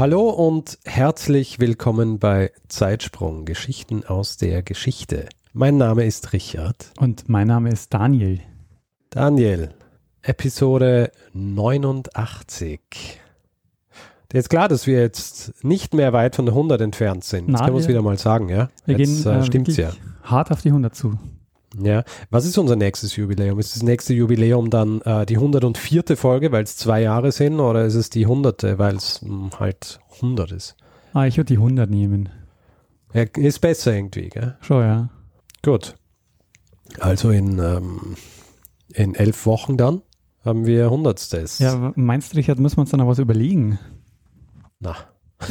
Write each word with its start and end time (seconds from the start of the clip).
Hallo 0.00 0.30
und 0.30 0.78
herzlich 0.86 1.60
willkommen 1.60 2.18
bei 2.18 2.52
Zeitsprung 2.68 3.44
Geschichten 3.44 4.02
aus 4.02 4.38
der 4.38 4.62
Geschichte. 4.62 5.28
Mein 5.52 5.76
Name 5.76 6.06
ist 6.06 6.32
Richard. 6.32 6.90
Und 6.98 7.28
mein 7.28 7.48
Name 7.48 7.68
ist 7.68 7.92
Daniel. 7.92 8.40
Daniel, 9.10 9.74
Episode 10.22 11.12
89. 11.34 12.80
Dir 14.32 14.38
ist 14.38 14.48
klar, 14.48 14.68
dass 14.68 14.86
wir 14.86 15.00
jetzt 15.00 15.62
nicht 15.62 15.92
mehr 15.92 16.14
weit 16.14 16.34
von 16.34 16.46
der 16.46 16.54
100 16.54 16.80
entfernt 16.80 17.22
sind. 17.22 17.48
Na, 17.48 17.58
das 17.58 17.60
können 17.60 17.74
wir 17.74 17.76
uns 17.80 17.88
wieder 17.88 18.00
mal 18.00 18.16
sagen, 18.16 18.48
ja? 18.48 18.70
Wir 18.86 18.96
jetzt 18.96 19.24
gehen 19.24 19.30
äh, 19.34 19.40
äh, 19.40 19.44
stimmt's 19.44 19.76
ja. 19.76 19.92
hart 20.22 20.50
auf 20.50 20.62
die 20.62 20.68
100 20.68 20.96
zu. 20.96 21.18
Ja. 21.78 22.04
Was 22.30 22.46
ist 22.46 22.58
unser 22.58 22.76
nächstes 22.76 23.16
Jubiläum? 23.16 23.58
Ist 23.58 23.76
das 23.76 23.82
nächste 23.82 24.12
Jubiläum 24.14 24.70
dann 24.70 25.00
äh, 25.02 25.24
die 25.26 25.36
104. 25.36 26.16
Folge, 26.16 26.52
weil 26.52 26.64
es 26.64 26.76
zwei 26.76 27.02
Jahre 27.02 27.32
sind, 27.32 27.60
oder 27.60 27.84
ist 27.84 27.94
es 27.94 28.10
die 28.10 28.24
100., 28.24 28.78
weil 28.78 28.96
es 28.96 29.24
halt 29.58 30.00
100 30.16 30.52
ist? 30.52 30.76
Ah, 31.12 31.26
ich 31.26 31.36
würde 31.36 31.54
die 31.54 31.58
100 31.58 31.88
nehmen. 31.88 32.28
Ja, 33.12 33.22
ist 33.22 33.60
besser 33.60 33.94
irgendwie, 33.94 34.28
gell? 34.28 34.56
Schon, 34.60 34.82
ja. 34.82 35.08
Gut. 35.62 35.94
Also 36.98 37.30
in, 37.30 37.58
ähm, 37.58 38.16
in 38.92 39.14
elf 39.14 39.46
Wochen 39.46 39.76
dann 39.76 40.02
haben 40.44 40.66
wir 40.66 40.90
Hundertstes. 40.90 41.58
Ja, 41.58 41.92
meinst 41.96 42.32
du, 42.32 42.36
Richard, 42.36 42.58
müssen 42.58 42.78
wir 42.78 42.82
uns 42.82 42.90
dann 42.90 43.00
noch 43.00 43.06
was 43.06 43.18
überlegen? 43.18 43.78
Na. 44.80 44.96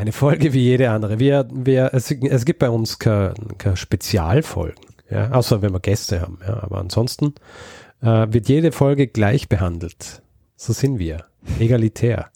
Eine 0.00 0.12
Folge 0.12 0.54
wie 0.54 0.62
jede 0.62 0.88
andere. 0.88 1.18
Wir, 1.18 1.46
wir, 1.52 1.90
es, 1.92 2.10
es 2.10 2.46
gibt 2.46 2.58
bei 2.60 2.70
uns 2.70 2.98
keine, 2.98 3.34
keine 3.58 3.76
Spezialfolgen, 3.76 4.80
ja? 5.10 5.30
außer 5.30 5.60
wenn 5.60 5.74
wir 5.74 5.80
Gäste 5.80 6.22
haben. 6.22 6.38
Ja? 6.40 6.62
Aber 6.62 6.78
ansonsten 6.78 7.34
äh, 8.00 8.26
wird 8.30 8.48
jede 8.48 8.72
Folge 8.72 9.08
gleich 9.08 9.50
behandelt. 9.50 10.22
So 10.56 10.72
sind 10.72 10.98
wir. 10.98 11.26
Egalitär. 11.58 12.30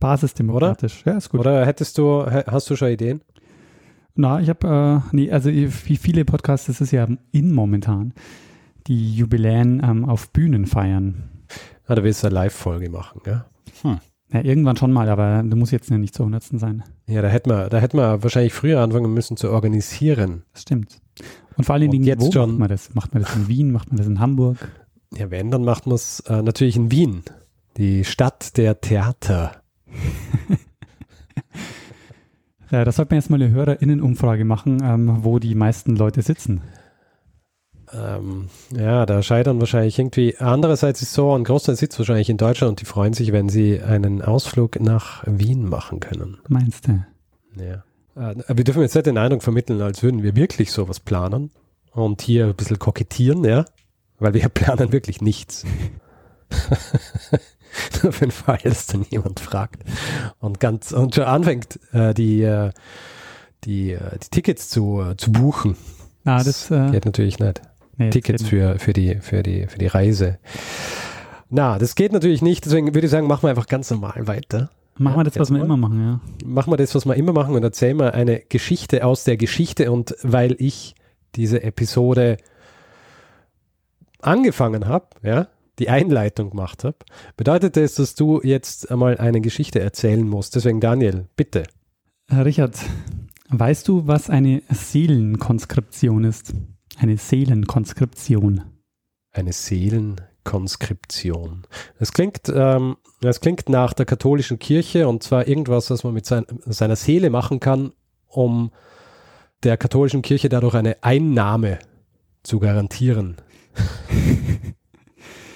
Basisdemokratisch. 0.00 1.02
Ja, 1.04 1.18
ist 1.18 1.28
gut. 1.28 1.40
Oder 1.40 1.66
hättest 1.66 1.98
du, 1.98 2.24
hast 2.24 2.70
du 2.70 2.76
schon 2.76 2.88
Ideen? 2.88 3.20
Na, 4.14 4.40
ich 4.40 4.48
habe, 4.48 5.02
äh, 5.04 5.14
nee, 5.14 5.30
also 5.30 5.50
wie 5.50 5.96
viele 5.98 6.24
Podcasts, 6.24 6.68
das 6.68 6.80
ist 6.80 6.92
ja 6.92 7.06
in 7.32 7.52
momentan, 7.52 8.14
die 8.86 9.14
Jubiläen 9.14 9.82
ähm, 9.84 10.06
auf 10.06 10.30
Bühnen 10.30 10.64
feiern. 10.64 11.28
Ah, 11.86 11.96
du 11.96 12.02
willst 12.02 12.24
eine 12.24 12.34
Live-Folge 12.34 12.88
machen, 12.88 13.20
ja? 13.26 13.44
Ja, 14.32 14.42
irgendwann 14.44 14.76
schon 14.76 14.92
mal, 14.92 15.08
aber 15.08 15.42
du 15.42 15.56
musst 15.56 15.72
jetzt 15.72 15.88
ja 15.90 15.96
nicht 15.96 16.14
zur 16.14 16.26
100. 16.26 16.42
sein. 16.60 16.82
Ja, 17.06 17.22
da 17.22 17.28
hätten 17.28 17.48
wir, 17.50 17.68
da 17.70 17.78
hätten 17.78 17.96
wir 17.96 18.22
wahrscheinlich 18.22 18.52
früher 18.52 18.80
anfangen 18.80 19.12
müssen 19.14 19.36
zu 19.38 19.50
organisieren. 19.50 20.42
Das 20.52 20.62
stimmt. 20.62 21.00
Und 21.56 21.64
vor 21.64 21.74
allen 21.74 21.84
Und 21.84 21.92
Dingen, 21.92 22.04
jetzt 22.04 22.20
wo 22.20 22.30
schon- 22.30 22.50
macht 22.50 22.58
man 22.58 22.68
das? 22.68 22.94
Macht 22.94 23.14
man 23.14 23.22
das 23.22 23.34
in 23.36 23.48
Wien? 23.48 23.72
Macht 23.72 23.88
man 23.88 23.96
das 23.96 24.06
in 24.06 24.20
Hamburg? 24.20 24.58
Ja, 25.16 25.30
wenn, 25.30 25.50
dann 25.50 25.64
macht 25.64 25.86
man 25.86 25.94
es 25.94 26.20
äh, 26.28 26.42
natürlich 26.42 26.76
in 26.76 26.90
Wien. 26.90 27.22
Die 27.78 28.04
Stadt 28.04 28.56
der 28.58 28.80
Theater. 28.80 29.52
Ja, 32.70 32.84
da 32.84 32.92
sollte 32.92 33.14
man 33.14 33.20
jetzt 33.22 33.30
mal 33.30 33.40
eine 33.40 33.50
HörerInnen-Umfrage 33.50 34.44
machen, 34.44 34.82
ähm, 34.82 35.18
wo 35.24 35.38
die 35.38 35.54
meisten 35.54 35.96
Leute 35.96 36.20
sitzen. 36.20 36.60
Ähm, 37.92 38.48
ja, 38.70 39.06
da 39.06 39.22
scheitern 39.22 39.60
wahrscheinlich 39.60 39.98
irgendwie. 39.98 40.36
Andererseits 40.38 41.02
ist 41.02 41.12
so, 41.12 41.34
ein 41.34 41.44
Großteil 41.44 41.76
sitzt 41.76 41.98
wahrscheinlich 41.98 42.30
in 42.30 42.36
Deutschland 42.36 42.70
und 42.70 42.80
die 42.80 42.84
freuen 42.84 43.12
sich, 43.12 43.32
wenn 43.32 43.48
sie 43.48 43.80
einen 43.80 44.22
Ausflug 44.22 44.80
nach 44.80 45.22
Wien 45.26 45.68
machen 45.68 46.00
können. 46.00 46.38
Meinst 46.48 46.88
du? 46.88 47.04
Ja. 47.56 47.84
Äh, 48.16 48.34
wir 48.48 48.64
dürfen 48.64 48.82
jetzt 48.82 48.94
nicht 48.94 49.06
den 49.06 49.18
Eindruck 49.18 49.42
vermitteln, 49.42 49.80
als 49.80 50.02
würden 50.02 50.22
wir 50.22 50.36
wirklich 50.36 50.72
sowas 50.72 51.00
planen 51.00 51.50
und 51.92 52.22
hier 52.22 52.46
ein 52.46 52.54
bisschen 52.54 52.78
kokettieren, 52.78 53.44
ja, 53.44 53.64
weil 54.18 54.34
wir 54.34 54.48
planen 54.48 54.92
wirklich 54.92 55.20
nichts. 55.20 55.64
Nur 58.02 58.12
für 58.12 58.26
den 58.26 58.30
Fall, 58.30 58.58
dass 58.64 58.86
dann 58.86 59.04
jemand 59.10 59.40
fragt 59.40 59.84
und 60.40 60.60
ganz 60.60 60.92
und 60.92 61.14
schon 61.14 61.24
anfängt, 61.24 61.78
äh, 61.92 62.14
die, 62.14 62.42
äh, 62.42 62.72
die, 63.64 63.92
äh, 63.92 64.18
die 64.18 64.28
Tickets 64.30 64.68
zu, 64.68 65.02
äh, 65.02 65.16
zu 65.16 65.32
buchen. 65.32 65.76
Ah, 66.24 66.42
das, 66.42 66.70
äh, 66.70 66.90
geht 66.90 67.04
natürlich 67.04 67.38
nicht. 67.38 67.60
Nee, 67.98 68.10
Tickets 68.10 68.42
für, 68.42 68.78
für, 68.78 68.92
die, 68.92 69.16
für, 69.16 69.42
die, 69.42 69.66
für 69.66 69.78
die 69.78 69.86
Reise. 69.86 70.38
Na, 71.50 71.78
das 71.78 71.94
geht 71.94 72.12
natürlich 72.12 72.42
nicht, 72.42 72.64
deswegen 72.64 72.94
würde 72.94 73.06
ich 73.06 73.10
sagen, 73.10 73.26
machen 73.26 73.42
wir 73.42 73.50
einfach 73.50 73.66
ganz 73.66 73.90
normal 73.90 74.26
weiter. 74.26 74.70
Machen 74.98 75.18
wir 75.18 75.24
das, 75.24 75.38
was 75.38 75.50
wir 75.50 75.62
immer 75.62 75.76
machen, 75.76 76.00
ja. 76.00 76.20
Machen 76.44 76.72
wir 76.72 76.76
das, 76.76 76.94
was 76.94 77.06
wir 77.06 77.14
immer 77.14 77.32
machen 77.32 77.54
und 77.54 77.62
erzählen 77.62 77.98
wir 77.98 78.14
eine 78.14 78.40
Geschichte 78.40 79.04
aus 79.04 79.24
der 79.24 79.36
Geschichte. 79.36 79.92
Und 79.92 80.16
weil 80.22 80.56
ich 80.58 80.96
diese 81.36 81.62
Episode 81.62 82.36
angefangen 84.20 84.86
habe, 84.88 85.06
ja, 85.22 85.46
die 85.78 85.88
Einleitung 85.88 86.50
gemacht 86.50 86.82
habe, 86.82 86.96
bedeutet 87.36 87.76
das, 87.76 87.94
dass 87.94 88.16
du 88.16 88.40
jetzt 88.42 88.90
einmal 88.90 89.18
eine 89.18 89.40
Geschichte 89.40 89.78
erzählen 89.78 90.28
musst. 90.28 90.56
Deswegen, 90.56 90.80
Daniel, 90.80 91.26
bitte. 91.36 91.62
Herr 92.28 92.44
Richard, 92.44 92.76
weißt 93.50 93.86
du, 93.86 94.08
was 94.08 94.28
eine 94.28 94.62
Seelenkonskription 94.68 96.24
ist? 96.24 96.52
Eine 96.98 97.16
Seelenkonskription. 97.16 98.62
Eine 99.30 99.52
Seelenkonskription. 99.52 101.62
Das 101.98 102.12
klingt, 102.12 102.52
ähm, 102.52 102.96
das 103.20 103.40
klingt 103.40 103.68
nach 103.68 103.92
der 103.92 104.06
katholischen 104.06 104.58
Kirche 104.58 105.06
und 105.08 105.22
zwar 105.22 105.46
irgendwas, 105.46 105.90
was 105.90 106.02
man 106.02 106.14
mit 106.14 106.26
sein, 106.26 106.44
seiner 106.66 106.96
Seele 106.96 107.30
machen 107.30 107.60
kann, 107.60 107.92
um 108.26 108.72
der 109.62 109.76
katholischen 109.76 110.22
Kirche 110.22 110.48
dadurch 110.48 110.74
eine 110.74 110.96
Einnahme 111.02 111.78
zu 112.42 112.58
garantieren. 112.58 113.36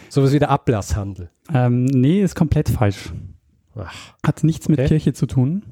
Sowas 0.08 0.32
wie 0.32 0.38
der 0.38 0.50
Ablasshandel. 0.50 1.30
Ähm, 1.52 1.84
nee, 1.84 2.20
ist 2.20 2.36
komplett 2.36 2.68
falsch. 2.68 3.12
Ach, 3.74 4.14
Hat 4.24 4.44
nichts 4.44 4.68
mit 4.68 4.78
Okay. 4.78 4.88
Kirche 4.88 5.12
zu 5.14 5.26
tun. 5.26 5.64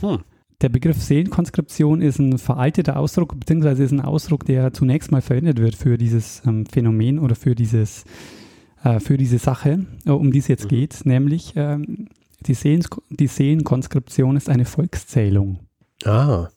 Hm. 0.00 0.20
Der 0.62 0.68
Begriff 0.68 1.02
Seelenkonskription 1.02 2.00
ist 2.00 2.20
ein 2.20 2.38
veralteter 2.38 2.96
Ausdruck, 2.96 3.38
beziehungsweise 3.38 3.82
ist 3.82 3.90
ein 3.90 4.00
Ausdruck, 4.00 4.46
der 4.46 4.72
zunächst 4.72 5.10
mal 5.10 5.20
verwendet 5.20 5.58
wird 5.58 5.74
für 5.74 5.98
dieses 5.98 6.40
ähm, 6.46 6.66
Phänomen 6.66 7.18
oder 7.18 7.34
für 7.34 7.56
dieses, 7.56 8.04
äh, 8.84 9.00
für 9.00 9.16
diese 9.16 9.38
Sache, 9.38 9.84
äh, 10.06 10.10
um 10.10 10.30
die 10.30 10.38
es 10.38 10.46
jetzt 10.46 10.66
Mhm. 10.66 10.68
geht, 10.68 11.04
nämlich 11.04 11.54
ähm, 11.56 12.06
die, 12.46 12.54
Seelens 12.54 12.88
die 13.10 13.26
Seelenkonskription 13.26 14.36
ist 14.36 14.48
eine 14.48 14.64
Volkszählung. 14.64 15.58
ah, 16.04 16.48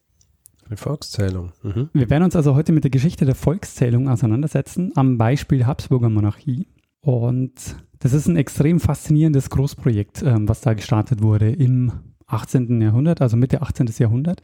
eine 0.67 0.77
Volkszählung. 0.77 1.51
Mhm. 1.63 1.89
Wir 1.93 2.09
werden 2.09 2.23
uns 2.23 2.35
also 2.35 2.55
heute 2.55 2.73
mit 2.73 2.83
der 2.83 2.91
Geschichte 2.91 3.25
der 3.25 3.35
Volkszählung 3.35 4.07
auseinandersetzen, 4.07 4.91
am 4.95 5.17
Beispiel 5.17 5.65
Habsburger 5.65 6.09
Monarchie. 6.09 6.67
Und 7.01 7.53
das 7.99 8.13
ist 8.13 8.27
ein 8.27 8.35
extrem 8.35 8.79
faszinierendes 8.79 9.49
Großprojekt, 9.49 10.21
ähm, 10.23 10.47
was 10.47 10.61
da 10.61 10.73
gestartet 10.73 11.21
wurde 11.23 11.51
im 11.51 11.91
18. 12.27 12.81
Jahrhundert, 12.81 13.21
also 13.21 13.37
Mitte 13.37 13.61
18. 13.61 13.87
Jahrhundert. 13.97 14.41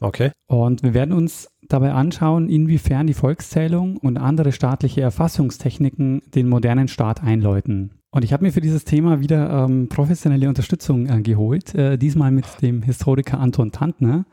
Okay. 0.00 0.32
Und 0.48 0.82
wir 0.82 0.94
werden 0.94 1.12
uns 1.12 1.48
dabei 1.68 1.92
anschauen, 1.92 2.48
inwiefern 2.48 3.06
die 3.06 3.14
Volkszählung 3.14 3.96
und 3.96 4.18
andere 4.18 4.50
staatliche 4.50 5.00
Erfassungstechniken 5.00 6.22
den 6.34 6.48
modernen 6.48 6.88
Staat 6.88 7.22
einläuten. 7.22 7.92
Und 8.10 8.24
ich 8.24 8.32
habe 8.32 8.44
mir 8.44 8.52
für 8.52 8.60
dieses 8.60 8.84
Thema 8.84 9.20
wieder 9.20 9.64
ähm, 9.64 9.88
professionelle 9.88 10.48
Unterstützung 10.48 11.08
äh, 11.08 11.22
geholt, 11.22 11.74
äh, 11.74 11.96
diesmal 11.96 12.30
mit 12.30 12.44
dem 12.60 12.82
Historiker 12.82 13.38
Anton 13.38 13.72
Tantner. 13.72 14.26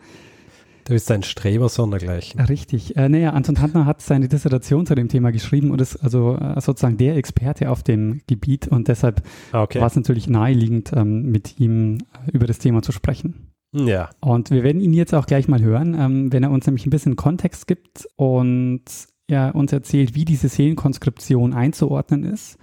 Du 0.90 0.96
bist 0.96 1.12
ein 1.12 1.22
Streber 1.22 1.70
sondergleichen. 1.70 2.42
Richtig. 2.42 2.98
Äh, 2.98 3.10
naja, 3.10 3.30
Anton 3.34 3.54
Tantner 3.54 3.86
hat 3.86 4.02
seine 4.02 4.28
Dissertation 4.28 4.88
zu 4.88 4.96
dem 4.96 5.08
Thema 5.08 5.32
geschrieben 5.32 5.70
und 5.70 5.80
ist 5.80 5.98
also 5.98 6.36
äh, 6.36 6.60
sozusagen 6.60 6.98
der 6.98 7.16
Experte 7.16 7.70
auf 7.70 7.84
dem 7.84 8.22
Gebiet 8.26 8.68
und 8.68 8.88
deshalb 8.88 9.22
Ah, 9.52 9.62
Okay. 9.62 9.80
war 9.82 9.86
es 9.86 9.96
natürlich 9.96 10.28
naheliegend, 10.28 10.92
ähm, 10.96 11.30
mit 11.30 11.60
ihm 11.60 12.00
äh, 12.26 12.32
über 12.32 12.48
das 12.48 12.58
Thema 12.58 12.82
zu 12.82 12.92
sprechen. 12.92 13.52
Ja. 13.72 14.10
Und 14.20 14.50
wir 14.50 14.64
werden 14.64 14.82
ihn 14.82 14.94
jetzt 14.94 15.14
auch 15.14 15.28
gleich 15.28 15.48
mal 15.48 15.62
hören, 15.62 15.94
ähm, 15.96 16.34
wenn 16.34 16.42
er 16.42 16.50
uns 16.50 16.66
nämlich 16.66 16.88
ein 16.88 16.90
bisschen 16.90 17.16
Kontext 17.16 17.68
gibt 17.68 18.08
und 18.16 18.82
er 19.28 19.54
uns 19.54 19.72
erzählt, 19.72 20.16
wie 20.16 20.26
diese 20.26 20.50
Seelenkonskription 20.50 21.54
einzuordnen 21.54 22.24
ist 22.24 22.58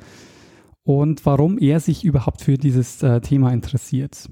und 0.82 1.25
warum 1.26 1.58
er 1.58 1.78
sich 1.78 2.02
überhaupt 2.05 2.40
für 2.43 2.58
dieses 2.58 3.05
äh, 3.05 3.20
Thema 3.20 3.52
interessiert. 3.52 4.28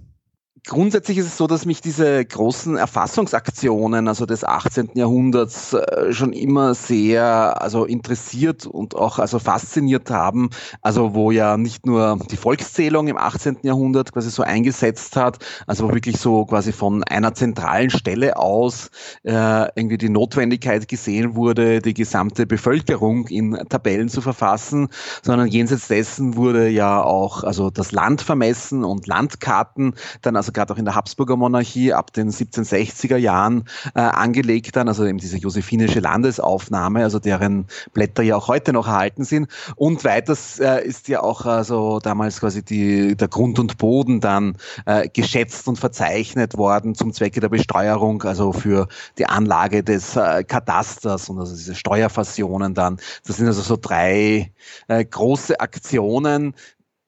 Grundsätzlich 0.67 1.19
ist 1.19 1.27
es 1.27 1.37
so, 1.37 1.47
dass 1.47 1.67
mich 1.67 1.81
diese 1.81 2.25
großen 2.25 2.77
Erfassungsaktionen, 2.77 4.09
also 4.09 4.25
des 4.25 4.45
18. 4.45 4.91
Jahrhunderts, 4.95 5.75
äh, 5.75 6.13
schon 6.13 6.33
immer 6.33 6.75
sehr 6.75 7.61
also 7.61 7.85
interessiert 7.85 8.67
und 8.67 8.95
auch 8.95 9.19
also 9.19 9.39
fasziniert 9.39 10.11
haben. 10.11 10.51
Also 10.81 11.15
wo 11.15 11.31
ja 11.31 11.57
nicht 11.57 11.87
nur 11.87 12.19
die 12.31 12.37
Volkszählung 12.37 13.09
im 13.09 13.19
18. 13.19 13.59
Jahrhundert 13.63 14.13
quasi 14.13 14.31
so 14.31 14.43
eingesetzt 14.43 15.17
hat, 15.17 15.39
also 15.67 15.93
wirklich 15.93 16.17
so 16.17 16.47
quasi 16.47 16.73
von 16.73 17.05
einer 17.05 17.35
zentralen 17.35 17.91
Stelle 17.91 18.37
aus 18.37 18.91
äh, 19.23 19.69
irgendwie 19.75 19.99
die 19.99 20.09
Notwendigkeit 20.09 20.89
gesehen 20.89 21.35
wurde, 21.35 21.81
die 21.81 21.95
gesamte 21.95 22.47
Bevölkerung 22.47 23.27
in 23.29 23.55
Tabellen 23.69 24.09
zu 24.09 24.23
verfassen, 24.23 24.89
sondern 25.23 25.49
jenseits 25.49 25.89
dessen 25.89 26.37
wurde 26.37 26.69
ja 26.69 27.03
auch 27.03 27.45
also 27.45 27.71
das 27.71 27.93
Land 27.93 28.23
vermessen 28.23 28.83
und 28.83 29.07
Landkarten 29.07 29.95
dann 30.23 30.37
also 30.37 30.54
gerade 30.55 30.73
auch 30.73 30.79
in 30.79 30.85
der 30.85 30.95
Habsburger 30.95 31.37
Monarchie 31.37 31.93
ab 31.93 32.13
den 32.13 32.31
1760er 32.31 33.17
Jahren 33.17 33.65
äh, 33.95 34.01
angelegt 34.01 34.77
dann, 34.77 34.89
also 34.89 35.05
eben 35.05 35.19
diese 35.19 35.37
josephinische 35.37 36.01
Landesaufnahme, 36.01 37.03
also 37.03 37.19
deren 37.19 37.67
Blätter 37.93 38.23
ja 38.23 38.37
auch 38.37 38.49
heute 38.49 38.73
noch 38.73 38.87
erhalten 38.87 39.25
sind. 39.25 39.49
Und 39.77 40.05
weiters 40.05 40.59
äh, 40.59 40.85
ist 40.85 41.09
ja 41.09 41.23
auch 41.23 41.45
also 41.45 41.99
damals 42.01 42.41
quasi 42.41 42.65
die, 42.65 43.17
der 43.17 43.29
Grund 43.29 43.59
und 43.59 43.79
Boden 43.79 44.21
dann 44.21 44.57
äh, 44.87 45.09
geschätzt 45.09 45.69
und 45.69 45.79
verzeichnet 45.79 46.57
worden 46.57 46.95
zum 46.95 47.13
Zwecke 47.13 47.41
der 47.41 47.49
Besteuerung, 47.49 48.23
also 48.23 48.53
für 48.53 48.89
die 49.19 49.27
Anlage 49.27 49.83
des 49.83 50.17
äh, 50.17 50.45
Katasters 50.45 51.29
und 51.29 51.39
also 51.39 51.55
diese 51.55 51.75
Steuerfassionen 51.75 52.75
dann. 52.75 52.99
Das 53.27 53.37
sind 53.37 53.47
also 53.47 53.63
so 53.63 53.77
drei 53.77 54.53
äh, 54.89 55.05
große 55.05 55.61
Aktionen, 55.61 56.55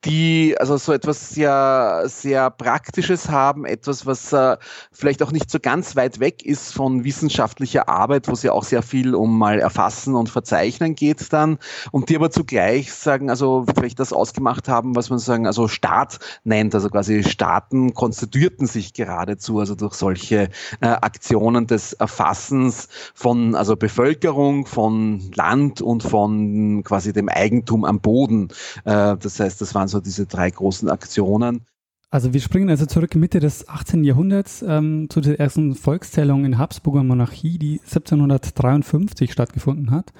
die 0.04 0.54
also 0.58 0.76
so 0.76 0.92
etwas 0.92 1.30
sehr, 1.30 2.04
sehr 2.06 2.50
Praktisches 2.50 3.28
haben, 3.28 3.64
etwas, 3.64 4.06
was 4.06 4.32
äh, 4.32 4.56
vielleicht 4.92 5.22
auch 5.22 5.32
nicht 5.32 5.50
so 5.50 5.58
ganz 5.58 5.96
weit 5.96 6.20
weg 6.20 6.44
ist 6.44 6.72
von 6.72 7.02
wissenschaftlicher 7.02 7.88
Arbeit, 7.88 8.28
wo 8.28 8.32
es 8.32 8.42
ja 8.42 8.52
auch 8.52 8.62
sehr 8.62 8.82
viel 8.82 9.14
um 9.14 9.38
mal 9.38 9.58
Erfassen 9.58 10.14
und 10.14 10.28
Verzeichnen 10.28 10.94
geht 10.94 11.32
dann 11.32 11.58
und 11.90 12.08
die 12.08 12.16
aber 12.16 12.30
zugleich 12.30 12.92
sagen, 12.92 13.30
also 13.30 13.66
vielleicht 13.74 13.98
das 13.98 14.12
ausgemacht 14.12 14.68
haben, 14.68 14.94
was 14.94 15.10
man 15.10 15.18
sagen, 15.18 15.46
also 15.46 15.66
Staat 15.66 16.18
nennt, 16.44 16.74
also 16.74 16.88
quasi 16.88 17.24
Staaten 17.24 17.94
konstituierten 17.94 18.66
sich 18.66 18.92
geradezu, 18.92 19.58
also 19.58 19.74
durch 19.74 19.94
solche 19.94 20.50
äh, 20.80 20.86
Aktionen 20.86 21.66
des 21.66 21.94
Erfassens 21.94 22.88
von 23.14 23.54
also 23.54 23.76
Bevölkerung, 23.76 24.66
von 24.66 25.30
Land 25.34 25.80
und 25.80 26.02
von 26.02 26.82
quasi 26.84 27.12
dem 27.12 27.28
Eigentum 27.28 27.84
am 27.84 28.00
Boden. 28.00 28.48
Äh, 28.84 29.16
das 29.16 29.40
heißt, 29.40 29.60
das 29.60 29.74
waren 29.74 29.85
so 29.88 30.00
diese 30.00 30.26
drei 30.26 30.50
großen 30.50 30.88
Aktionen. 30.88 31.62
Also 32.10 32.32
wir 32.32 32.40
springen 32.40 32.70
also 32.70 32.86
zurück 32.86 33.14
Mitte 33.16 33.40
des 33.40 33.68
18. 33.68 34.04
Jahrhunderts 34.04 34.64
ähm, 34.66 35.08
zu 35.10 35.20
der 35.20 35.40
ersten 35.40 35.74
Volkszählung 35.74 36.44
in 36.44 36.56
Habsburger 36.56 37.02
Monarchie, 37.02 37.58
die 37.58 37.80
1753 37.80 39.32
stattgefunden 39.32 39.90
hat. 39.90 40.12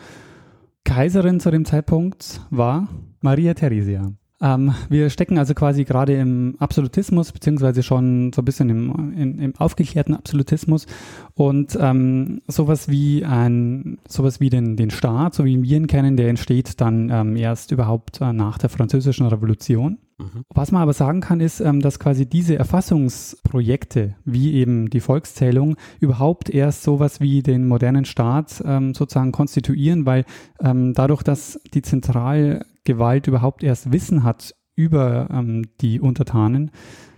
Kaiserin 0.85 1.41
zu 1.41 1.51
dem 1.51 1.65
Zeitpunkt 1.65 2.41
war 2.51 2.89
Maria 3.21 3.55
Theresia. 3.55 4.13
Ähm, 4.41 4.75
wir 4.91 5.09
stecken 5.09 5.39
also 5.39 5.55
quasi 5.55 5.85
gerade 5.85 6.15
im 6.15 6.57
Absolutismus, 6.59 7.33
beziehungsweise 7.33 7.83
schon 7.83 8.33
so 8.35 8.43
ein 8.43 8.45
bisschen 8.45 8.69
im, 8.69 9.15
im, 9.17 9.39
im 9.39 9.57
aufgeklärten 9.57 10.15
Absolutismus 10.15 10.87
und 11.35 11.77
ähm, 11.81 12.43
sowas 12.47 12.89
wie 12.89 13.25
ein, 13.25 13.99
sowas 14.07 14.39
wie 14.41 14.51
den, 14.51 14.77
den 14.77 14.91
Staat, 14.91 15.35
so 15.35 15.45
wie 15.45 15.63
wir 15.63 15.77
ihn 15.77 15.87
kennen, 15.87 16.17
der 16.17 16.29
entsteht 16.29 16.81
dann 16.81 17.09
ähm, 17.11 17.37
erst 17.37 17.73
überhaupt 17.73 18.21
äh, 18.21 18.33
nach 18.33 18.59
der 18.59 18.69
Französischen 18.69 19.27
Revolution. 19.27 19.99
Mhm. 20.19 20.45
Was 20.55 20.73
man 20.73 20.83
aber 20.83 20.95
sagen 20.95 21.21
kann, 21.21 21.41
ist, 21.41 21.61
ähm, 21.61 21.81
dass 21.81 21.99
quasi 21.99 22.27
diese 22.27 22.57
Erfassungsprojekte, 22.57 24.17
wie 24.25 24.55
eben 24.55 24.89
die 24.89 25.01
Volkszählung, 25.01 25.77
überhaupt 26.01 26.49
erst 26.49 26.83
sowas 26.83 27.21
wie 27.21 27.43
den 27.43 27.69
modernen 27.69 28.07
Staat 28.07 28.63
ähm, 28.65 28.95
sozusagen 28.95 29.33
konstituieren, 29.33 30.07
weil 30.07 30.25
ähm, 30.61 30.95
dadurch, 30.95 31.23
dass 31.23 31.61
die 31.75 31.83
zentral 31.83 32.65
Gewalt 32.85 33.27
überhaupt 33.27 33.63
erst 33.63 33.93
Wissen 33.93 34.23
hat 34.23 34.55
über 34.77 35.43
die 35.81 36.01
Untertanen, 36.01 36.71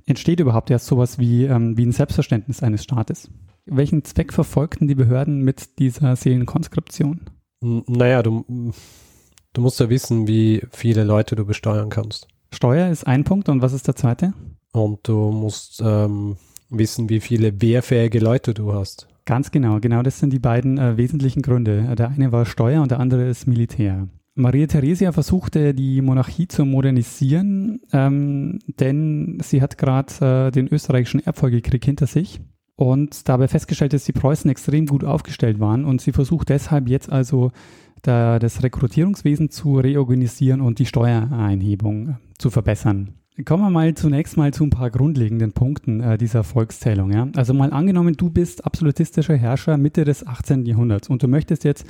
entsteht 0.07 0.39
überhaupt 0.41 0.71
erst 0.71 0.87
sowas 0.87 1.19
wie, 1.19 1.49
wie 1.49 1.83
ein 1.83 1.93
Selbstverständnis 1.93 2.63
eines 2.63 2.85
Staates. 2.85 3.29
Welchen 3.67 4.05
Zweck 4.05 4.33
verfolgten 4.33 4.89
die 4.89 4.95
Behörden 4.95 5.43
mit 5.43 5.79
dieser 5.81 6.17
Seelenkonskription? 6.17 7.23
Naja, 7.61 8.23
du, 8.23 8.73
du 9.53 9.61
musst 9.61 9.81
ja 9.81 9.91
wissen, 9.91 10.29
wie 10.29 10.63
viele 10.71 11.05
Leute 11.05 11.35
du 11.37 11.45
besteuern 11.45 11.91
kannst. 11.91 12.29
Steuer 12.51 12.91
ist 12.91 13.07
ein 13.07 13.25
Punkt 13.25 13.49
und 13.49 13.63
was 13.63 13.73
ist 13.73 13.87
der 13.87 13.97
zweite? 13.97 14.33
Und 14.73 15.07
du 15.07 15.31
musst 15.33 15.83
ähm, 15.85 16.37
wissen, 16.71 17.09
wie 17.09 17.21
viele 17.21 17.61
wehrfähige 17.61 18.19
Leute 18.19 18.55
du 18.55 18.73
hast. 18.73 19.09
Ganz 19.25 19.51
genau, 19.51 19.81
genau 19.81 20.03
das 20.03 20.19
sind 20.19 20.33
die 20.33 20.39
beiden 20.39 20.79
äh, 20.79 20.97
wesentlichen 20.97 21.43
Gründe. 21.43 21.95
Der 21.97 22.09
eine 22.09 22.33
war 22.33 22.47
Steuer 22.47 22.83
und 22.83 22.91
der 22.91 23.01
andere 23.01 23.29
ist 23.29 23.47
Militär. 23.47 24.09
Maria 24.35 24.69
Theresia 24.69 25.11
versuchte 25.13 25.75
die 25.75 26.01
Monarchie 26.01 26.47
zu 26.47 26.65
modernisieren, 26.65 27.81
ähm, 27.93 28.61
denn 28.67 29.39
sie 29.43 29.61
hat 29.61 29.77
gerade 29.77 30.47
äh, 30.47 30.51
den 30.53 30.69
österreichischen 30.69 31.21
Erbfolgekrieg 31.21 31.85
hinter 31.85 32.07
sich 32.07 32.41
und 32.77 33.29
dabei 33.29 33.49
festgestellt, 33.49 33.93
dass 33.93 34.05
die 34.05 34.13
Preußen 34.13 34.49
extrem 34.49 34.87
gut 34.87 35.03
aufgestellt 35.03 35.59
waren 35.59 35.85
und 35.85 36.01
sie 36.01 36.13
versucht 36.13 36.51
deshalb 36.51 36.89
jetzt 36.89 37.11
also 37.11 37.51
da, 38.03 38.39
das 38.39 38.63
Rekrutierungswesen 38.63 39.51
zu 39.51 39.79
reorganisieren 39.79 40.61
und 40.61 40.79
die 40.79 40.87
Steuereinhebung 40.87 42.19
zu 42.39 42.51
verbessern. 42.51 43.15
Kommen 43.45 43.63
wir 43.63 43.71
mal 43.71 43.95
zunächst 43.95 44.37
mal 44.37 44.53
zu 44.53 44.65
ein 44.65 44.71
paar 44.71 44.91
grundlegenden 44.91 45.53
Punkten 45.53 46.01
äh, 46.01 46.19
dieser 46.19 46.43
Volkszählung. 46.43 47.13
Ja? 47.13 47.29
Also 47.37 47.55
mal 47.55 47.73
angenommen, 47.73 48.17
du 48.17 48.31
bist 48.31 48.65
absolutistischer 48.65 49.37
Herrscher 49.37 49.77
Mitte 49.77 50.05
des 50.05 50.27
18. 50.27 50.67
Jahrhunderts 50.67 51.09
und 51.09 51.23
du 51.23 51.29
möchtest 51.29 51.63
jetzt 51.63 51.87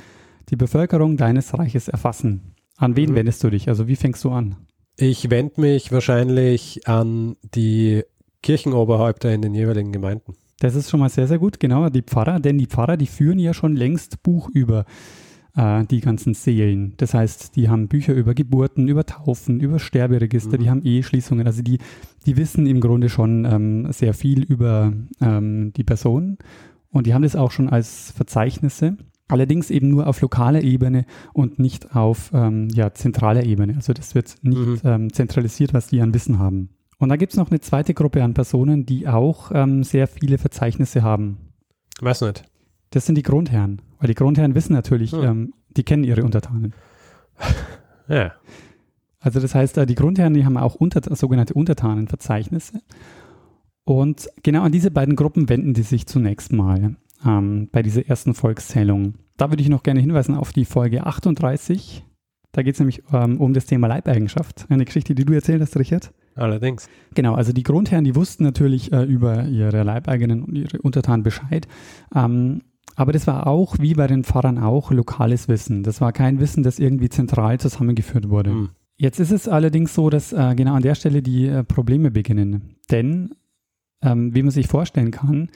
die 0.49 0.55
Bevölkerung 0.55 1.17
deines 1.17 1.57
Reiches 1.57 1.87
erfassen. 1.87 2.53
An 2.77 2.95
wen 2.95 3.11
mhm. 3.11 3.15
wendest 3.15 3.43
du 3.43 3.49
dich? 3.49 3.67
Also 3.67 3.87
wie 3.87 3.95
fängst 3.95 4.23
du 4.23 4.29
an? 4.29 4.57
Ich 4.95 5.29
wende 5.29 5.59
mich 5.61 5.91
wahrscheinlich 5.91 6.87
an 6.87 7.35
die 7.55 8.03
Kirchenoberhäupter 8.43 9.33
in 9.33 9.41
den 9.41 9.55
jeweiligen 9.55 9.91
Gemeinden. 9.91 10.35
Das 10.59 10.75
ist 10.75 10.89
schon 10.89 10.99
mal 10.99 11.09
sehr, 11.09 11.27
sehr 11.27 11.39
gut, 11.39 11.59
genau, 11.59 11.89
die 11.89 12.01
Pfarrer, 12.01 12.39
denn 12.39 12.57
die 12.57 12.65
Pfarrer, 12.67 12.97
die 12.97 13.07
führen 13.07 13.39
ja 13.39 13.53
schon 13.53 13.75
längst 13.75 14.21
Buch 14.23 14.49
über 14.53 14.85
äh, 15.55 15.85
die 15.85 16.01
ganzen 16.01 16.33
Seelen. 16.33 16.93
Das 16.97 17.13
heißt, 17.13 17.55
die 17.55 17.69
haben 17.69 17.87
Bücher 17.87 18.13
über 18.13 18.33
Geburten, 18.33 18.87
über 18.87 19.05
Taufen, 19.05 19.59
über 19.59 19.79
Sterberegister, 19.79 20.57
mhm. 20.57 20.61
die 20.61 20.69
haben 20.69 20.83
Eheschließungen. 20.83 21.47
Also 21.47 21.61
die, 21.61 21.79
die 22.25 22.37
wissen 22.37 22.65
im 22.67 22.81
Grunde 22.81 23.09
schon 23.09 23.45
ähm, 23.45 23.91
sehr 23.91 24.13
viel 24.13 24.43
über 24.43 24.93
ähm, 25.21 25.73
die 25.73 25.83
Person 25.83 26.37
und 26.91 27.07
die 27.07 27.13
haben 27.13 27.23
das 27.23 27.35
auch 27.35 27.51
schon 27.51 27.69
als 27.69 28.11
Verzeichnisse. 28.11 28.97
Allerdings 29.27 29.69
eben 29.69 29.89
nur 29.89 30.07
auf 30.07 30.21
lokaler 30.21 30.63
Ebene 30.63 31.05
und 31.33 31.59
nicht 31.59 31.95
auf 31.95 32.31
ähm, 32.33 32.67
ja, 32.69 32.93
zentraler 32.93 33.45
Ebene. 33.45 33.75
Also 33.75 33.93
das 33.93 34.15
wird 34.15 34.35
nicht 34.41 34.57
mhm. 34.57 34.79
ähm, 34.83 35.13
zentralisiert, 35.13 35.73
was 35.73 35.87
die 35.87 36.01
an 36.01 36.15
Wissen 36.15 36.39
haben. 36.39 36.69
Und 36.97 37.09
da 37.09 37.15
gibt 37.15 37.33
es 37.33 37.37
noch 37.37 37.51
eine 37.51 37.61
zweite 37.61 37.93
Gruppe 37.93 38.23
an 38.23 38.33
Personen, 38.33 38.85
die 38.85 39.07
auch 39.07 39.51
ähm, 39.53 39.83
sehr 39.83 40.07
viele 40.07 40.39
Verzeichnisse 40.39 41.03
haben. 41.03 41.37
Weiß 42.01 42.21
nicht. 42.21 42.43
Das 42.91 43.05
sind 43.05 43.15
die 43.15 43.23
Grundherren. 43.23 43.81
Weil 43.99 44.07
die 44.07 44.15
Grundherren 44.15 44.55
wissen 44.55 44.73
natürlich, 44.73 45.13
mhm. 45.13 45.23
ähm, 45.23 45.53
die 45.69 45.83
kennen 45.83 46.03
ihre 46.03 46.23
Untertanen. 46.23 46.73
ja. 48.07 48.33
Also 49.19 49.39
das 49.39 49.53
heißt, 49.53 49.77
äh, 49.77 49.85
die 49.85 49.95
Grundherren, 49.95 50.33
die 50.33 50.45
haben 50.45 50.57
auch 50.57 50.75
unter, 50.75 51.01
sogenannte 51.15 51.53
Untertanenverzeichnisse. 51.53 52.81
Und 53.83 54.29
genau 54.43 54.63
an 54.63 54.71
diese 54.71 54.91
beiden 54.91 55.15
Gruppen 55.15 55.49
wenden 55.49 55.73
die 55.73 55.81
sich 55.81 56.05
zunächst 56.05 56.53
mal 56.53 56.95
ähm, 57.25 57.69
bei 57.71 57.81
dieser 57.81 58.07
ersten 58.07 58.33
Volkszählung. 58.33 59.15
Da 59.37 59.49
würde 59.51 59.63
ich 59.63 59.69
noch 59.69 59.83
gerne 59.83 59.99
hinweisen 59.99 60.35
auf 60.35 60.53
die 60.53 60.65
Folge 60.65 61.05
38. 61.05 62.05
Da 62.51 62.63
geht 62.63 62.75
es 62.75 62.79
nämlich 62.79 63.03
ähm, 63.11 63.39
um 63.39 63.53
das 63.53 63.65
Thema 63.65 63.87
Leibeigenschaft. 63.87 64.65
Eine 64.69 64.85
Geschichte, 64.85 65.15
die 65.15 65.25
du 65.25 65.33
erzählt 65.33 65.61
hast, 65.61 65.77
Richard. 65.77 66.13
Allerdings. 66.35 66.87
Genau, 67.13 67.35
also 67.35 67.51
die 67.51 67.63
Grundherren, 67.63 68.05
die 68.05 68.15
wussten 68.15 68.43
natürlich 68.43 68.91
äh, 68.91 69.03
über 69.03 69.45
ihre 69.45 69.83
Leibeigenen 69.83 70.43
und 70.43 70.55
ihre 70.55 70.81
Untertanen 70.81 71.23
Bescheid. 71.23 71.67
Ähm, 72.15 72.61
aber 72.99 73.13
das 73.13 73.27
war 73.27 73.47
auch, 73.47 73.77
wie 73.79 73.93
bei 73.93 74.07
den 74.07 74.25
Pfarrern 74.25 74.57
auch, 74.57 74.91
lokales 74.91 75.47
Wissen. 75.47 75.83
Das 75.83 76.01
war 76.01 76.11
kein 76.11 76.41
Wissen, 76.41 76.63
das 76.63 76.79
irgendwie 76.79 77.07
zentral 77.07 77.57
zusammengeführt 77.57 78.29
wurde. 78.29 78.49
Hm. 78.49 78.69
Jetzt 78.97 79.21
ist 79.21 79.31
es 79.31 79.47
allerdings 79.47 79.95
so, 79.95 80.09
dass 80.09 80.33
äh, 80.33 80.53
genau 80.53 80.73
an 80.73 80.81
der 80.81 80.95
Stelle 80.95 81.21
die 81.21 81.47
äh, 81.47 81.63
Probleme 81.63 82.11
beginnen. 82.11 82.75
Denn, 82.91 83.35
ähm, 84.01 84.35
wie 84.35 84.43
man 84.43 84.51
sich 84.51 84.67
vorstellen 84.67 85.11
kann, 85.11 85.47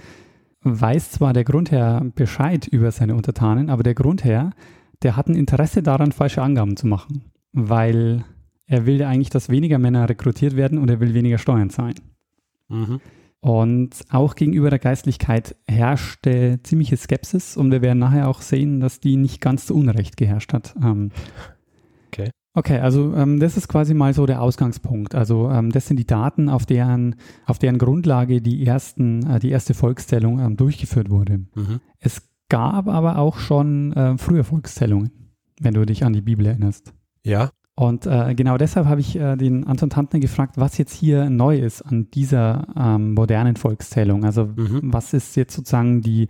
weiß 0.62 1.12
zwar 1.12 1.34
der 1.34 1.44
Grundherr 1.44 2.06
Bescheid 2.16 2.66
über 2.66 2.92
seine 2.92 3.14
Untertanen, 3.14 3.70
aber 3.70 3.84
der 3.84 3.94
Grundherr, 3.94 4.52
der 5.02 5.18
hat 5.18 5.28
ein 5.28 5.36
Interesse 5.36 5.84
daran, 5.84 6.14
falsche 6.14 6.42
Angaben 6.42 6.78
zu 6.78 6.88
machen, 6.88 7.26
weil 7.52 8.24
er 8.68 8.86
will 8.86 9.02
ja 9.02 9.10
eigentlich, 9.10 9.32
dass 9.32 9.50
weniger 9.50 9.80
Männer 9.80 10.08
rekrutiert 10.08 10.56
werden 10.56 10.78
und 10.78 10.90
er 10.90 11.02
will 11.02 11.14
weniger 11.14 11.40
Steuern 11.40 11.70
zahlen. 11.70 11.96
Mhm. 12.70 13.02
Und 13.44 14.06
auch 14.10 14.36
gegenüber 14.36 14.70
der 14.70 14.80
Geistlichkeit 14.80 15.58
herrschte 15.68 16.62
ziemliche 16.64 16.96
Skepsis 16.96 17.58
und 17.58 17.72
wir 17.72 17.82
werden 17.82 18.00
nachher 18.00 18.30
auch 18.30 18.42
sehen, 18.42 18.80
dass 18.80 19.02
die 19.02 19.18
nicht 19.18 19.42
ganz 19.42 19.66
zu 19.66 19.76
Unrecht 19.76 20.16
geherrscht 20.16 20.54
hat. 20.54 20.74
Ähm, 20.82 21.12
okay. 22.08 22.30
Okay, 22.54 22.80
also 22.80 23.14
ähm, 23.16 23.42
das 23.42 23.58
ist 23.58 23.68
quasi 23.68 23.94
mal 23.94 24.14
so 24.14 24.26
der 24.26 24.42
Ausgangspunkt. 24.42 25.14
Also 25.14 25.50
ähm, 25.50 25.74
das 25.74 25.88
sind 25.88 25.98
die 25.98 26.08
Daten, 26.08 26.48
auf 26.48 26.66
deren, 26.66 27.16
auf 27.46 27.60
deren 27.60 27.80
Grundlage 27.80 28.42
die, 28.42 28.66
ersten, 28.66 29.30
äh, 29.30 29.40
die 29.40 29.50
erste 29.50 29.74
Volkszählung 29.74 30.40
ähm, 30.40 30.56
durchgeführt 30.56 31.10
wurde. 31.10 31.40
Mhm. 31.54 31.82
Es 32.00 32.22
gab 32.48 32.88
aber 32.88 33.18
auch 33.18 33.40
schon 33.40 33.92
äh, 33.92 34.18
frühe 34.18 34.46
Volkszählungen, 34.46 35.34
wenn 35.60 35.74
du 35.74 35.86
dich 35.86 36.06
an 36.06 36.14
die 36.14 36.22
Bibel 36.22 36.46
erinnerst. 36.46 36.94
Ja. 37.26 37.50
Und 37.76 38.06
äh, 38.06 38.36
genau 38.36 38.58
deshalb 38.58 38.86
habe 38.86 39.02
ich 39.02 39.16
äh, 39.16 39.36
den 39.36 39.66
Anton 39.66 39.90
Tantner 39.90 40.20
gefragt, 40.20 40.56
was 40.58 40.78
jetzt 40.78 40.94
hier 40.94 41.30
neu 41.30 41.58
ist 41.58 41.82
an 41.82 42.08
dieser 42.12 42.68
ähm, 42.78 43.16
modernen 43.16 43.56
Volkszählung. 43.56 44.26
Also 44.26 44.46
mhm. 44.46 44.82
was 44.94 45.14
ist 45.14 45.36
jetzt 45.36 45.56
sozusagen 45.56 46.02
die, 46.02 46.28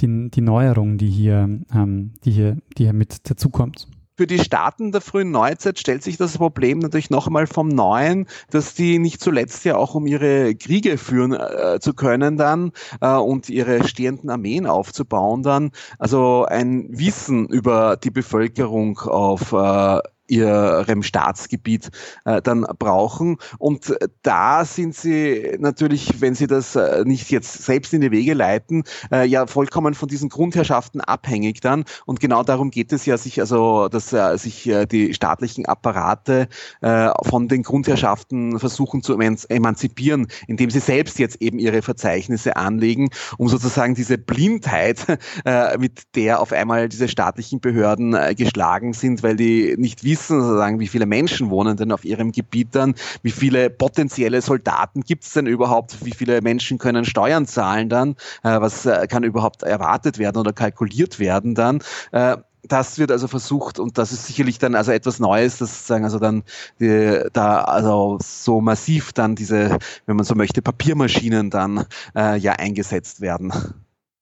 die, 0.00 0.30
die 0.30 0.40
Neuerung, 0.42 0.98
die 0.98 1.08
hier, 1.08 1.60
ähm, 1.74 2.12
die 2.24 2.32
hier, 2.32 2.58
die 2.76 2.84
hier 2.84 2.92
mit 2.92 3.30
dazukommt? 3.30 3.88
für 4.16 4.26
die 4.26 4.38
Staaten 4.38 4.92
der 4.92 5.00
frühen 5.00 5.30
Neuzeit 5.30 5.78
stellt 5.78 6.02
sich 6.02 6.16
das 6.16 6.38
Problem 6.38 6.78
natürlich 6.78 7.10
noch 7.10 7.26
einmal 7.26 7.46
vom 7.46 7.68
Neuen, 7.68 8.26
dass 8.50 8.74
die 8.74 8.98
nicht 8.98 9.20
zuletzt 9.20 9.64
ja 9.64 9.76
auch 9.76 9.94
um 9.94 10.06
ihre 10.06 10.54
Kriege 10.54 10.98
führen 10.98 11.32
äh, 11.32 11.80
zu 11.80 11.94
können 11.94 12.36
dann 12.36 12.72
äh, 13.00 13.16
und 13.16 13.48
ihre 13.48 13.86
stehenden 13.88 14.30
Armeen 14.30 14.66
aufzubauen 14.66 15.42
dann, 15.42 15.72
also 15.98 16.44
ein 16.44 16.86
Wissen 16.90 17.48
über 17.48 17.96
die 17.96 18.10
Bevölkerung 18.10 18.98
auf 18.98 19.52
äh, 19.52 19.98
ihrem 20.26 21.02
Staatsgebiet 21.02 21.90
äh, 22.24 22.40
dann 22.42 22.66
brauchen. 22.78 23.38
Und 23.58 23.94
da 24.22 24.64
sind 24.64 24.94
sie 24.94 25.56
natürlich, 25.58 26.20
wenn 26.20 26.34
sie 26.34 26.46
das 26.46 26.76
äh, 26.76 27.04
nicht 27.04 27.30
jetzt 27.30 27.64
selbst 27.64 27.92
in 27.92 28.00
die 28.00 28.10
Wege 28.10 28.34
leiten, 28.34 28.84
äh, 29.12 29.26
ja 29.26 29.46
vollkommen 29.46 29.94
von 29.94 30.08
diesen 30.08 30.28
Grundherrschaften 30.28 31.00
abhängig 31.00 31.60
dann. 31.60 31.84
Und 32.06 32.20
genau 32.20 32.42
darum 32.42 32.70
geht 32.70 32.92
es 32.92 33.06
ja, 33.06 33.18
sich 33.18 33.40
also, 33.40 33.88
dass 33.88 34.12
äh, 34.12 34.36
sich 34.38 34.66
äh, 34.68 34.86
die 34.86 35.14
staatlichen 35.14 35.66
Apparate 35.66 36.48
äh, 36.80 37.10
von 37.24 37.48
den 37.48 37.62
Grundherrschaften 37.62 38.58
versuchen 38.58 39.02
zu 39.02 39.18
emanzipieren, 39.18 40.28
indem 40.46 40.70
sie 40.70 40.80
selbst 40.80 41.18
jetzt 41.18 41.40
eben 41.42 41.58
ihre 41.58 41.82
Verzeichnisse 41.82 42.56
anlegen, 42.56 43.10
um 43.38 43.48
sozusagen 43.48 43.94
diese 43.94 44.18
Blindheit, 44.18 45.04
äh, 45.44 45.76
mit 45.78 46.02
der 46.14 46.40
auf 46.40 46.52
einmal 46.52 46.88
diese 46.88 47.08
staatlichen 47.08 47.60
Behörden 47.60 48.14
äh, 48.14 48.34
geschlagen 48.34 48.92
sind, 48.92 49.22
weil 49.22 49.36
die 49.36 49.74
nicht 49.76 50.04
wissen, 50.04 50.13
wissen, 50.14 50.40
sozusagen, 50.40 50.78
wie 50.78 50.86
viele 50.86 51.06
Menschen 51.06 51.50
wohnen 51.50 51.76
denn 51.76 51.90
auf 51.90 52.04
ihrem 52.04 52.30
Gebiet 52.30 52.74
dann, 52.74 52.94
wie 53.22 53.32
viele 53.32 53.68
potenzielle 53.68 54.40
Soldaten 54.40 55.00
gibt 55.00 55.24
es 55.24 55.32
denn 55.32 55.46
überhaupt, 55.46 56.04
wie 56.04 56.12
viele 56.12 56.40
Menschen 56.40 56.78
können 56.78 57.04
Steuern 57.04 57.46
zahlen 57.46 57.88
dann, 57.88 58.10
äh, 58.44 58.60
was 58.60 58.86
äh, 58.86 59.08
kann 59.08 59.24
überhaupt 59.24 59.64
erwartet 59.64 60.18
werden 60.18 60.38
oder 60.38 60.52
kalkuliert 60.52 61.18
werden 61.18 61.54
dann. 61.54 61.80
Äh, 62.12 62.36
das 62.66 62.98
wird 62.98 63.10
also 63.10 63.28
versucht 63.28 63.78
und 63.78 63.98
das 63.98 64.12
ist 64.12 64.26
sicherlich 64.26 64.58
dann 64.58 64.74
also 64.74 64.92
etwas 64.92 65.18
Neues, 65.18 65.58
dass 65.58 65.86
sagen 65.86 66.04
also 66.04 66.18
dann 66.18 66.44
die, 66.80 67.20
da 67.32 67.60
also 67.62 68.18
so 68.22 68.60
massiv 68.60 69.12
dann 69.12 69.34
diese, 69.34 69.78
wenn 70.06 70.16
man 70.16 70.24
so 70.24 70.34
möchte, 70.34 70.62
Papiermaschinen 70.62 71.50
dann 71.50 71.84
äh, 72.16 72.38
ja 72.38 72.52
eingesetzt 72.52 73.20
werden. 73.20 73.52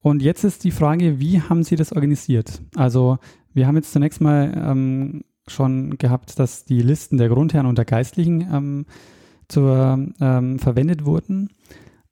Und 0.01 0.23
jetzt 0.23 0.43
ist 0.43 0.65
die 0.65 0.73
Frage, 0.73 1.21
wie 1.21 1.43
haben 1.43 1.63
Sie 1.63 1.77
das 1.77 1.93
organisiert? 1.93 2.61
Also 2.75 3.19
wir 3.55 3.67
haben 3.67 3.77
jetzt 3.77 3.93
zunächst 3.93 4.21
mal 4.21 4.53
ähm, 4.57 5.23
schon 5.53 5.99
gehabt, 5.99 6.39
dass 6.39 6.65
die 6.65 6.83
Listen 6.83 7.19
der 7.19 7.29
Grundherren 7.29 7.67
und 7.67 7.79
der 7.79 7.85
Geistlichen 7.85 8.49
ähm, 8.53 8.87
zur, 9.49 10.07
ähm, 10.21 10.59
verwendet 10.59 11.05
wurden. 11.05 11.51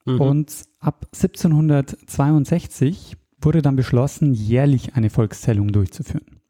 Mhm. 0.04 0.20
Und 0.20 0.64
ab 0.78 1.06
1762 1.14 3.16
wurde 3.40 3.62
dann 3.62 3.76
beschlossen, 3.76 4.34
jährlich 4.34 4.94
eine 4.94 5.10
Volkszählung 5.10 5.72
durchzuführen. 5.72 6.40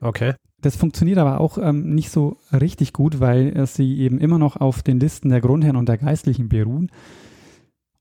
Okay. 0.00 0.34
Das 0.60 0.76
funktioniert 0.76 1.18
aber 1.18 1.40
auch 1.40 1.56
ähm, 1.56 1.94
nicht 1.94 2.10
so 2.10 2.36
richtig 2.52 2.92
gut, 2.92 3.20
weil 3.20 3.66
sie 3.66 3.98
eben 3.98 4.18
immer 4.18 4.38
noch 4.38 4.56
auf 4.56 4.82
den 4.82 5.00
Listen 5.00 5.30
der 5.30 5.40
Grundherren 5.40 5.76
und 5.76 5.88
der 5.88 5.98
Geistlichen 5.98 6.50
beruhen. 6.50 6.90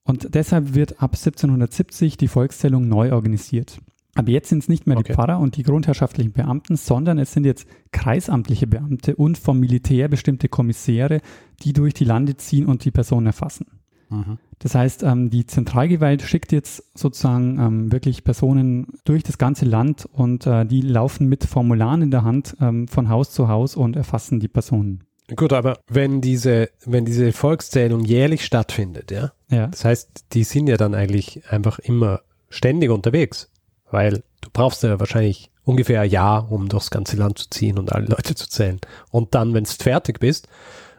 Und 0.04 0.36
deshalb 0.36 0.74
wird 0.74 1.02
ab 1.02 1.14
1770 1.14 2.18
die 2.18 2.28
Volkszählung 2.28 2.88
neu 2.88 3.14
organisiert. 3.14 3.80
Aber 4.16 4.32
jetzt 4.32 4.50
sind 4.50 4.60
es 4.60 4.70
nicht 4.70 4.88
mehr 4.88 4.98
okay. 4.98 5.10
die 5.10 5.14
Pfarrer 5.14 5.40
und 5.40 5.56
die 5.56 5.64
grundherrschaftlichen 5.64 6.34
Beamten, 6.34 6.76
sondern 6.76 7.20
es 7.20 7.32
sind 7.32 7.46
jetzt 7.46 7.68
kreisamtliche 7.92 8.68
Beamte 8.68 9.16
und 9.16 9.38
vom 9.38 9.60
Militär 9.60 10.08
bestimmte 10.08 10.50
Kommissäre, 10.50 11.22
die 11.62 11.74
durch 11.74 11.94
die 11.94 12.06
Lande 12.06 12.36
ziehen 12.36 12.66
und 12.66 12.86
die 12.86 12.92
Personen 12.92 13.28
erfassen. 13.28 13.68
Mhm. 14.10 14.40
Das 14.58 14.76
heißt, 14.76 15.04
ähm, 15.04 15.30
die 15.30 15.46
Zentralgewalt 15.46 16.22
schickt 16.22 16.52
jetzt 16.52 16.84
sozusagen 16.98 17.60
ähm, 17.60 17.92
wirklich 17.92 18.24
Personen 18.24 18.88
durch 19.06 19.24
das 19.24 19.38
ganze 19.38 19.66
Land 19.66 20.06
und 20.12 20.46
äh, 20.48 20.66
die 20.66 20.82
laufen 20.82 21.30
mit 21.30 21.46
Formularen 21.46 22.02
in 22.02 22.12
der 22.12 22.24
Hand 22.24 22.58
ähm, 22.60 22.88
von 22.88 23.10
Haus 23.10 23.32
zu 23.32 23.48
Haus 23.48 23.76
und 23.76 23.96
erfassen 23.96 24.40
die 24.40 24.48
Personen. 24.48 25.04
Gut, 25.36 25.54
aber 25.54 25.80
wenn 25.88 26.22
diese, 26.22 26.70
wenn 26.86 27.06
diese 27.06 27.32
Volkszählung 27.32 28.04
jährlich 28.04 28.44
stattfindet, 28.44 29.12
ja, 29.12 29.32
ja. 29.50 29.68
das 29.68 29.86
heißt, 29.86 30.26
die 30.34 30.44
sind 30.44 30.68
ja 30.68 30.76
dann 30.76 30.96
eigentlich 30.96 31.44
einfach 31.50 31.78
immer 31.80 32.22
ständig 32.50 32.90
unterwegs. 32.90 33.50
Weil 33.92 34.24
du 34.42 34.50
brauchst 34.52 34.84
ja 34.84 35.00
wahrscheinlich 35.00 35.52
ungefähr 35.64 36.02
ein 36.02 36.10
Jahr, 36.10 36.52
um 36.52 36.68
durchs 36.68 36.90
ganze 36.90 37.18
Land 37.18 37.38
zu 37.38 37.50
ziehen 37.50 37.78
und 37.78 37.94
alle 37.94 38.06
Leute 38.06 38.36
zu 38.36 38.48
zählen. 38.50 38.80
Und 39.12 39.36
dann, 39.36 39.54
wenn 39.54 39.64
du 39.64 39.70
fertig 39.70 40.20
bist, 40.20 40.48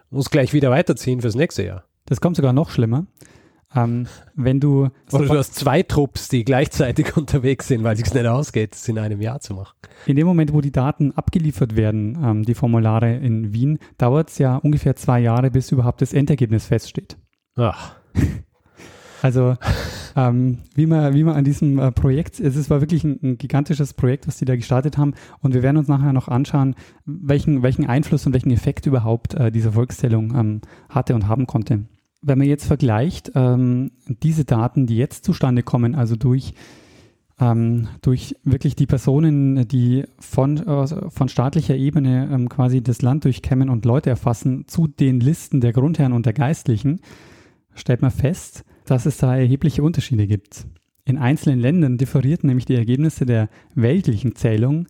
musst 0.09 0.31
gleich 0.31 0.53
wieder 0.53 0.71
weiterziehen 0.71 1.21
fürs 1.21 1.35
nächste 1.35 1.63
Jahr. 1.63 1.83
Das 2.05 2.21
kommt 2.21 2.35
sogar 2.35 2.53
noch 2.53 2.69
schlimmer. 2.69 3.05
Ähm, 3.73 4.07
wenn 4.35 4.59
du. 4.59 4.89
Oder 5.11 5.25
du 5.25 5.37
hast 5.37 5.55
zwei 5.55 5.81
Trupps, 5.81 6.27
die 6.27 6.43
gleichzeitig 6.43 7.15
unterwegs 7.17 7.67
sind, 7.67 7.83
weil 7.83 7.97
es 7.99 8.13
nicht 8.13 8.25
ausgeht, 8.25 8.73
das 8.73 8.87
in 8.87 8.99
einem 8.99 9.21
Jahr 9.21 9.39
zu 9.39 9.53
machen. 9.53 9.75
In 10.05 10.17
dem 10.17 10.27
Moment, 10.27 10.53
wo 10.53 10.59
die 10.59 10.71
Daten 10.71 11.13
abgeliefert 11.13 11.75
werden, 11.77 12.17
ähm, 12.21 12.43
die 12.43 12.53
Formulare 12.53 13.15
in 13.15 13.53
Wien, 13.53 13.79
dauert 13.97 14.29
es 14.29 14.37
ja 14.39 14.57
ungefähr 14.57 14.95
zwei 14.95 15.21
Jahre, 15.21 15.51
bis 15.51 15.71
überhaupt 15.71 16.01
das 16.01 16.11
Endergebnis 16.13 16.65
feststeht. 16.65 17.17
Ach. 17.55 17.95
Also 19.21 19.55
ähm, 20.15 20.59
wie, 20.73 20.87
man, 20.87 21.13
wie 21.13 21.23
man 21.23 21.35
an 21.35 21.43
diesem 21.43 21.77
äh, 21.77 21.91
Projekt, 21.91 22.39
es 22.39 22.69
war 22.69 22.81
wirklich 22.81 23.03
ein, 23.03 23.19
ein, 23.21 23.37
gigantisches 23.37 23.93
Projekt, 23.93 24.27
was 24.27 24.37
die 24.37 24.45
da 24.45 24.55
gestartet 24.55 24.97
haben 24.97 25.13
und 25.41 25.53
wir 25.53 25.61
werden 25.61 25.77
uns 25.77 25.87
nachher 25.87 26.11
noch 26.11 26.27
anschauen, 26.27 26.75
welchen, 27.05 27.61
welchen 27.61 27.85
Einfluss 27.85 28.25
und 28.25 28.33
welchen 28.33 28.51
Effekt 28.51 28.87
überhaupt 28.87 29.35
äh, 29.35 29.51
diese 29.51 29.73
Volkszählung 29.73 30.35
ähm, 30.35 30.61
hatte 30.89 31.13
und 31.13 31.27
haben 31.27 31.45
konnte. 31.45 31.85
Wenn 32.23 32.39
man 32.39 32.47
jetzt 32.47 32.65
vergleicht, 32.65 33.31
ähm, 33.35 33.91
diese 34.07 34.45
Daten, 34.45 34.85
die 34.87 34.97
jetzt 34.97 35.23
zustande 35.23 35.63
kommen, 35.63 35.95
also 35.95 36.15
durch 36.15 36.53
ähm, 37.39 37.87
durch 38.01 38.35
wirklich 38.43 38.75
die 38.75 38.85
Personen, 38.85 39.67
die 39.67 40.05
von, 40.19 40.57
äh, 40.57 41.09
von 41.09 41.27
staatlicher 41.27 41.75
Ebene 41.75 42.29
ähm, 42.31 42.49
quasi 42.49 42.83
das 42.83 43.01
Land 43.01 43.25
durchkämmen 43.25 43.69
und 43.69 43.83
Leute 43.85 44.11
erfassen, 44.11 44.65
zu 44.67 44.87
den 44.87 45.19
Listen 45.19 45.59
der 45.59 45.73
Grundherren 45.73 46.13
und 46.13 46.27
der 46.27 46.33
Geistlichen, 46.33 47.01
stellt 47.75 48.01
man 48.01 48.11
fest, 48.11 48.63
dass 48.85 49.05
es 49.05 49.17
da 49.17 49.35
erhebliche 49.35 49.83
Unterschiede 49.83 50.27
gibt. 50.27 50.67
In 51.05 51.17
einzelnen 51.17 51.59
Ländern 51.59 51.97
differierten 51.97 52.47
nämlich 52.47 52.65
die 52.65 52.75
Ergebnisse 52.75 53.25
der 53.25 53.49
weltlichen 53.75 54.35
Zählung 54.35 54.87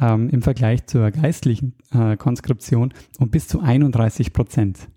ähm, 0.00 0.28
im 0.30 0.42
Vergleich 0.42 0.86
zur 0.86 1.10
geistlichen 1.10 1.74
äh, 1.92 2.16
Konskription 2.16 2.92
um 3.18 3.30
bis 3.30 3.48
zu 3.48 3.60
31 3.60 4.32
Prozent. 4.32 4.88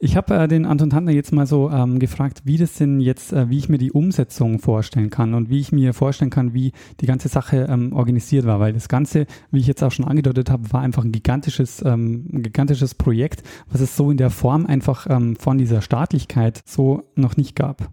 Ich 0.00 0.16
habe 0.16 0.32
äh, 0.36 0.46
den 0.46 0.64
Anton 0.64 0.90
Tantner 0.90 1.10
jetzt 1.10 1.32
mal 1.32 1.44
so 1.44 1.70
ähm, 1.70 1.98
gefragt, 1.98 2.42
wie 2.44 2.56
das 2.56 2.74
denn 2.74 3.00
jetzt, 3.00 3.32
äh, 3.32 3.50
wie 3.50 3.58
ich 3.58 3.68
mir 3.68 3.78
die 3.78 3.90
Umsetzung 3.90 4.60
vorstellen 4.60 5.10
kann 5.10 5.34
und 5.34 5.50
wie 5.50 5.58
ich 5.58 5.72
mir 5.72 5.92
vorstellen 5.92 6.30
kann, 6.30 6.54
wie 6.54 6.70
die 7.00 7.06
ganze 7.06 7.26
Sache 7.26 7.66
ähm, 7.68 7.92
organisiert 7.92 8.46
war, 8.46 8.60
weil 8.60 8.72
das 8.72 8.88
Ganze, 8.88 9.26
wie 9.50 9.58
ich 9.58 9.66
jetzt 9.66 9.82
auch 9.82 9.90
schon 9.90 10.04
angedeutet 10.04 10.50
habe, 10.50 10.72
war 10.72 10.82
einfach 10.82 11.04
ein 11.04 11.10
gigantisches, 11.10 11.82
ähm, 11.84 12.28
ein 12.32 12.44
gigantisches 12.44 12.94
Projekt, 12.94 13.42
was 13.72 13.80
es 13.80 13.96
so 13.96 14.12
in 14.12 14.18
der 14.18 14.30
Form 14.30 14.66
einfach 14.66 15.08
ähm, 15.10 15.34
von 15.34 15.58
dieser 15.58 15.82
Staatlichkeit 15.82 16.62
so 16.64 17.10
noch 17.16 17.36
nicht 17.36 17.56
gab. 17.56 17.90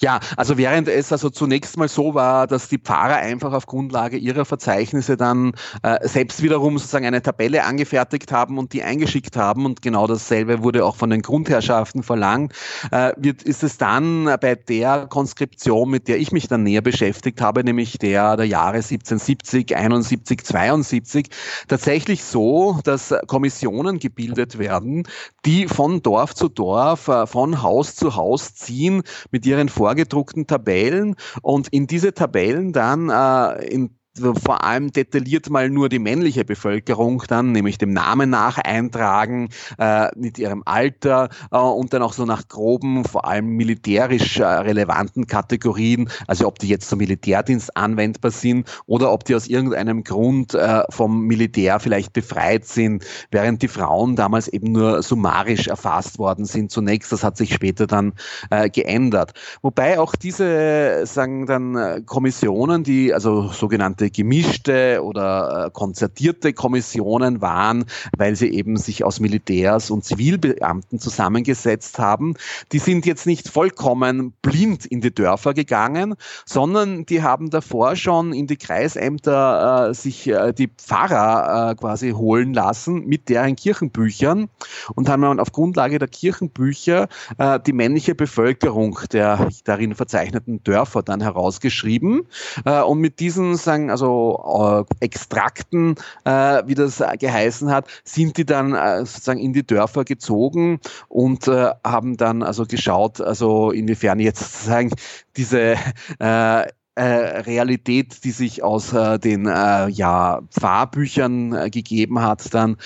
Ja, 0.00 0.20
also 0.36 0.58
während 0.58 0.88
es 0.88 1.12
also 1.12 1.30
zunächst 1.30 1.76
mal 1.76 1.88
so 1.88 2.14
war, 2.14 2.46
dass 2.46 2.68
die 2.68 2.78
Pfarrer 2.78 3.16
einfach 3.16 3.52
auf 3.52 3.66
Grundlage 3.66 4.16
ihrer 4.16 4.44
Verzeichnisse 4.44 5.16
dann 5.16 5.52
äh, 5.82 6.06
selbst 6.06 6.42
wiederum 6.42 6.78
sozusagen 6.78 7.06
eine 7.06 7.22
Tabelle 7.22 7.64
angefertigt 7.64 8.32
haben 8.32 8.58
und 8.58 8.72
die 8.72 8.82
eingeschickt 8.82 9.36
haben 9.36 9.66
und 9.66 9.82
genau 9.82 10.06
dasselbe 10.06 10.62
wurde 10.62 10.84
auch 10.84 10.96
von 10.96 11.10
den 11.10 11.22
Grundherrschaften 11.22 12.02
verlangt, 12.02 12.52
äh, 12.90 13.12
wird, 13.16 13.42
ist 13.42 13.62
es 13.62 13.78
dann 13.78 14.24
bei 14.40 14.54
der 14.54 15.06
Konskription, 15.08 15.90
mit 15.90 16.08
der 16.08 16.18
ich 16.18 16.32
mich 16.32 16.48
dann 16.48 16.62
näher 16.62 16.82
beschäftigt 16.82 17.40
habe, 17.40 17.64
nämlich 17.64 17.98
der 17.98 18.36
der 18.36 18.46
Jahre 18.46 18.76
1770, 18.76 19.76
71, 19.76 20.44
72, 20.44 21.26
tatsächlich 21.68 22.24
so, 22.24 22.78
dass 22.84 23.14
Kommissionen 23.26 23.98
gebildet 23.98 24.58
werden, 24.58 25.04
die 25.44 25.68
von 25.68 26.02
Dorf 26.02 26.34
zu 26.34 26.48
Dorf, 26.48 27.08
äh, 27.08 27.26
von 27.26 27.62
Haus 27.62 27.94
zu 27.96 28.16
Haus 28.16 28.54
ziehen 28.54 29.02
mit 29.30 29.46
ihren 29.46 29.68
vorgedruckten 29.72 30.46
Tabellen. 30.46 31.16
Und 31.42 31.68
in 31.68 31.86
diese 31.86 32.14
Tabellen 32.14 32.72
dann 32.72 33.08
äh, 33.10 33.66
in 33.66 33.98
vor 34.18 34.62
allem 34.64 34.92
detailliert 34.92 35.48
mal 35.48 35.70
nur 35.70 35.88
die 35.88 35.98
männliche 35.98 36.44
Bevölkerung 36.44 37.22
dann, 37.28 37.52
nämlich 37.52 37.78
dem 37.78 37.92
Namen 37.92 38.30
nach 38.30 38.58
eintragen, 38.58 39.48
äh, 39.78 40.08
mit 40.16 40.38
ihrem 40.38 40.62
Alter 40.66 41.30
äh, 41.50 41.56
und 41.56 41.92
dann 41.94 42.02
auch 42.02 42.12
so 42.12 42.26
nach 42.26 42.48
groben, 42.48 43.04
vor 43.04 43.26
allem 43.26 43.46
militärisch 43.56 44.38
äh, 44.38 44.44
relevanten 44.44 45.26
Kategorien, 45.26 46.10
also 46.26 46.46
ob 46.46 46.58
die 46.58 46.68
jetzt 46.68 46.88
zum 46.88 46.98
Militärdienst 46.98 47.74
anwendbar 47.76 48.30
sind 48.30 48.68
oder 48.86 49.12
ob 49.12 49.24
die 49.24 49.34
aus 49.34 49.46
irgendeinem 49.46 50.04
Grund 50.04 50.54
äh, 50.54 50.82
vom 50.90 51.26
Militär 51.26 51.80
vielleicht 51.80 52.12
befreit 52.12 52.66
sind, 52.66 53.04
während 53.30 53.62
die 53.62 53.68
Frauen 53.68 54.16
damals 54.16 54.48
eben 54.48 54.72
nur 54.72 55.02
summarisch 55.02 55.68
erfasst 55.68 56.18
worden 56.18 56.44
sind 56.44 56.70
zunächst. 56.70 57.12
Das 57.12 57.24
hat 57.24 57.36
sich 57.38 57.54
später 57.54 57.86
dann 57.86 58.12
äh, 58.50 58.68
geändert. 58.68 59.32
Wobei 59.62 59.98
auch 59.98 60.14
diese, 60.16 61.06
sagen 61.06 61.46
dann 61.46 61.76
äh, 61.76 62.02
Kommissionen, 62.04 62.84
die 62.84 63.14
also 63.14 63.48
sogenannte 63.48 64.01
gemischte 64.10 65.02
oder 65.02 65.66
äh, 65.66 65.70
konzertierte 65.70 66.52
Kommissionen 66.52 67.40
waren, 67.40 67.84
weil 68.16 68.36
sie 68.36 68.48
eben 68.48 68.76
sich 68.76 69.04
aus 69.04 69.20
Militärs 69.20 69.90
und 69.90 70.04
Zivilbeamten 70.04 70.98
zusammengesetzt 70.98 71.98
haben, 71.98 72.34
die 72.72 72.78
sind 72.78 73.06
jetzt 73.06 73.26
nicht 73.26 73.48
vollkommen 73.48 74.32
blind 74.42 74.86
in 74.86 75.00
die 75.00 75.14
Dörfer 75.14 75.54
gegangen, 75.54 76.14
sondern 76.46 77.06
die 77.06 77.22
haben 77.22 77.50
davor 77.50 77.96
schon 77.96 78.32
in 78.32 78.46
die 78.46 78.56
Kreisämter 78.56 79.88
äh, 79.90 79.94
sich 79.94 80.28
äh, 80.28 80.52
die 80.52 80.68
Pfarrer 80.68 81.70
äh, 81.70 81.74
quasi 81.74 82.10
holen 82.10 82.54
lassen 82.54 83.06
mit 83.06 83.28
deren 83.28 83.56
Kirchenbüchern 83.56 84.48
und 84.94 85.08
haben 85.08 85.22
dann 85.22 85.40
auf 85.40 85.52
Grundlage 85.52 85.98
der 85.98 86.08
Kirchenbücher 86.08 87.08
äh, 87.38 87.60
die 87.60 87.72
männliche 87.72 88.14
Bevölkerung 88.14 88.98
der 89.12 89.48
darin 89.64 89.94
verzeichneten 89.94 90.62
Dörfer 90.64 91.02
dann 91.02 91.20
herausgeschrieben 91.20 92.22
äh, 92.64 92.80
und 92.82 92.98
mit 92.98 93.20
diesen 93.20 93.56
sagen 93.56 93.90
also 93.92 94.84
äh, 95.00 95.04
Extrakten, 95.04 95.94
äh, 96.24 96.62
wie 96.66 96.74
das 96.74 97.02
geheißen 97.18 97.70
hat, 97.70 97.86
sind 98.04 98.36
die 98.36 98.44
dann 98.44 98.74
äh, 98.74 99.04
sozusagen 99.04 99.38
in 99.38 99.52
die 99.52 99.66
Dörfer 99.66 100.04
gezogen 100.04 100.80
und 101.08 101.46
äh, 101.46 101.70
haben 101.84 102.16
dann 102.16 102.42
also 102.42 102.66
geschaut, 102.66 103.20
also 103.20 103.70
inwiefern 103.70 104.18
jetzt 104.18 104.40
sozusagen 104.40 104.90
diese 105.36 105.76
äh, 106.18 106.66
äh, 106.94 107.04
Realität, 107.04 108.22
die 108.24 108.32
sich 108.32 108.62
aus 108.62 108.92
äh, 108.92 109.18
den 109.18 109.46
äh, 109.46 109.88
ja, 109.88 110.42
Pfarrbüchern 110.50 111.54
äh, 111.54 111.70
gegeben 111.70 112.20
hat, 112.20 112.52
dann 112.52 112.76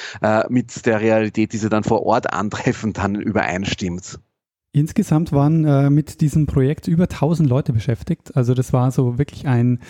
mit 0.48 0.86
der 0.86 1.00
Realität, 1.00 1.52
die 1.52 1.56
sie 1.56 1.68
dann 1.68 1.82
vor 1.82 2.04
Ort 2.04 2.32
antreffen, 2.32 2.92
dann 2.92 3.16
übereinstimmt. 3.16 4.20
Insgesamt 4.76 5.32
waren 5.32 5.64
äh, 5.64 5.88
mit 5.88 6.20
diesem 6.20 6.44
Projekt 6.44 6.86
über 6.86 7.04
1000 7.04 7.48
Leute 7.48 7.72
beschäftigt. 7.72 8.36
Also 8.36 8.52
das 8.52 8.74
war 8.74 8.90
so 8.90 9.16
wirklich 9.16 9.46
ein, 9.46 9.80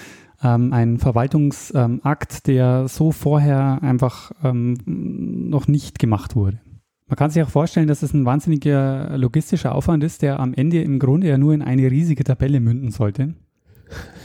ähm, 0.45 0.73
ein 0.73 0.99
Verwaltungsakt, 0.99 2.33
ähm, 2.35 2.41
der 2.47 2.87
so 2.87 3.11
vorher 3.11 3.83
einfach 3.83 4.31
ähm, 4.45 4.79
noch 4.87 5.67
nicht 5.67 5.99
gemacht 5.99 6.37
wurde. 6.37 6.61
Man 7.09 7.17
kann 7.17 7.33
sich 7.33 7.43
auch 7.43 7.49
vorstellen, 7.49 7.89
dass 7.89 8.05
es 8.05 8.15
ein 8.15 8.27
wahnsinniger 8.27 9.19
logistischer 9.19 9.75
Aufwand 9.75 10.05
ist, 10.05 10.23
der 10.23 10.39
am 10.39 10.55
Ende 10.55 10.81
im 10.81 11.01
Grunde 11.01 11.27
ja 11.27 11.37
nur 11.37 11.53
in 11.53 11.63
eine 11.63 11.91
riesige 11.91 12.23
Tabelle 12.23 12.61
münden 12.61 12.93
sollte. 12.93 13.35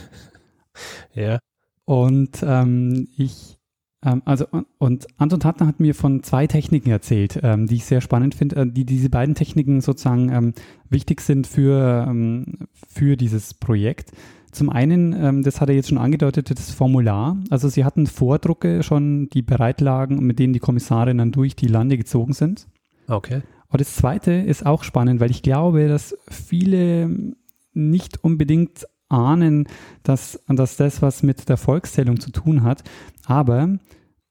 ja. 1.12 1.40
Und 1.84 2.40
ähm, 2.46 3.08
ich, 3.16 3.58
also, 4.02 4.46
und 4.78 5.06
Anton 5.16 5.38
Tattner 5.38 5.68
hat 5.68 5.78
mir 5.78 5.94
von 5.94 6.24
zwei 6.24 6.48
Techniken 6.48 6.90
erzählt, 6.90 7.38
ähm, 7.42 7.68
die 7.68 7.76
ich 7.76 7.84
sehr 7.84 8.00
spannend 8.00 8.34
finde, 8.34 8.56
äh, 8.56 8.66
die 8.66 8.84
diese 8.84 9.10
beiden 9.10 9.36
Techniken 9.36 9.80
sozusagen 9.80 10.30
ähm, 10.30 10.54
wichtig 10.90 11.20
sind 11.20 11.46
für, 11.46 12.06
ähm, 12.08 12.66
für 12.88 13.16
dieses 13.16 13.54
Projekt. 13.54 14.10
Zum 14.50 14.70
einen, 14.70 15.12
ähm, 15.12 15.42
das 15.42 15.60
hat 15.60 15.68
er 15.68 15.76
jetzt 15.76 15.88
schon 15.88 15.98
angedeutet, 15.98 16.50
das 16.50 16.72
Formular. 16.72 17.38
Also 17.48 17.68
sie 17.68 17.84
hatten 17.84 18.06
Vordrucke 18.06 18.82
schon, 18.82 19.28
die 19.30 19.42
bereit 19.42 19.80
lagen 19.80 20.18
und 20.18 20.24
mit 20.24 20.38
denen 20.38 20.52
die 20.52 20.58
Kommissare 20.58 21.14
dann 21.14 21.32
durch 21.32 21.54
die 21.54 21.68
Lande 21.68 21.96
gezogen 21.96 22.32
sind. 22.32 22.66
Okay. 23.06 23.42
Und 23.68 23.80
das 23.80 23.94
zweite 23.94 24.32
ist 24.32 24.66
auch 24.66 24.82
spannend, 24.82 25.20
weil 25.20 25.30
ich 25.30 25.42
glaube, 25.42 25.88
dass 25.88 26.16
viele 26.28 27.34
nicht 27.72 28.22
unbedingt 28.22 28.86
ahnen, 29.12 29.68
dass, 30.02 30.40
dass 30.48 30.76
das 30.76 31.02
was 31.02 31.22
mit 31.22 31.48
der 31.48 31.56
Volkszählung 31.56 32.20
zu 32.20 32.30
tun 32.30 32.62
hat. 32.62 32.82
Aber 33.24 33.78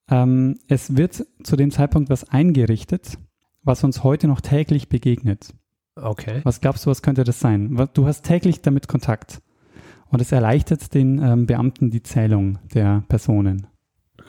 ähm, 0.10 0.60
es 0.68 0.98
wird 0.98 1.26
zu 1.44 1.56
dem 1.56 1.72
Zeitpunkt 1.72 2.10
was 2.10 2.30
eingerichtet, 2.30 3.18
was 3.64 3.84
uns 3.84 4.04
heute 4.04 4.28
noch 4.28 4.42
täglich 4.42 4.90
begegnet. 4.90 5.54
Okay. 5.96 6.42
Was 6.44 6.62
glaubst 6.62 6.86
du, 6.86 6.90
was 6.90 7.02
könnte 7.02 7.24
das 7.24 7.40
sein? 7.40 7.90
Du 7.94 8.08
hast 8.08 8.24
täglich 8.24 8.62
damit 8.62 8.88
Kontakt. 8.88 9.42
Und 10.10 10.22
es 10.22 10.32
erleichtert 10.32 10.94
den 10.94 11.22
ähm, 11.24 11.46
Beamten 11.46 11.90
die 11.90 12.04
Zählung 12.04 12.60
der 12.74 13.04
Personen. 13.08 13.68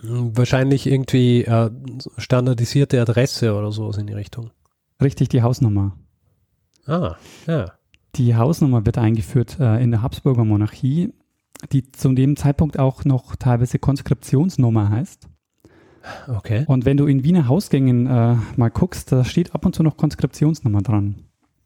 Wahrscheinlich 0.03 0.87
irgendwie 0.87 1.45
äh, 1.45 1.71
standardisierte 2.19 3.01
Adresse 3.01 3.55
oder 3.55 3.73
sowas 3.73 3.99
in 3.99 4.07
die 4.07 4.13
Richtung. 4.13 4.51
Richtig, 5.03 5.29
die 5.29 5.43
Hausnummer. 5.43 5.97
Ah, 6.87 7.17
ja. 7.47 7.73
Die 8.17 8.37
Hausnummer 8.37 8.85
wird 8.85 8.99
eingeführt 8.99 9.59
äh, 9.59 9.83
in 9.83 9.91
der 9.91 10.03
Habsburger 10.03 10.45
Monarchie, 10.45 11.15
die 11.73 11.91
zu 11.93 12.13
dem 12.13 12.37
Zeitpunkt 12.37 12.79
auch 12.79 13.05
noch 13.05 13.37
teilweise 13.37 13.79
Konskriptionsnummer 13.79 14.91
heißt. 14.91 15.29
Okay. 16.29 16.65
Und 16.67 16.85
wenn 16.85 16.97
du 16.97 17.07
in 17.07 17.25
Wiener 17.25 17.49
Hausgängen 17.49 18.07
äh, 18.07 18.37
mal 18.57 18.71
guckst, 18.71 19.13
da 19.13 19.25
steht 19.25 19.55
ab 19.55 19.65
und 19.65 19.75
zu 19.75 19.83
noch 19.83 19.97
Konskriptionsnummer 19.97 20.83
dran. 20.83 21.25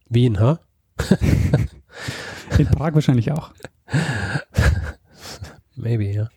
Wien, 0.09 0.39
ha? 0.39 0.61
in 2.59 2.67
Prag 2.67 2.95
wahrscheinlich 2.95 3.33
auch. 3.33 3.53
Maybe, 5.77 6.05
ja. 6.05 6.29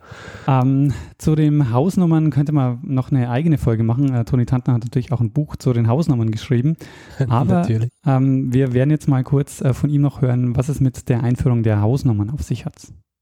Ähm, 0.47 0.93
zu 1.17 1.35
den 1.35 1.71
Hausnummern 1.71 2.29
könnte 2.29 2.51
man 2.51 2.79
noch 2.83 3.11
eine 3.11 3.29
eigene 3.29 3.57
Folge 3.57 3.83
machen. 3.83 4.13
Äh, 4.13 4.25
Toni 4.25 4.45
Tantner 4.45 4.73
hat 4.73 4.83
natürlich 4.83 5.11
auch 5.13 5.21
ein 5.21 5.31
Buch 5.31 5.55
zu 5.55 5.71
den 5.71 5.87
Hausnummern 5.87 6.29
geschrieben. 6.29 6.75
Aber 7.29 7.67
ähm, 8.05 8.53
wir 8.53 8.73
werden 8.73 8.91
jetzt 8.91 9.07
mal 9.07 9.23
kurz 9.23 9.61
äh, 9.61 9.73
von 9.73 9.89
ihm 9.89 10.01
noch 10.01 10.21
hören, 10.21 10.57
was 10.57 10.67
es 10.67 10.81
mit 10.81 11.07
der 11.07 11.23
Einführung 11.23 11.63
der 11.63 11.81
Hausnummern 11.81 12.29
auf 12.29 12.43
sich 12.43 12.65
hat. 12.65 12.75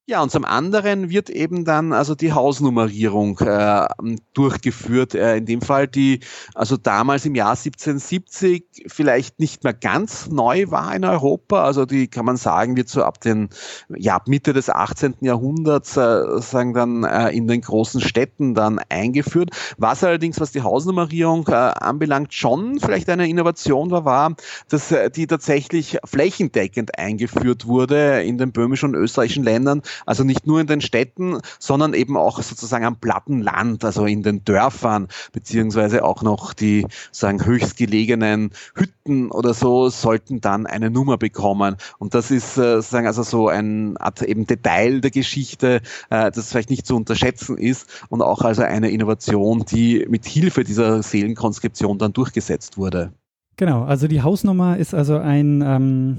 Ja, 0.10 0.24
und 0.24 0.32
zum 0.32 0.46
anderen 0.46 1.10
wird 1.10 1.30
eben 1.30 1.66
dann 1.66 1.92
also 1.92 2.16
die 2.16 2.32
Hausnummerierung 2.32 3.40
äh, 3.40 3.86
durchgeführt. 4.34 5.14
Äh, 5.14 5.36
in 5.36 5.46
dem 5.46 5.62
Fall, 5.62 5.90
die 5.90 6.22
also 6.56 6.78
damals 6.78 7.26
im 7.26 7.36
Jahr 7.36 7.58
1770 7.58 8.86
vielleicht 8.88 9.38
nicht 9.38 9.66
mehr 9.66 9.74
ganz 9.74 10.30
neu 10.30 10.72
war 10.72 10.96
in 10.96 11.04
Europa. 11.04 11.62
Also 11.62 11.86
die 11.86 12.08
kann 12.08 12.24
man 12.24 12.38
sagen, 12.38 12.78
wird 12.78 12.88
so 12.88 13.04
ab 13.04 13.20
den 13.20 13.50
ja, 13.98 14.22
Mitte 14.28 14.54
des 14.54 14.70
18. 14.70 15.16
Jahrhunderts 15.20 15.98
äh, 15.98 16.40
sagen 16.40 16.74
dann 16.74 17.04
äh, 17.04 17.32
in 17.32 17.50
den 17.50 17.60
großen 17.60 18.00
Städten 18.00 18.56
dann 18.56 18.80
eingeführt. 18.88 19.50
Was 19.78 20.06
allerdings, 20.06 20.40
was 20.40 20.54
die 20.54 20.62
Hausnummerierung 20.62 21.46
äh, 21.50 21.52
anbelangt, 21.52 22.34
schon 22.34 22.80
vielleicht 22.80 23.10
eine 23.10 23.28
Innovation 23.28 23.92
war, 23.92 24.06
war, 24.06 24.36
dass 24.70 24.90
äh, 24.90 25.12
die 25.12 25.28
tatsächlich 25.28 25.98
flächendeckend 26.06 26.98
eingeführt 26.98 27.68
wurde 27.68 28.24
in 28.24 28.38
den 28.38 28.54
böhmischen 28.54 28.96
und 28.96 29.02
österreichischen 29.02 29.44
Ländern 29.44 29.82
also 30.06 30.24
nicht 30.24 30.48
nur 30.48 30.62
in 30.62 30.68
den 30.68 30.82
Städten, 30.82 31.40
sondern 31.60 31.94
eben 31.94 32.18
auch 32.18 32.42
sozusagen 32.42 32.86
am 32.86 32.98
platten 32.98 33.42
Land, 33.42 33.84
also 33.84 34.06
in 34.06 34.24
den 34.24 34.44
Dörfern, 34.44 35.08
beziehungsweise 35.32 36.04
auch 36.04 36.24
noch 36.24 36.54
die 36.54 36.86
sagen 37.12 37.46
höchstgelegenen 37.46 38.52
Hütten 38.76 39.32
oder 39.32 39.54
so 39.54 39.90
sollten 39.90 40.42
dann 40.42 40.66
eine 40.66 40.90
Nummer 40.90 41.18
bekommen. 41.18 41.78
Und 41.98 42.14
das 42.14 42.32
ist 42.32 42.58
äh, 42.58 42.76
sozusagen 42.76 43.08
also 43.08 43.24
so 43.24 43.48
ein 43.48 43.98
Art 43.98 44.22
eben 44.22 44.48
Detail 44.48 45.02
der 45.02 45.12
Geschichte, 45.12 45.82
äh, 46.10 46.32
das 46.32 46.52
vielleicht 46.52 46.70
nicht 46.70 46.86
zu 46.86 46.96
unterschätzen 46.96 47.58
ist 47.58 48.06
und 48.10 48.22
auch 48.22 48.42
also 48.42 48.64
eine 48.64 48.90
Innovation, 48.90 49.66
die 49.66 50.06
mit 50.10 50.26
Hilfe 50.26 50.64
dieser 50.64 51.04
Seelenkonskription 51.04 51.98
dann 51.98 52.14
durchgesetzt 52.14 52.78
wurde. 52.78 53.12
Genau, 53.58 53.84
also 53.84 54.08
die 54.08 54.22
Hausnummer 54.22 54.78
ist 54.78 54.94
also 54.94 55.18
ein 55.18 55.64
ähm, 55.66 56.18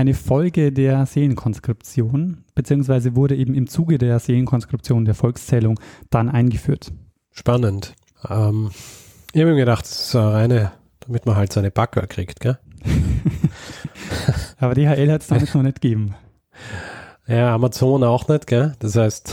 eine 0.00 0.14
Folge 0.14 0.72
der 0.72 1.04
Seelenkonskription, 1.04 2.44
beziehungsweise 2.54 3.16
wurde 3.16 3.36
eben 3.36 3.52
im 3.54 3.66
Zuge 3.66 3.98
der 3.98 4.18
Seelenkonskription 4.18 5.04
der 5.04 5.14
Volkszählung 5.14 5.78
dann 6.08 6.30
eingeführt. 6.30 6.90
Spannend. 7.32 7.94
Ähm, 8.26 8.70
ich 9.34 9.42
habe 9.42 9.50
mir 9.52 9.58
gedacht, 9.58 9.84
das 9.84 10.00
ist 10.00 10.16
eine 10.16 10.32
reine, 10.32 10.72
damit 11.00 11.26
man 11.26 11.36
halt 11.36 11.52
seine 11.52 11.70
Backer 11.70 12.06
kriegt, 12.06 12.40
gell? 12.40 12.58
Aber 14.58 14.74
DHL 14.74 15.12
hat 15.12 15.20
es 15.20 15.28
damit 15.28 15.54
noch 15.54 15.62
nicht 15.62 15.80
gegeben. 15.80 16.14
Ja, 17.26 17.54
Amazon 17.54 18.02
auch 18.02 18.26
nicht, 18.26 18.48
gell? 18.48 18.74
Das 18.80 18.96
heißt, 18.96 19.32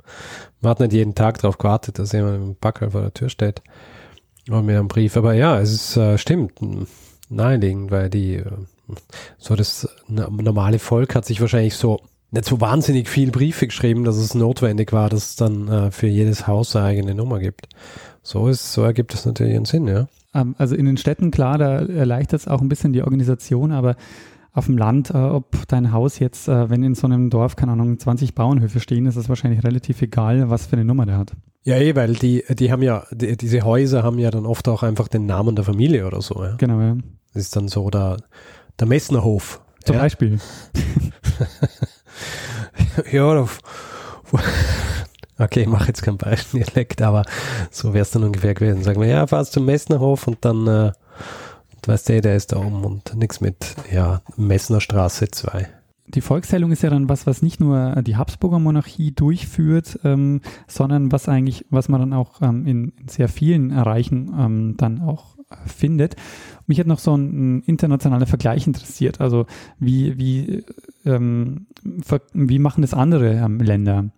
man 0.60 0.70
hat 0.70 0.80
nicht 0.80 0.92
jeden 0.92 1.14
Tag 1.14 1.38
darauf 1.38 1.56
gewartet, 1.56 2.00
dass 2.00 2.10
jemand 2.10 2.34
dem 2.34 2.56
Backer 2.56 2.90
vor 2.90 3.02
der 3.02 3.14
Tür 3.14 3.28
steht. 3.28 3.62
Oder 4.48 4.62
mit 4.62 4.74
einem 4.74 4.88
Brief. 4.88 5.16
Aber 5.16 5.34
ja, 5.34 5.60
es 5.60 5.72
ist 5.72 5.96
äh, 5.96 6.18
stimmt 6.18 6.54
naheliegend, 7.28 7.92
weil 7.92 8.10
die 8.10 8.36
äh, 8.36 8.50
so 9.38 9.56
das 9.56 9.88
normale 10.08 10.78
Volk 10.78 11.14
hat 11.14 11.24
sich 11.24 11.40
wahrscheinlich 11.40 11.74
so 11.74 12.00
nicht 12.30 12.44
so 12.44 12.60
wahnsinnig 12.60 13.08
viel 13.08 13.30
Briefe 13.30 13.66
geschrieben, 13.66 14.04
dass 14.04 14.16
es 14.16 14.34
notwendig 14.34 14.92
war, 14.92 15.08
dass 15.08 15.30
es 15.30 15.36
dann 15.36 15.68
äh, 15.68 15.90
für 15.90 16.06
jedes 16.06 16.46
Haus 16.46 16.76
eine 16.76 16.86
eigene 16.86 17.14
Nummer 17.14 17.38
gibt. 17.38 17.68
So 18.22 18.48
ist, 18.48 18.72
so 18.72 18.82
ergibt 18.82 19.14
es 19.14 19.24
natürlich 19.24 19.56
einen 19.56 19.64
Sinn, 19.64 19.88
ja. 19.88 20.08
Ähm, 20.34 20.54
also 20.58 20.74
in 20.74 20.84
den 20.84 20.98
Städten, 20.98 21.30
klar, 21.30 21.56
da 21.56 21.78
erleichtert 21.78 22.40
es 22.40 22.48
auch 22.48 22.60
ein 22.60 22.68
bisschen 22.68 22.92
die 22.92 23.02
Organisation, 23.02 23.72
aber 23.72 23.96
auf 24.52 24.66
dem 24.66 24.76
Land, 24.76 25.10
äh, 25.10 25.16
ob 25.16 25.66
dein 25.68 25.92
Haus 25.92 26.18
jetzt, 26.18 26.48
äh, 26.48 26.68
wenn 26.68 26.82
in 26.82 26.94
so 26.94 27.06
einem 27.06 27.30
Dorf, 27.30 27.56
keine 27.56 27.72
Ahnung, 27.72 27.98
20 27.98 28.34
Bauernhöfe 28.34 28.80
stehen, 28.80 29.06
ist 29.06 29.16
es 29.16 29.28
wahrscheinlich 29.28 29.64
relativ 29.64 30.02
egal, 30.02 30.50
was 30.50 30.66
für 30.66 30.74
eine 30.74 30.84
Nummer 30.84 31.06
der 31.06 31.16
hat. 31.16 31.32
Ja, 31.64 31.76
eh, 31.76 31.94
weil 31.94 32.14
die, 32.14 32.44
die 32.50 32.70
haben 32.72 32.82
ja, 32.82 33.04
die, 33.10 33.36
diese 33.36 33.62
Häuser 33.62 34.02
haben 34.02 34.18
ja 34.18 34.30
dann 34.30 34.46
oft 34.46 34.68
auch 34.68 34.82
einfach 34.82 35.08
den 35.08 35.26
Namen 35.26 35.54
der 35.54 35.64
Familie 35.64 36.06
oder 36.06 36.20
so. 36.20 36.42
Ja? 36.42 36.56
Genau, 36.56 36.80
ja. 36.80 36.96
Das 37.32 37.42
ist 37.42 37.56
dann 37.56 37.68
so 37.68 37.88
der, 37.90 38.18
der 38.78 38.86
Messnerhof. 38.86 39.60
Zum 39.84 39.96
ja? 39.96 40.02
Beispiel. 40.02 40.38
ja, 43.12 43.46
okay, 45.38 45.60
ich 45.60 45.66
mache 45.66 45.88
jetzt 45.88 46.02
kein 46.02 46.16
Beispiel-Dialekt, 46.18 47.02
aber 47.02 47.24
so 47.70 47.94
wäre 47.94 48.02
es 48.02 48.10
dann 48.10 48.24
ungefähr 48.24 48.54
gewesen. 48.54 48.82
Sagen 48.82 49.00
wir, 49.00 49.08
ja, 49.08 49.26
fahrst 49.26 49.52
zum 49.52 49.64
Messnerhof 49.64 50.26
und 50.26 50.44
dann, 50.44 50.66
äh, 50.66 50.92
weißt 51.86 52.08
du, 52.08 52.20
der 52.20 52.36
ist 52.36 52.52
da 52.52 52.58
oben 52.58 52.84
und 52.84 53.14
nichts 53.14 53.40
mit, 53.40 53.76
ja, 53.90 54.20
Messnerstraße 54.36 55.30
2 55.30 55.68
die 56.08 56.20
Volkszählung 56.20 56.72
ist 56.72 56.82
ja 56.82 56.90
dann 56.90 57.08
was, 57.08 57.26
was 57.26 57.42
nicht 57.42 57.60
nur 57.60 58.02
die 58.02 58.16
Habsburger 58.16 58.58
Monarchie 58.58 59.12
durchführt, 59.12 60.00
ähm, 60.04 60.40
sondern 60.66 61.12
was 61.12 61.28
eigentlich, 61.28 61.66
was 61.70 61.88
man 61.88 62.00
dann 62.00 62.12
auch 62.12 62.40
ähm, 62.40 62.66
in, 62.66 62.92
in, 62.98 63.08
sehr 63.08 63.28
vielen 63.28 63.72
Reichen 63.72 64.34
ähm, 64.38 64.74
dann 64.76 65.00
auch 65.00 65.36
findet. 65.66 66.16
Mich 66.68 66.78
hat 66.78 66.86
noch 66.86 67.00
so 67.00 67.16
ein, 67.16 67.56
ein 67.56 67.62
internationaler 67.62 68.26
Vergleich 68.26 68.66
interessiert. 68.66 69.20
Also 69.20 69.46
wie, 69.80 70.16
wie, 70.18 70.64
ähm, 71.04 71.66
wie 72.32 72.58
machen 72.60 72.82
das 72.82 72.94
andere 72.94 73.32
ähm, 73.32 73.58
Länder? 73.58 74.10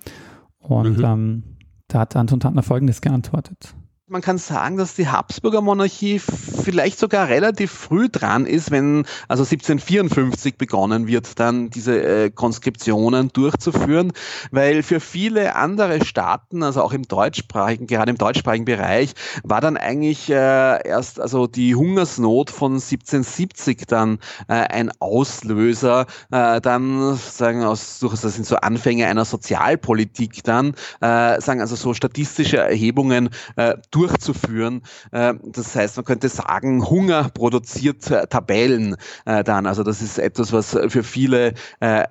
Und 0.59 0.99
mhm. 0.99 1.05
Ähm, 1.05 1.43
da 1.89 2.01
hat 2.01 2.15
Anton 2.17 2.41
Tantner 2.41 2.63
Folgendes 2.63 3.01
geantwortet 3.01 3.75
man 4.11 4.23
kann 4.23 4.39
sagen, 4.39 4.77
dass 4.77 4.95
die 4.95 5.07
Habsburger 5.07 5.61
Monarchie 5.61 6.19
vielleicht 6.19 6.99
sogar 6.99 7.29
relativ 7.29 7.71
früh 7.71 8.09
dran 8.09 8.45
ist, 8.45 8.73
wenn 8.73 9.07
also 9.29 9.45
1754 9.45 10.59
begonnen 10.59 11.07
wird, 11.07 11.39
dann 11.39 11.71
diese 11.71 12.03
äh, 12.03 12.31
Konskriptionen 12.31 13.29
durchzuführen, 13.33 14.13
weil 14.51 14.83
für 14.83 14.99
viele 14.99 15.55
andere 15.55 16.05
Staaten, 16.05 16.65
also 16.65 16.83
auch 16.83 16.93
im 16.93 17.05
deutschsprachigen, 17.05 17.87
gerade 17.87 18.11
im 18.11 18.19
deutschsprachigen 18.19 18.65
Bereich, 18.65 19.13
war 19.45 19.61
dann 19.61 19.77
eigentlich 19.77 20.29
äh, 20.29 20.35
erst 20.35 21.21
also 21.21 21.47
die 21.47 21.77
Hungersnot 21.77 22.51
von 22.51 22.73
1770 22.73 23.87
dann 23.87 24.19
äh, 24.49 24.55
ein 24.55 24.91
Auslöser, 24.99 26.07
äh, 26.33 26.61
dann 26.61 27.17
sagen 27.17 27.63
aus 27.63 28.01
das 28.01 28.35
sind 28.35 28.47
so 28.47 28.57
Anfänge 28.57 29.07
einer 29.07 29.25
Sozialpolitik 29.25 30.43
dann 30.43 30.75
äh, 31.01 31.41
sagen 31.41 31.61
also 31.61 31.77
so 31.77 31.95
statistische 31.95 32.57
Erhebungen 32.57 33.31
äh, 33.55 33.77
durchzuführen. 34.01 34.83
Äh, 35.13 35.35
das 35.45 35.77
heißt, 35.77 35.97
man 35.97 36.05
könnte 36.05 36.29
sagen, 36.29 36.89
Hunger 36.89 37.29
produziert 37.29 38.11
äh, 38.11 38.27
Tabellen 38.27 38.97
äh, 39.27 39.45
dann. 39.45 39.67
Also 39.67 39.83
das 39.83 40.01
ist 40.01 40.19
etwas, 40.19 40.53
was 40.53 40.77
für 40.89 41.03
viele 41.03 41.55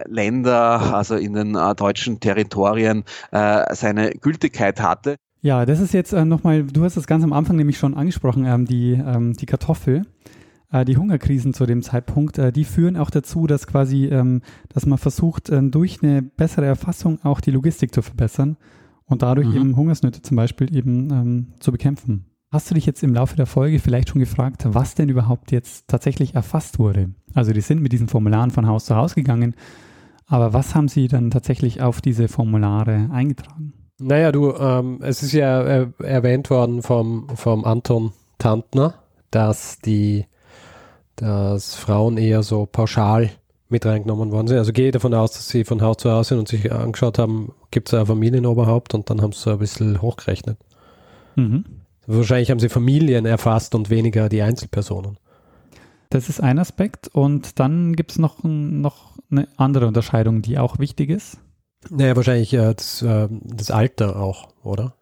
Länder, 0.06 0.96
also 0.96 1.16
in 1.16 1.34
den 1.34 1.54
deutschen 1.54 2.20
Territorien, 2.20 3.04
seine 3.32 4.12
Gültigkeit 4.12 4.82
hatte. 4.82 5.16
Ja, 5.42 5.66
das 5.66 5.80
ist 5.80 5.94
jetzt 5.94 6.12
nochmal, 6.12 6.64
du 6.64 6.84
hast 6.84 6.98
das 6.98 7.08
ganz 7.08 7.24
am 7.24 7.34
Anfang 7.34 7.56
nämlich 7.56 7.78
schon 7.78 7.96
angesprochen, 7.96 8.46
ähm, 8.46 8.66
die, 8.66 8.92
ähm, 8.94 9.34
die 9.34 9.46
Kartoffel. 9.46 10.04
Die 10.86 10.98
Hungerkrisen 10.98 11.56
zu 11.56 11.66
dem 11.66 11.82
Zeitpunkt, 11.82 12.40
die 12.56 12.64
führen 12.64 12.96
auch 12.96 13.10
dazu, 13.10 13.48
dass 13.48 13.66
quasi, 13.66 14.06
ähm, 14.06 14.44
dass 14.72 14.86
man 14.86 15.00
versucht, 15.00 15.50
durch 15.52 16.04
eine 16.04 16.22
bessere 16.22 16.68
Erfassung 16.68 17.18
auch 17.24 17.42
die 17.42 17.50
Logistik 17.50 17.92
zu 17.92 18.04
verbessern 18.04 18.56
und 19.10 19.22
dadurch 19.22 19.48
mhm. 19.48 19.56
eben 19.56 19.76
Hungersnöte 19.76 20.22
zum 20.22 20.38
Beispiel 20.38 20.74
eben 20.76 21.12
ähm, 21.12 21.48
zu 21.60 21.72
bekämpfen. 21.72 22.26
Hast 22.52 22.70
du 22.72 22.76
dich 22.76 22.86
jetzt 22.86 23.04
im 23.04 23.14
Laufe 23.14 23.36
der 23.36 23.46
Folge 23.46 23.80
vielleicht 23.80 24.10
schon 24.10 24.20
gefragt, 24.20 24.64
was 24.66 24.96
denn 24.96 25.10
überhaupt 25.10 25.52
jetzt 25.52 25.88
tatsächlich 25.88 26.34
erfasst 26.34 26.80
wurde? 26.80 27.12
Also 27.34 27.52
die 27.52 27.62
sind 27.62 27.82
mit 27.82 27.92
diesen 27.92 28.08
Formularen 28.08 28.50
von 28.50 28.66
Haus 28.66 28.86
zu 28.86 28.96
Haus 28.96 29.14
gegangen, 29.14 29.56
aber 30.26 30.54
was 30.54 30.74
haben 30.74 30.88
sie 30.88 31.08
dann 31.08 31.32
tatsächlich 31.32 31.82
auf 31.82 32.02
diese 32.02 32.28
Formulare 32.28 33.10
eingetragen? 33.12 33.74
Naja, 34.00 34.32
du, 34.32 34.54
ähm, 34.54 35.00
es 35.02 35.22
ist 35.22 35.34
ja 35.34 35.62
äh, 35.62 35.88
erwähnt 36.00 36.50
worden 36.50 36.82
vom, 36.82 37.28
vom 37.36 37.66
Anton 37.66 38.14
Tantner, 38.38 38.94
dass 39.30 39.80
die, 39.80 40.26
dass 41.18 41.76
Frauen 41.76 42.18
eher 42.18 42.42
so 42.42 42.66
pauschal 42.66 43.30
mit 43.68 43.86
reingenommen 43.86 44.32
worden 44.32 44.48
sind. 44.48 44.58
Also 44.58 44.72
gehe 44.72 44.92
davon 44.92 45.14
aus, 45.14 45.34
dass 45.34 45.50
sie 45.50 45.66
von 45.66 45.82
Haus 45.82 45.98
zu 45.98 46.12
Haus 46.12 46.30
sind 46.30 46.40
und 46.40 46.48
sich 46.48 46.72
angeschaut 46.72 47.20
haben, 47.20 47.52
gibt 47.72 47.90
es 47.90 47.94
ein 47.94 48.06
Familienoberhaupt 48.06 48.94
und 48.94 49.10
dann 49.10 49.22
haben 49.22 49.32
sie 49.32 49.42
so 49.42 49.52
ein 49.52 49.60
bisschen 49.60 50.02
hochgerechnet. 50.02 50.58
Mhm. 51.36 51.66
Wahrscheinlich 52.08 52.50
haben 52.50 52.60
sie 52.60 52.70
Familien 52.70 53.26
erfasst 53.26 53.76
und 53.76 53.90
weniger 53.90 54.30
die 54.30 54.42
Einzelpersonen. 54.42 55.18
Das 56.10 56.28
ist 56.28 56.42
ein 56.42 56.58
Aspekt 56.58 57.08
und 57.08 57.60
dann 57.60 57.96
gibt 57.96 58.12
es 58.12 58.18
noch, 58.18 58.44
noch 58.44 59.18
eine 59.30 59.48
andere 59.58 59.86
Unterscheidung, 59.86 60.42
die 60.42 60.58
auch 60.58 60.80
wichtig 60.80 61.12
ist. 61.12 61.38
Naja, 61.90 62.16
wahrscheinlich 62.16 62.54
äh, 62.54 62.74
das, 62.74 63.02
äh, 63.04 63.28
das, 63.30 63.72
Alter 63.72 64.20
auch, 64.20 64.50
oder? 64.64 64.96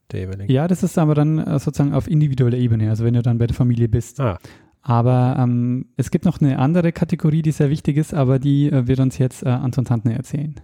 Ja, 0.47 0.67
das 0.67 0.83
ist 0.83 0.97
aber 0.97 1.15
dann 1.15 1.39
äh, 1.39 1.59
sozusagen 1.59 1.93
auf 1.93 2.07
individueller 2.07 2.57
Ebene, 2.57 2.89
also 2.89 3.03
wenn 3.03 3.13
du 3.13 3.21
dann 3.21 3.37
bei 3.37 3.47
der 3.47 3.55
Familie 3.55 3.87
bist. 3.87 4.19
Ah. 4.19 4.37
Aber 4.81 5.37
ähm, 5.39 5.87
es 5.97 6.11
gibt 6.11 6.23
noch 6.23 6.39
eine 6.39 6.59
andere 6.59 6.91
Kategorie, 6.91 7.41
die 7.41 7.51
sehr 7.51 7.69
wichtig 7.69 7.97
ist, 7.97 8.13
aber 8.13 8.39
die 8.39 8.71
äh, 8.71 8.87
wird 8.87 8.99
uns 8.99 9.17
jetzt 9.17 9.43
äh, 9.43 9.49
Anton 9.49 9.85
Tantner 9.85 10.13
erzählen. 10.13 10.55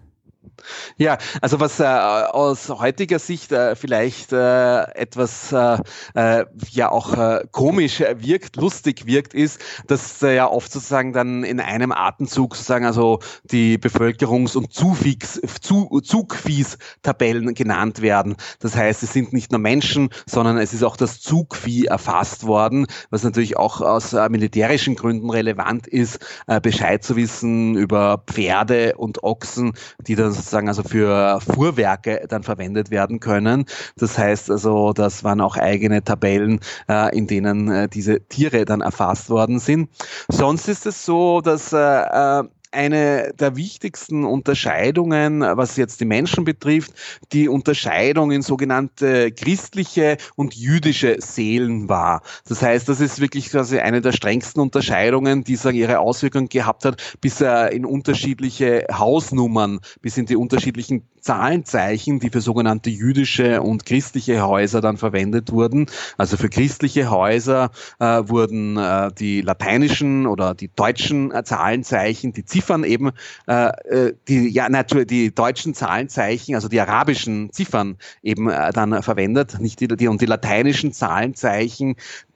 Ja, 0.98 1.18
also 1.42 1.60
was 1.60 1.80
äh, 1.80 1.84
aus 1.84 2.70
heutiger 2.70 3.20
Sicht 3.20 3.52
äh, 3.52 3.76
vielleicht 3.76 4.32
äh, 4.32 4.84
etwas 4.94 5.52
äh, 5.52 5.78
äh, 6.16 6.46
ja 6.70 6.92
auch 6.92 7.18
äh, 7.18 7.46
komisch 7.52 8.00
wirkt, 8.00 8.56
lustig 8.56 9.06
wirkt, 9.06 9.34
ist, 9.34 9.60
dass 9.88 10.22
ja 10.22 10.50
oft 10.50 10.72
sozusagen 10.72 11.14
dann 11.14 11.44
in 11.44 11.60
einem 11.60 11.92
Atemzug 11.92 12.56
sozusagen 12.56 12.86
also 12.86 13.20
die 13.44 13.78
Bevölkerungs- 13.78 14.56
und 14.56 14.74
Zufix, 14.74 15.42
Zu, 15.62 16.02
Zugviehs-Tabellen 16.04 17.54
genannt 17.54 18.02
werden. 18.02 18.36
Das 18.60 18.76
heißt, 18.76 19.04
es 19.04 19.14
sind 19.14 19.34
nicht 19.34 19.52
nur 19.52 19.60
Menschen, 19.60 20.10
sondern 20.26 20.58
es 20.58 20.74
ist 20.74 20.84
auch 20.84 20.98
das 20.98 21.22
Zugvieh 21.22 21.86
erfasst 21.86 22.46
worden, 22.46 22.88
was 23.10 23.24
natürlich 23.24 23.58
auch 23.58 23.82
aus 23.82 24.14
militärischen 24.30 24.96
Gründen 24.96 25.30
relevant 25.30 25.88
ist, 25.88 26.20
Bescheid 26.62 27.04
zu 27.04 27.16
wissen 27.16 27.76
über 27.76 28.24
Pferde 28.28 28.96
und 28.98 29.24
Ochsen, 29.24 29.74
die 30.00 30.16
dann 30.16 30.34
sozusagen 30.44 30.68
also 30.68 30.84
für 30.84 31.40
Fuhrwerke 31.42 32.26
dann 32.28 32.44
verwendet 32.44 32.92
werden 32.92 33.20
können. 33.20 33.66
Das 33.98 34.18
heißt 34.18 34.52
also, 34.52 34.94
das 34.94 35.24
waren 35.24 35.42
auch 35.42 35.58
eigene 35.58 36.04
Tabellen, 36.04 36.60
äh, 36.90 37.16
in 37.18 37.28
denen 37.28 37.72
äh, 37.72 37.90
diese 37.90 38.20
Tiere 38.28 38.66
dann 38.66 38.82
erfasst 38.82 39.30
worden 39.30 39.60
sind. 39.60 39.90
Sonst 40.30 40.68
ist 40.68 40.86
es 40.86 41.06
so, 41.06 41.42
dass 41.42 41.74
äh, 41.74 41.80
äh 41.80 42.44
eine 42.74 43.34
der 43.40 43.56
wichtigsten 43.56 44.26
Unterscheidungen, 44.26 45.42
was 45.42 45.78
jetzt 45.78 46.02
die 46.02 46.06
Menschen 46.06 46.44
betrifft, 46.44 46.92
die 47.32 47.48
Unterscheidung 47.48 48.32
in 48.32 48.42
sogenannte 48.42 49.32
christliche 49.32 50.18
und 50.36 50.56
jüdische 50.56 51.18
Seelen 51.20 51.90
war. 51.90 52.22
Das 52.48 52.62
heißt, 52.62 52.90
das 52.90 53.00
ist 53.00 53.22
wirklich 53.22 53.50
quasi 53.50 53.80
eine 53.80 54.02
der 54.02 54.12
strengsten 54.12 54.62
Unterscheidungen, 54.62 55.44
die 55.44 55.56
sagen, 55.56 55.78
ihre 55.78 56.00
Auswirkungen 56.00 56.50
gehabt 56.50 56.86
hat, 56.86 57.18
bis 57.22 57.42
er 57.42 57.72
in 57.72 57.86
unterschiedliche 57.86 58.86
Hausnummern, 58.92 59.80
bis 60.02 60.18
in 60.18 60.26
die 60.26 60.36
unterschiedlichen 60.36 61.04
Zahlenzeichen, 61.22 62.20
die 62.20 62.30
für 62.30 62.42
sogenannte 62.42 62.90
jüdische 62.90 63.62
und 63.62 63.86
christliche 63.86 64.46
Häuser 64.46 64.82
dann 64.82 64.98
verwendet 64.98 65.52
wurden. 65.52 65.86
Also 66.18 66.36
für 66.36 66.50
christliche 66.50 67.10
Häuser 67.10 67.72
äh, 68.00 68.24
wurden 68.26 68.78
äh, 68.78 69.12
die 69.18 69.42
lateinischen 69.42 70.28
oder 70.28 70.54
die 70.54 70.70
deutschen 70.76 71.32
äh, 71.32 71.44
Zahlenzeichen, 71.44 72.34
die 72.34 72.44
Ziffern 72.44 72.63
eben, 72.84 73.12
äh, 73.48 73.68
äh, 73.68 74.14
die, 74.28 74.50
ja, 74.50 74.70
natürlich 74.70 75.08
die 75.08 75.34
deutschen 75.34 75.74
Zahlenzeichen, 75.74 76.56
also 76.56 76.68
die 76.68 76.80
arabischen 76.80 77.52
Ziffern 77.52 77.98
eben 78.22 78.50
äh, 78.50 78.72
dann 78.72 79.04
verwendet, 79.04 79.60
nicht 79.60 79.80
die, 79.80 79.88
die 79.88 80.08
und 80.08 80.22
die 80.22 80.26
lateinischen 80.26 80.94
Zahlenzeichen, 80.94 81.96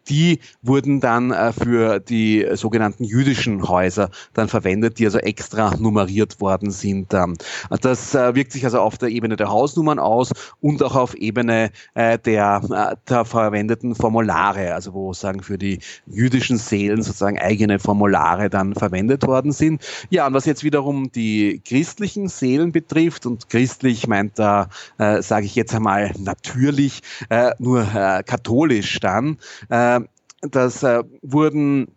die 0.10 0.40
wurden 0.62 1.00
dann 1.00 1.32
äh, 1.32 1.54
für 1.54 2.00
die 2.00 2.46
sogenannten 2.54 3.04
jüdischen 3.04 3.68
Häuser 3.68 4.10
dann 4.34 4.48
verwendet, 4.48 5.00
die 5.00 5.06
also 5.06 5.20
extra 5.20 5.76
nummeriert 5.78 6.40
worden 6.42 6.72
sind. 6.72 7.14
Ähm. 7.14 7.36
Das 7.82 8.16
äh, 8.16 8.36
wirkt 8.36 8.52
sich 8.52 8.66
also 8.66 8.80
auf 8.80 8.98
der 8.98 9.10
Ebene 9.10 9.36
der 9.36 9.50
Hausnummern 9.50 10.00
aus 10.00 10.32
und 10.62 10.82
auch 10.84 10.96
auf 10.96 11.14
Ebene 11.16 11.72
äh, 11.94 12.18
der, 12.20 12.98
der 13.10 13.26
verwendeten 13.26 13.96
Formulare, 13.96 14.74
also 14.74 14.94
wo 14.94 15.14
sagen 15.14 15.44
für 15.44 15.58
die 15.58 15.80
jüdischen 16.06 16.58
Seelen 16.58 17.02
sozusagen 17.04 17.40
eigene 17.40 17.80
Formulare 17.80 18.50
dann 18.50 18.74
verwendet 18.74 19.26
worden 19.26 19.52
sind. 19.52 19.82
Ja, 20.10 20.28
und 20.28 20.34
was 20.34 20.46
jetzt 20.46 20.64
wiederum 20.64 21.12
die 21.12 21.62
christlichen 21.66 22.28
Seelen 22.28 22.72
betrifft, 22.72 23.26
und 23.26 23.50
christlich 23.50 24.08
meint 24.08 24.40
da, 24.40 24.70
äh, 24.98 25.22
sage 25.22 25.46
ich 25.46 25.56
jetzt 25.56 25.74
einmal 25.74 26.12
natürlich, 26.18 27.02
äh, 27.30 27.52
nur 27.60 27.82
äh, 27.82 28.24
katholisch 28.24 29.00
dann, 29.00 29.38
äh, 29.70 29.97
das 30.42 30.84
äh, 30.84 31.04
wurden 31.22 31.88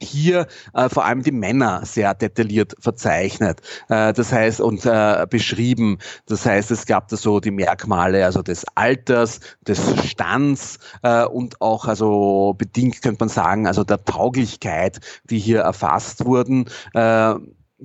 hier 0.00 0.46
äh, 0.74 0.88
vor 0.88 1.04
allem 1.04 1.22
die 1.22 1.32
Männer 1.32 1.84
sehr 1.84 2.14
detailliert 2.14 2.74
verzeichnet. 2.78 3.60
Äh, 3.88 4.12
das 4.12 4.32
heißt 4.32 4.60
und 4.60 4.84
äh, 4.84 5.26
beschrieben. 5.28 5.98
Das 6.26 6.44
heißt, 6.44 6.70
es 6.70 6.86
gab 6.86 7.08
da 7.08 7.16
so 7.16 7.40
die 7.40 7.50
Merkmale 7.50 8.24
also 8.24 8.42
des 8.42 8.64
Alters, 8.74 9.40
des 9.66 9.80
Stands 10.06 10.78
äh, 11.02 11.24
und 11.24 11.60
auch 11.60 11.86
also 11.86 12.54
bedingt 12.58 13.02
könnte 13.02 13.20
man 13.20 13.28
sagen 13.28 13.66
also 13.66 13.84
der 13.84 14.04
Tauglichkeit, 14.04 15.00
die 15.30 15.38
hier 15.38 15.60
erfasst 15.60 16.24
wurden. 16.24 16.66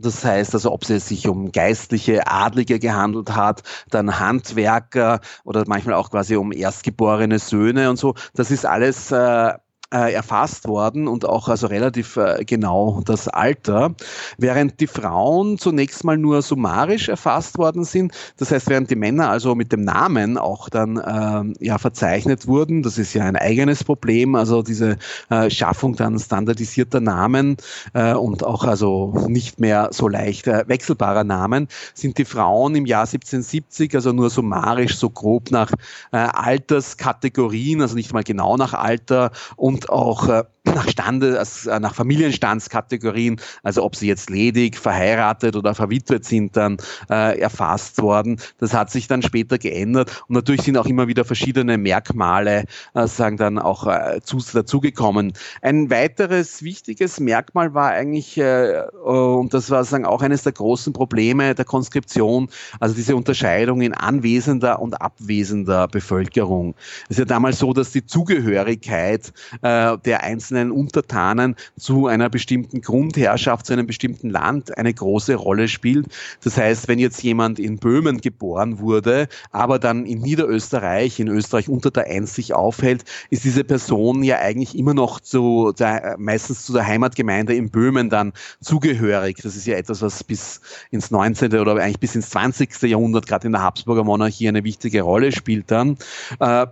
Das 0.01 0.23
heißt 0.23 0.53
also, 0.53 0.71
ob 0.71 0.89
es 0.89 1.07
sich 1.07 1.27
um 1.27 1.51
geistliche 1.51 2.27
Adlige 2.27 2.79
gehandelt 2.79 3.35
hat, 3.35 3.63
dann 3.89 4.19
Handwerker 4.19 5.19
oder 5.43 5.63
manchmal 5.67 5.95
auch 5.95 6.09
quasi 6.11 6.35
um 6.35 6.51
erstgeborene 6.51 7.39
Söhne 7.39 7.89
und 7.89 7.97
so. 7.97 8.15
Das 8.33 8.51
ist 8.51 8.65
alles 8.65 9.11
äh, 9.11 9.53
äh, 9.93 10.13
erfasst 10.13 10.67
worden 10.67 11.07
und 11.07 11.25
auch 11.25 11.47
also 11.47 11.67
relativ 11.67 12.17
äh, 12.17 12.43
genau 12.45 13.01
das 13.05 13.27
Alter, 13.27 13.95
während 14.37 14.79
die 14.79 14.87
Frauen 14.87 15.57
zunächst 15.57 16.03
mal 16.03 16.17
nur 16.17 16.41
summarisch 16.41 17.09
erfasst 17.09 17.57
worden 17.57 17.83
sind. 17.83 18.13
Das 18.37 18.51
heißt, 18.51 18.69
während 18.69 18.91
die 18.91 18.95
Männer 18.95 19.29
also 19.29 19.55
mit 19.55 19.71
dem 19.71 19.83
Namen 19.83 20.37
auch 20.37 20.69
dann 20.69 20.97
äh, 20.97 21.65
ja 21.65 21.77
verzeichnet 21.77 22.47
wurden, 22.47 22.83
das 22.83 22.97
ist 22.97 23.13
ja 23.13 23.23
ein 23.23 23.35
eigenes 23.35 23.83
Problem, 23.83 24.35
also 24.35 24.61
diese 24.61 24.97
äh, 25.29 25.49
Schaffung 25.49 25.95
dann 25.95 26.19
standardisierter 26.19 27.01
Namen 27.01 27.57
äh, 27.93 28.13
und 28.13 28.43
auch 28.43 28.65
also 28.65 29.25
nicht 29.27 29.59
mehr 29.59 29.89
so 29.91 30.07
leicht 30.07 30.47
äh, 30.47 30.65
wechselbarer 30.67 31.23
Namen, 31.23 31.67
sind 31.93 32.17
die 32.17 32.25
Frauen 32.25 32.75
im 32.75 32.85
Jahr 32.85 33.01
1770 33.07 33.95
also 33.95 34.11
nur 34.11 34.29
summarisch 34.29 34.97
so 34.97 35.09
grob 35.09 35.51
nach 35.51 35.71
äh, 36.11 36.17
Alterskategorien, 36.17 37.81
also 37.81 37.95
nicht 37.95 38.13
mal 38.13 38.23
genau 38.23 38.57
nach 38.57 38.73
Alter 38.73 39.31
und 39.55 39.78
äh, 40.27 40.43
nach 40.75 40.87
Stande, 40.87 41.37
äh, 41.37 41.79
nach 41.79 41.95
Familienstandskategorien, 41.95 43.39
also 43.63 43.83
ob 43.83 43.95
sie 43.95 44.07
jetzt 44.07 44.29
ledig, 44.29 44.77
verheiratet 44.77 45.55
oder 45.55 45.75
verwitwet 45.75 46.25
sind, 46.25 46.55
dann 46.55 46.77
äh, 47.09 47.39
erfasst 47.39 48.01
worden. 48.01 48.39
Das 48.57 48.73
hat 48.73 48.91
sich 48.91 49.07
dann 49.07 49.21
später 49.21 49.57
geändert 49.57 50.23
und 50.27 50.35
natürlich 50.35 50.61
sind 50.61 50.77
auch 50.77 50.85
immer 50.85 51.07
wieder 51.07 51.25
verschiedene 51.25 51.77
Merkmale, 51.77 52.65
äh, 52.93 53.07
sagen 53.07 53.37
dann 53.37 53.59
auch 53.59 53.87
äh, 53.87 54.19
zu, 54.23 54.37
dazugekommen. 54.37 55.33
Ein 55.61 55.89
weiteres 55.89 56.63
wichtiges 56.63 57.19
Merkmal 57.19 57.73
war 57.73 57.91
eigentlich, 57.91 58.37
äh, 58.37 58.83
und 59.03 59.53
das 59.53 59.69
war 59.69 59.83
sagen 59.83 60.05
auch 60.05 60.21
eines 60.21 60.43
der 60.43 60.53
großen 60.53 60.93
Probleme 60.93 61.55
der 61.55 61.65
Konskription, 61.65 62.49
also 62.79 62.95
diese 62.95 63.15
Unterscheidung 63.15 63.81
in 63.81 63.93
anwesender 63.93 64.81
und 64.81 65.01
abwesender 65.01 65.87
Bevölkerung. 65.87 66.75
Es 67.05 67.11
ist 67.11 67.19
ja 67.19 67.25
damals 67.25 67.59
so, 67.59 67.73
dass 67.73 67.91
die 67.91 68.05
Zugehörigkeit 68.05 69.33
äh, 69.61 69.97
der 69.97 70.23
einzelnen 70.23 70.58
einzelnen 70.59 70.71
Untertanen 70.71 71.55
zu 71.77 72.07
einer 72.07 72.29
bestimmten 72.29 72.81
Grundherrschaft, 72.81 73.65
zu 73.65 73.73
einem 73.73 73.87
bestimmten 73.87 74.29
Land 74.29 74.77
eine 74.77 74.93
große 74.93 75.35
Rolle 75.35 75.67
spielt. 75.67 76.07
Das 76.43 76.57
heißt, 76.57 76.87
wenn 76.87 76.99
jetzt 76.99 77.21
jemand 77.23 77.59
in 77.59 77.77
Böhmen 77.77 78.21
geboren 78.21 78.79
wurde, 78.79 79.27
aber 79.51 79.79
dann 79.79 80.05
in 80.05 80.19
Niederösterreich, 80.19 81.19
in 81.19 81.27
Österreich 81.27 81.69
unter 81.69 81.91
der 81.91 82.07
Eins 82.07 82.35
sich 82.35 82.53
aufhält, 82.53 83.05
ist 83.29 83.43
diese 83.43 83.63
Person 83.63 84.23
ja 84.23 84.39
eigentlich 84.39 84.77
immer 84.77 84.93
noch 84.93 85.19
zu 85.19 85.73
der, 85.77 86.15
meistens 86.17 86.65
zu 86.65 86.73
der 86.73 86.85
Heimatgemeinde 86.85 87.53
in 87.53 87.69
Böhmen 87.69 88.09
dann 88.09 88.33
zugehörig. 88.61 89.37
Das 89.41 89.55
ist 89.55 89.65
ja 89.65 89.75
etwas, 89.75 90.01
was 90.01 90.23
bis 90.23 90.61
ins 90.91 91.11
19. 91.11 91.53
oder 91.55 91.75
eigentlich 91.75 91.99
bis 91.99 92.15
ins 92.15 92.29
20. 92.29 92.81
Jahrhundert 92.83 93.27
gerade 93.27 93.47
in 93.47 93.53
der 93.53 93.61
Habsburger 93.61 94.03
Monarchie 94.03 94.47
eine 94.47 94.63
wichtige 94.63 95.01
Rolle 95.01 95.31
spielt 95.31 95.71
dann. 95.71 95.97
Äh, 96.39 96.67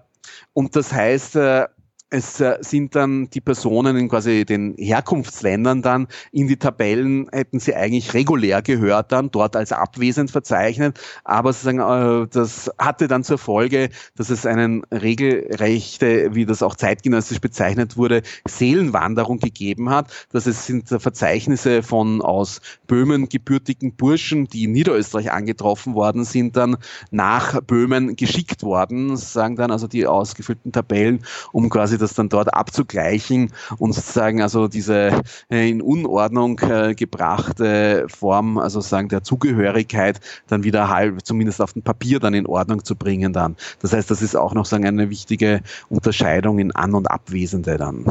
und 0.53 0.75
das 0.75 0.91
heißt, 0.91 1.35
äh, 1.35 1.67
es 2.09 2.39
äh, 2.39 2.57
sind 2.61 2.95
dann 2.95 3.29
die 3.29 3.41
Personen 3.41 3.97
in 3.97 4.07
quasi 4.07 4.45
den 4.45 4.75
Herkunftsländern 4.77 5.81
dann 5.81 6.07
in 6.31 6.47
die 6.47 6.57
Tabellen, 6.57 7.27
hätten 7.31 7.59
sie 7.59 7.75
eigentlich 7.75 8.13
regulär 8.13 8.61
gehört 8.61 9.11
dann, 9.11 9.29
dort 9.29 9.55
als 9.55 9.73
abwesend 9.73 10.31
verzeichnet, 10.31 10.99
aber 11.25 11.51
sozusagen, 11.51 12.23
äh, 12.23 12.27
das 12.31 12.71
hatte 12.77 13.07
dann 13.07 13.23
zur 13.23 13.37
Folge, 13.37 13.89
dass 14.15 14.29
es 14.29 14.45
einen 14.45 14.83
regelrechte, 14.85 16.33
wie 16.33 16.45
das 16.45 16.63
auch 16.63 16.75
zeitgenössisch 16.75 17.41
bezeichnet 17.41 17.97
wurde, 17.97 18.21
Seelenwanderung 18.47 19.39
gegeben 19.39 19.89
hat, 19.89 20.27
dass 20.31 20.45
es 20.45 20.65
sind 20.65 20.87
Verzeichnisse 20.87 21.83
von 21.83 22.21
aus 22.21 22.61
Böhmen 22.87 23.27
gebürtigen 23.27 23.95
Burschen, 23.95 24.47
die 24.47 24.63
in 24.63 24.71
Niederösterreich 24.71 25.31
angetroffen 25.31 25.93
worden 25.93 26.23
sind, 26.23 26.55
dann 26.55 26.77
nach 27.11 27.61
Böhmen 27.61 28.15
geschickt 28.15 28.63
worden, 28.63 29.17
sagen 29.17 29.57
dann 29.57 29.71
also 29.71 29.87
die 29.87 30.07
ausgefüllten 30.07 30.71
Tabellen, 30.71 31.25
um 31.51 31.69
quasi 31.69 31.96
das 31.97 32.13
dann 32.13 32.29
dort 32.29 32.53
abzugleichen 32.53 33.51
und 33.77 33.93
sozusagen 33.93 34.41
also 34.41 34.67
diese 34.67 35.21
äh, 35.49 35.69
in 35.69 35.81
Unordnung 35.81 36.59
äh, 36.59 36.95
gebrachte 36.95 38.05
Form, 38.07 38.57
also 38.57 38.81
sagen 38.81 39.09
der 39.09 39.23
Zugehörigkeit 39.23 40.19
dann 40.47 40.63
wieder 40.63 40.89
halb, 40.89 41.25
zumindest 41.25 41.61
auf 41.61 41.73
dem 41.73 41.81
Papier 41.81 42.19
dann 42.19 42.33
in 42.33 42.45
Ordnung 42.45 42.83
zu 42.83 42.95
bringen 42.95 43.33
dann. 43.33 43.55
Das 43.81 43.93
heißt, 43.93 44.09
das 44.09 44.21
ist 44.21 44.35
auch 44.35 44.53
noch 44.53 44.65
sagen 44.65 44.85
eine 44.85 45.09
wichtige 45.09 45.61
Unterscheidung 45.89 46.59
in 46.59 46.71
An- 46.71 46.95
und 46.95 47.09
Abwesende 47.09 47.77
dann. 47.77 48.05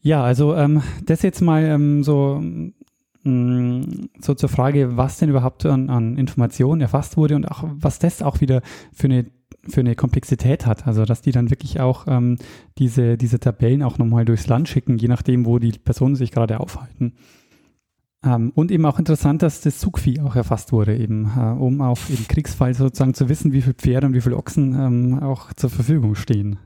Ja, 0.00 0.22
also 0.22 0.54
ähm, 0.54 0.82
das 1.04 1.22
jetzt 1.22 1.40
mal 1.40 1.64
ähm, 1.64 2.04
so 2.04 2.40
mm, 3.24 4.08
so 4.20 4.34
zur 4.34 4.48
Frage, 4.48 4.96
was 4.96 5.18
denn 5.18 5.28
überhaupt 5.28 5.66
an, 5.66 5.90
an, 5.90 6.16
Informationen 6.16 6.80
erfasst 6.80 7.16
wurde 7.16 7.36
und 7.36 7.46
auch 7.46 7.64
was 7.64 7.98
das 7.98 8.22
auch 8.22 8.40
wieder 8.40 8.62
für 8.92 9.06
eine 9.06 9.26
für 9.70 9.80
eine 9.80 9.94
Komplexität 9.94 10.66
hat. 10.66 10.86
Also 10.86 11.04
dass 11.04 11.22
die 11.22 11.32
dann 11.32 11.50
wirklich 11.50 11.80
auch 11.80 12.06
ähm, 12.08 12.38
diese, 12.78 13.16
diese 13.16 13.40
Tabellen 13.40 13.82
auch 13.82 13.98
nochmal 13.98 14.24
durchs 14.24 14.46
Land 14.46 14.68
schicken, 14.68 14.98
je 14.98 15.08
nachdem, 15.08 15.46
wo 15.46 15.58
die 15.58 15.72
Personen 15.72 16.16
sich 16.16 16.30
gerade 16.30 16.60
aufhalten. 16.60 17.14
Ähm, 18.24 18.52
und 18.54 18.70
eben 18.70 18.84
auch 18.84 18.98
interessant, 18.98 19.42
dass 19.42 19.60
das 19.60 19.78
Zugvieh 19.78 20.20
auch 20.20 20.34
erfasst 20.34 20.72
wurde, 20.72 20.96
eben, 20.96 21.30
äh, 21.36 21.40
um 21.40 21.80
auch 21.80 21.98
im 22.08 22.26
Kriegsfall 22.26 22.74
sozusagen 22.74 23.14
zu 23.14 23.28
wissen, 23.28 23.52
wie 23.52 23.62
viele 23.62 23.74
Pferde 23.74 24.08
und 24.08 24.14
wie 24.14 24.20
viele 24.20 24.36
Ochsen 24.36 24.74
ähm, 24.74 25.22
auch 25.22 25.52
zur 25.52 25.70
Verfügung 25.70 26.14
stehen. 26.14 26.58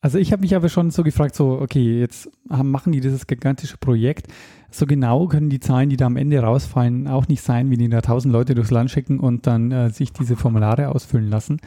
Also 0.00 0.18
ich 0.18 0.32
habe 0.32 0.42
mich 0.42 0.54
aber 0.54 0.68
schon 0.68 0.90
so 0.90 1.02
gefragt, 1.02 1.34
so, 1.34 1.60
okay, 1.60 1.98
jetzt 2.00 2.30
haben, 2.50 2.70
machen 2.70 2.92
die 2.92 3.00
dieses 3.00 3.26
gigantische 3.26 3.76
Projekt. 3.76 4.28
So 4.70 4.86
genau 4.86 5.26
können 5.26 5.48
die 5.48 5.60
Zahlen, 5.60 5.88
die 5.88 5.96
da 5.96 6.06
am 6.06 6.16
Ende 6.16 6.38
rausfallen, 6.38 7.08
auch 7.08 7.28
nicht 7.28 7.42
sein, 7.42 7.70
wie 7.70 7.76
die 7.76 7.88
da 7.88 8.02
tausend 8.02 8.32
Leute 8.32 8.54
durchs 8.54 8.70
Land 8.70 8.90
schicken 8.90 9.18
und 9.18 9.46
dann 9.46 9.72
äh, 9.72 9.90
sich 9.90 10.12
diese 10.12 10.36
Formulare 10.36 10.88
ausfüllen 10.90 11.28
lassen. 11.28 11.60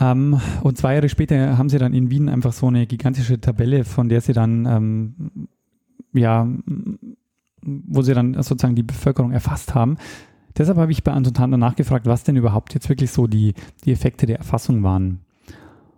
Ähm, 0.00 0.40
und 0.62 0.78
zwei 0.78 0.94
Jahre 0.94 1.08
später 1.08 1.58
haben 1.58 1.68
sie 1.68 1.78
dann 1.78 1.92
in 1.92 2.10
Wien 2.10 2.28
einfach 2.28 2.52
so 2.52 2.66
eine 2.66 2.86
gigantische 2.86 3.40
Tabelle, 3.40 3.84
von 3.84 4.08
der 4.08 4.20
sie 4.20 4.32
dann, 4.32 4.66
ähm, 4.66 5.48
ja, 6.12 6.48
wo 7.62 8.02
sie 8.02 8.14
dann 8.14 8.34
sozusagen 8.34 8.74
die 8.74 8.82
Bevölkerung 8.82 9.32
erfasst 9.32 9.74
haben. 9.74 9.98
Deshalb 10.56 10.78
habe 10.78 10.90
ich 10.90 11.04
bei 11.04 11.12
Anton 11.12 11.34
Tanner 11.34 11.58
nachgefragt, 11.58 12.06
was 12.06 12.24
denn 12.24 12.36
überhaupt 12.36 12.74
jetzt 12.74 12.88
wirklich 12.88 13.10
so 13.10 13.26
die, 13.26 13.54
die 13.84 13.92
Effekte 13.92 14.26
der 14.26 14.38
Erfassung 14.38 14.82
waren. 14.82 15.20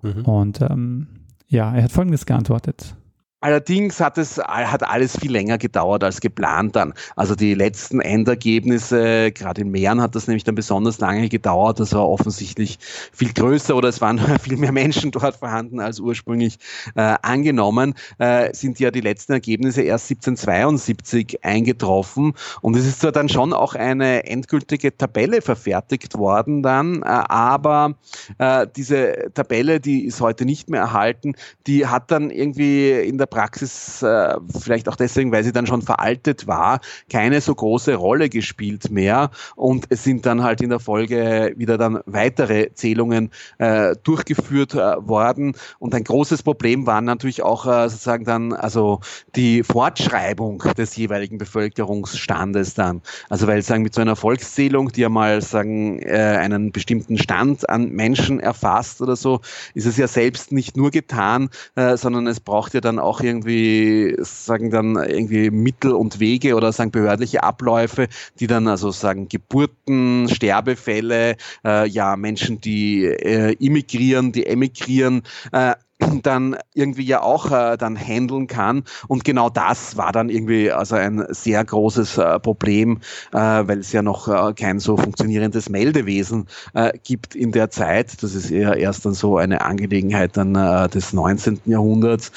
Mhm. 0.03 0.23
Und 0.25 0.61
ähm, 0.61 1.07
ja, 1.49 1.75
er 1.75 1.85
hat 1.85 1.93
Folgendes 1.93 2.27
geantwortet. 2.27 2.97
Allerdings 3.43 4.01
hat 4.01 4.19
es 4.19 4.39
hat 4.39 4.89
alles 4.89 5.19
viel 5.19 5.33
länger 5.33 5.59
gedauert 5.59 6.05
als 6.05 6.21
geplant 6.21 6.77
dann. 6.77 6.95
Also 7.17 7.35
die 7.35 7.55
letzten 7.55 8.01
Endergebnisse, 8.01 9.33
gerade 9.33 9.63
in 9.63 9.71
Mähren 9.71 10.01
hat 10.01 10.15
das 10.15 10.29
nämlich 10.29 10.45
dann 10.45 10.55
besonders 10.55 11.01
lange 11.01 11.29
gedauert. 11.29 11.81
Das 11.81 11.93
war 11.93 12.09
offensichtlich 12.09 12.79
viel 13.13 13.33
größer 13.33 13.75
oder 13.75 13.89
es 13.89 14.01
waren 14.01 14.19
viel 14.43 14.57
mehr 14.57 14.71
Menschen 14.71 15.11
dort 15.11 15.37
vorhanden 15.37 15.81
als 15.81 15.99
ursprünglich 15.99 16.59
äh, 16.95 17.17
angenommen. 17.23 17.95
Äh, 18.19 18.55
sind 18.55 18.79
ja 18.79 18.93
die 18.93 19.01
letzten 19.01 19.33
Ergebnisse 19.33 19.83
erst 19.83 20.11
1772 20.11 21.45
eingetroffen 21.45 22.35
und 22.61 22.77
es 22.77 22.87
ist 22.87 23.01
zwar 23.01 23.11
dann 23.11 23.29
schon 23.29 23.53
auch 23.53 23.75
eine 23.75 24.25
endgültige 24.25 24.97
Tabelle 24.97 25.43
verfertigt 25.43 26.17
worden 26.17 26.63
dann, 26.63 27.03
äh, 27.03 27.07
aber 27.07 27.97
äh, 28.39 28.69
diese 28.77 29.33
Tabelle, 29.35 29.81
die 29.81 30.05
ist 30.05 30.21
heute 30.21 30.45
nicht 30.45 30.71
mehr 30.71 30.83
erhalten, 30.83 31.35
die 31.67 31.89
hat 31.89 32.11
dann 32.13 32.31
irgendwie 32.31 32.93
in 32.93 33.19
der 33.19 33.27
Praxis, 33.33 34.03
äh, 34.03 34.35
vielleicht 34.61 34.91
auch 34.91 34.97
deswegen, 34.97 35.33
weil 35.33 35.43
sie 35.43 35.53
dann 35.53 35.67
schon 35.67 35.81
veraltet 35.81 36.47
war, 36.47 36.81
keine 37.11 37.41
so 37.41 37.55
große 37.55 37.95
Rolle 37.95 38.29
gespielt 38.29 38.91
mehr. 38.91 39.31
Und 39.57 39.87
es 39.89 40.05
sind 40.05 40.27
dann 40.27 40.43
halt 40.43 40.61
in 40.61 40.69
der 40.69 40.81
Folge 40.81 41.55
wieder 41.57 41.79
dann 41.79 42.01
weitere 42.05 42.75
Zählungen 42.75 43.31
äh, 43.57 43.97
durchgeführt 44.03 44.75
äh, 44.75 44.79
worden. 45.09 45.55
Und 45.79 45.95
ein 45.95 46.05
großes 46.05 46.43
Problem 46.43 46.87
war 46.87 47.01
natürlich 47.01 47.43
auch 47.43 47.65
sozusagen 47.65 48.25
dann 48.25 48.53
also 48.53 49.01
die 49.35 49.63
Fortschreibung 49.63 50.63
des 50.77 50.95
jeweiligen 50.97 51.39
Bevölkerungsstandes 51.39 52.75
dann. 52.75 53.01
Also 53.31 53.47
weil 53.47 53.63
sagen 53.63 53.83
mit 53.83 53.95
so 53.95 54.03
einer 54.03 54.17
Volkszählung, 54.17 54.93
die 54.93 55.01
ja 55.01 55.09
mal 55.09 55.41
sagen 55.41 56.05
einen 56.05 56.73
bestimmten 56.73 57.17
Stand 57.17 57.69
an 57.71 57.91
Menschen 57.91 58.41
erfasst 58.41 59.01
oder 59.01 59.17
so, 59.17 59.41
ist 59.75 59.87
es 59.87 59.97
ja 59.97 60.09
selbst 60.09 60.53
nicht 60.53 60.77
nur 60.77 60.91
getan, 60.91 61.49
sondern 61.95 62.27
es 62.27 62.41
braucht 62.41 62.75
ja 62.75 62.81
dann 62.81 62.99
auch 62.99 63.22
irgendwie, 63.23 64.17
sagen 64.21 64.71
dann 64.71 64.97
irgendwie 64.97 65.51
Mittel 65.51 65.93
und 65.93 66.21
Wege 66.21 66.55
oder 66.55 66.73
sagen 66.73 66.91
behördliche 66.91 67.43
Abläufe, 67.43 68.09
die 68.41 68.47
dann 68.47 68.69
also 68.69 68.91
sagen 68.91 69.29
Geburten, 69.29 70.29
Sterbefälle, 70.29 71.37
äh, 71.65 71.89
ja 71.89 72.17
Menschen, 72.17 72.61
die 72.61 73.05
äh, 73.05 73.53
immigrieren, 73.59 74.33
die 74.33 74.47
emigrieren, 74.47 75.23
äh, 75.53 75.75
dann 76.23 76.57
irgendwie 76.75 77.05
ja 77.05 77.23
auch 77.23 77.51
äh, 77.51 77.77
dann 77.77 77.97
handeln 77.97 78.47
kann. 78.47 78.85
Und 79.09 79.25
genau 79.25 79.51
das 79.51 79.97
war 79.97 80.13
dann 80.13 80.29
irgendwie 80.29 80.71
also 80.71 80.97
ein 80.97 81.25
sehr 81.31 81.65
großes 81.65 82.19
äh, 82.19 82.41
Problem, 82.41 83.01
äh, 83.33 83.37
weil 83.39 83.79
es 83.79 83.93
ja 83.93 84.03
noch 84.03 84.29
äh, 84.29 84.53
kein 84.55 84.79
so 84.81 84.97
funktionierendes 84.97 85.69
Meldewesen 85.69 86.47
äh, 86.75 86.93
gibt 87.03 87.35
in 87.35 87.53
der 87.53 87.71
Zeit. 87.71 88.23
Das 88.23 88.35
ist 88.35 88.51
eher 88.51 88.77
erst 88.77 89.05
dann 89.07 89.15
so 89.15 89.37
eine 89.37 89.63
Angelegenheit 89.63 90.37
dann 90.37 90.55
äh, 90.55 90.89
des 90.89 91.13
19. 91.13 91.61
Jahrhunderts. 91.67 92.33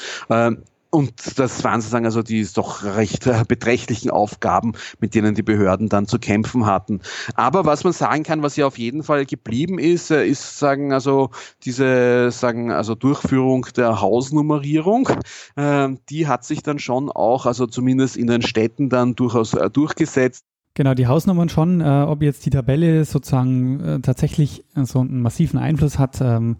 Und 0.90 1.38
das 1.38 1.64
waren 1.64 1.80
sozusagen 1.80 2.06
also 2.06 2.22
die 2.22 2.46
doch 2.54 2.84
recht 2.84 3.26
äh, 3.26 3.44
beträchtlichen 3.48 4.10
Aufgaben, 4.10 4.72
mit 5.00 5.14
denen 5.14 5.34
die 5.34 5.42
Behörden 5.42 5.88
dann 5.88 6.06
zu 6.06 6.18
kämpfen 6.18 6.66
hatten. 6.66 7.00
Aber 7.34 7.64
was 7.64 7.84
man 7.84 7.92
sagen 7.92 8.22
kann, 8.22 8.42
was 8.42 8.56
ja 8.56 8.66
auf 8.66 8.78
jeden 8.78 9.02
Fall 9.02 9.26
geblieben 9.26 9.78
ist, 9.78 10.10
äh, 10.10 10.26
ist 10.26 10.58
sagen 10.58 10.92
also 10.92 11.30
diese 11.64 12.30
sagen 12.30 12.70
also 12.70 12.94
Durchführung 12.94 13.66
der 13.76 14.00
Hausnummerierung. 14.00 15.08
Ähm, 15.56 15.98
die 16.08 16.26
hat 16.26 16.44
sich 16.44 16.62
dann 16.62 16.78
schon 16.78 17.10
auch 17.10 17.46
also 17.46 17.66
zumindest 17.66 18.16
in 18.16 18.28
den 18.28 18.42
Städten 18.42 18.88
dann 18.88 19.14
durchaus 19.14 19.54
äh, 19.54 19.68
durchgesetzt. 19.70 20.44
Genau, 20.74 20.92
die 20.92 21.06
Hausnummern 21.06 21.48
schon, 21.48 21.80
äh, 21.80 22.04
ob 22.06 22.22
jetzt 22.22 22.44
die 22.44 22.50
Tabelle 22.50 23.04
sozusagen 23.06 23.80
äh, 23.80 24.00
tatsächlich 24.00 24.62
so 24.74 25.00
einen 25.00 25.22
massiven 25.22 25.58
Einfluss 25.58 25.98
hat, 25.98 26.20
ähm, 26.20 26.56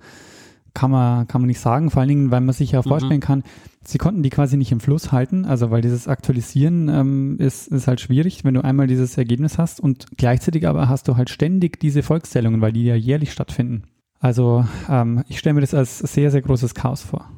kann 0.77 0.91
man, 0.91 1.27
kann 1.27 1.41
man 1.41 1.49
nicht 1.49 1.59
sagen, 1.59 1.91
vor 1.91 2.01
allen 2.01 2.11
Dingen, 2.11 2.31
weil 2.31 2.43
man 2.43 2.53
sich 2.53 2.73
ja 2.73 2.81
mhm. 2.81 2.89
vorstellen 2.89 3.21
kann, 3.21 3.45
sie 3.83 3.97
konnten 3.97 4.23
die 4.23 4.29
quasi 4.29 4.59
nicht 4.59 4.73
im 4.73 4.81
Fluss 4.81 5.11
halten, 5.11 5.47
also 5.47 5.71
weil 5.71 5.81
dieses 5.81 6.07
Aktualisieren 6.07 6.91
ähm, 6.91 7.37
ist, 7.39 7.69
ist 7.69 7.89
halt 7.89 8.01
schwierig, 8.01 8.45
wenn 8.45 8.53
du 8.53 8.63
einmal 8.63 8.87
dieses 8.87 9.17
Ergebnis 9.17 9.57
hast 9.57 9.81
und 9.81 10.07
gleichzeitig 10.19 10.69
aber 10.69 10.91
hast 10.91 11.09
du 11.09 11.17
halt 11.17 11.31
ständig 11.31 11.81
diese 11.81 12.03
Volkszählungen, 12.03 12.61
weil 12.61 12.73
die 12.73 12.85
ja 12.85 12.95
jährlich 12.95 13.33
stattfinden. 13.33 13.85
Also 14.21 14.67
ähm, 14.89 15.25
ich 15.29 15.39
stelle 15.39 15.55
mir 15.55 15.63
das 15.63 15.73
als 15.73 15.99
sehr, 15.99 16.31
sehr 16.31 16.43
großes 16.43 16.75
Chaos 16.75 17.01
vor. 17.03 17.31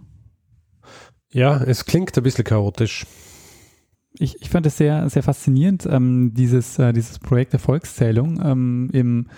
Ja, 1.30 1.62
es 1.62 1.84
klingt 1.84 2.16
ein 2.16 2.22
bisschen 2.24 2.44
chaotisch. 2.44 3.06
Ich, 4.18 4.42
ich 4.42 4.50
fand 4.50 4.66
es 4.66 4.78
sehr, 4.78 5.08
sehr 5.10 5.22
faszinierend, 5.22 5.86
ähm, 5.88 6.32
dieses, 6.34 6.76
äh, 6.80 6.92
dieses 6.92 7.20
Projekt 7.20 7.52
der 7.52 7.60
Volkszählung 7.60 8.40
ähm, 8.42 8.90
im, 8.92 9.28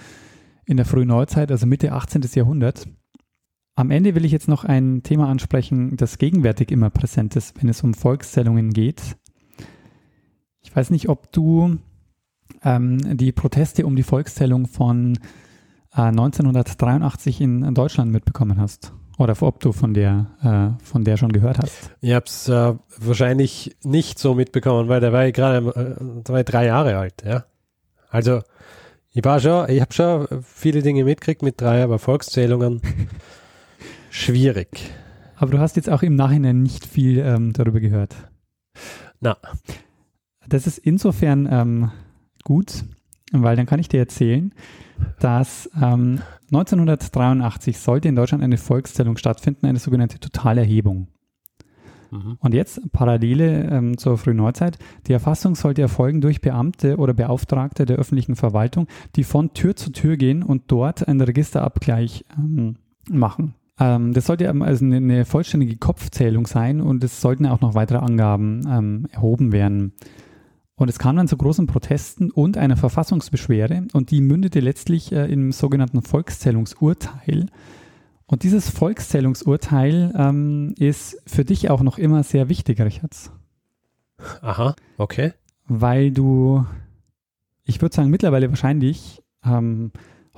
in 0.65 0.79
der 0.79 0.87
frühen 0.87 1.09
Neuzeit, 1.09 1.51
also 1.51 1.67
Mitte 1.67 1.93
18. 1.93 2.23
Jahrhundert. 2.35 2.87
Am 3.81 3.91
Ende 3.91 4.15
will 4.15 4.27
ich 4.27 4.33
jetzt 4.33 4.47
noch 4.47 4.67
ein 4.67 5.03
Thema 5.03 5.31
ansprechen, 5.31 5.97
das 5.97 6.19
gegenwärtig 6.19 6.71
immer 6.71 6.91
präsent 6.91 7.35
ist, 7.35 7.59
wenn 7.59 7.71
es 7.71 7.83
um 7.83 7.95
Volkszählungen 7.95 8.75
geht. 8.75 9.17
Ich 10.61 10.77
weiß 10.77 10.91
nicht, 10.91 11.09
ob 11.09 11.33
du 11.33 11.79
ähm, 12.63 13.17
die 13.17 13.33
Proteste 13.33 13.87
um 13.87 13.97
die 13.97 14.03
Volkszählung 14.03 14.67
von 14.67 15.19
äh, 15.97 16.03
1983 16.03 17.41
in, 17.41 17.63
in, 17.63 17.75
Deutschland 17.75 18.13
mitbekommen 18.13 18.61
hast. 18.61 18.93
Oder 19.17 19.35
ob 19.41 19.61
du 19.61 19.73
von 19.73 19.95
der, 19.95 20.77
äh, 20.79 20.85
von 20.85 21.05
der 21.05 21.17
schon 21.17 21.33
gehört 21.33 21.59
hast. 21.59 21.91
Ich 22.03 22.13
habe 22.13 22.27
es 22.27 22.51
äh, 22.51 22.75
wahrscheinlich 22.99 23.79
nicht 23.83 24.19
so 24.19 24.35
mitbekommen, 24.35 24.91
weil 24.91 25.01
der 25.01 25.15
war 25.15 25.25
ja 25.25 25.31
gerade 25.31 26.21
äh, 26.29 26.45
drei 26.45 26.67
Jahre 26.67 26.99
alt. 26.99 27.23
Ja? 27.25 27.47
Also 28.11 28.43
ich 29.11 29.25
ich 29.25 29.81
habe 29.81 29.93
schon 29.93 30.29
viele 30.43 30.83
Dinge 30.83 31.05
mitgekriegt 31.05 31.41
mit 31.41 31.63
drei, 31.63 31.83
aber 31.83 31.99
Volkszählungen 31.99 32.83
schwierig. 34.11 34.93
Aber 35.37 35.53
du 35.53 35.59
hast 35.59 35.77
jetzt 35.77 35.89
auch 35.89 36.03
im 36.03 36.17
Nachhinein 36.17 36.63
nicht 36.63 36.85
viel 36.85 37.19
ähm, 37.19 37.53
darüber 37.53 37.81
gehört. 37.81 38.15
Na. 39.21 39.39
Das 40.49 40.67
ist 40.67 40.79
insofern 40.79 41.49
ähm, 41.51 41.91
gut, 42.45 42.85
weil 43.33 43.57
dann 43.57 43.67
kann 43.67 43.81
ich 43.81 43.89
dir 43.89 44.01
erzählen, 44.01 44.53
dass 45.21 45.71
ähm, 45.81 46.21
1983 46.53 47.79
sollte 47.79 48.09
in 48.09 48.17
Deutschland 48.17 48.43
eine 48.43 48.59
Volkszählung 48.59 49.17
stattfinden, 49.17 49.67
eine 49.67 49.79
sogenannte 49.79 50.19
Totalerhebung. 50.19 51.09
Mhm. 52.11 52.37
Und 52.41 52.55
jetzt 52.55 52.93
Parallele 52.93 53.69
ähm, 53.71 53.97
zur 53.97 54.19
frühen 54.19 54.37
Neuzeit. 54.37 54.79
Die 55.07 55.13
Erfassung 55.13 55.55
sollte 55.55 55.83
erfolgen 55.83 56.21
durch 56.21 56.41
Beamte 56.41 56.97
oder 56.97 57.15
Beauftragte 57.15 57.87
der 57.87 57.97
öffentlichen 57.97 58.37
Verwaltung, 58.37 58.89
die 59.17 59.25
von 59.25 59.55
Tür 59.55 59.77
zu 59.77 59.91
Tür 59.91 60.17
gehen 60.17 60.43
und 60.43 60.65
dort 60.67 61.07
einen 61.07 61.21
Registerabgleich 61.21 62.25
ähm, 62.37 62.77
machen. 63.09 63.55
Ähm, 63.81 64.13
das 64.13 64.27
sollte 64.27 64.49
also 64.49 64.85
eine, 64.85 64.97
eine, 64.97 65.25
vollständige 65.25 65.77
Kopfzählung 65.79 66.47
sein 66.47 66.81
und 66.81 67.03
es 67.03 67.21
sollten 67.21 67.47
auch 67.47 67.63
noch 67.63 67.75
weitere 67.75 67.99
Angaben 67.99 68.61
ähm, 68.69 69.07
erhoben 69.11 69.53
werden. 69.53 69.95
Und 70.77 70.89
es 70.89 70.99
kam 70.99 71.17
dann 71.17 71.29
zu 71.29 71.37
großen 71.37 71.67
Protesten 71.67 72.31
und 72.31 72.57
einer 72.57 72.77
Verfassungsbeschwerde 72.77 73.89
und 73.93 74.11
die 74.11 74.21
mündete 74.21 74.61
letztlich 74.61 75.13
äh, 75.13 75.27
im 75.27 75.53
sogenannten 75.53 76.03
Volkszählungsurteil. 76.03 77.47
Und 78.27 78.45
dieses 78.45 78.71
Volkszählungsurteil 78.71 80.13
ähm, 80.17 80.75
ist 80.79 81.21
für 81.27 81.45
dich 81.45 81.69
auch 81.69 81.83
noch 81.83 81.99
immer 81.99 82.23
sehr 82.23 82.49
wichtig, 82.49 82.81
Richards. 82.81 83.33
Aha, 84.43 84.77
okay. 84.99 85.33
Weil 85.67 86.13
du, 86.13 86.65
ich 87.65 87.81
würde 87.83 87.95
sagen, 87.95 88.11
mittlerweile 88.11 88.51
wahrscheinlich 88.51 89.23
ähm, 89.45 89.91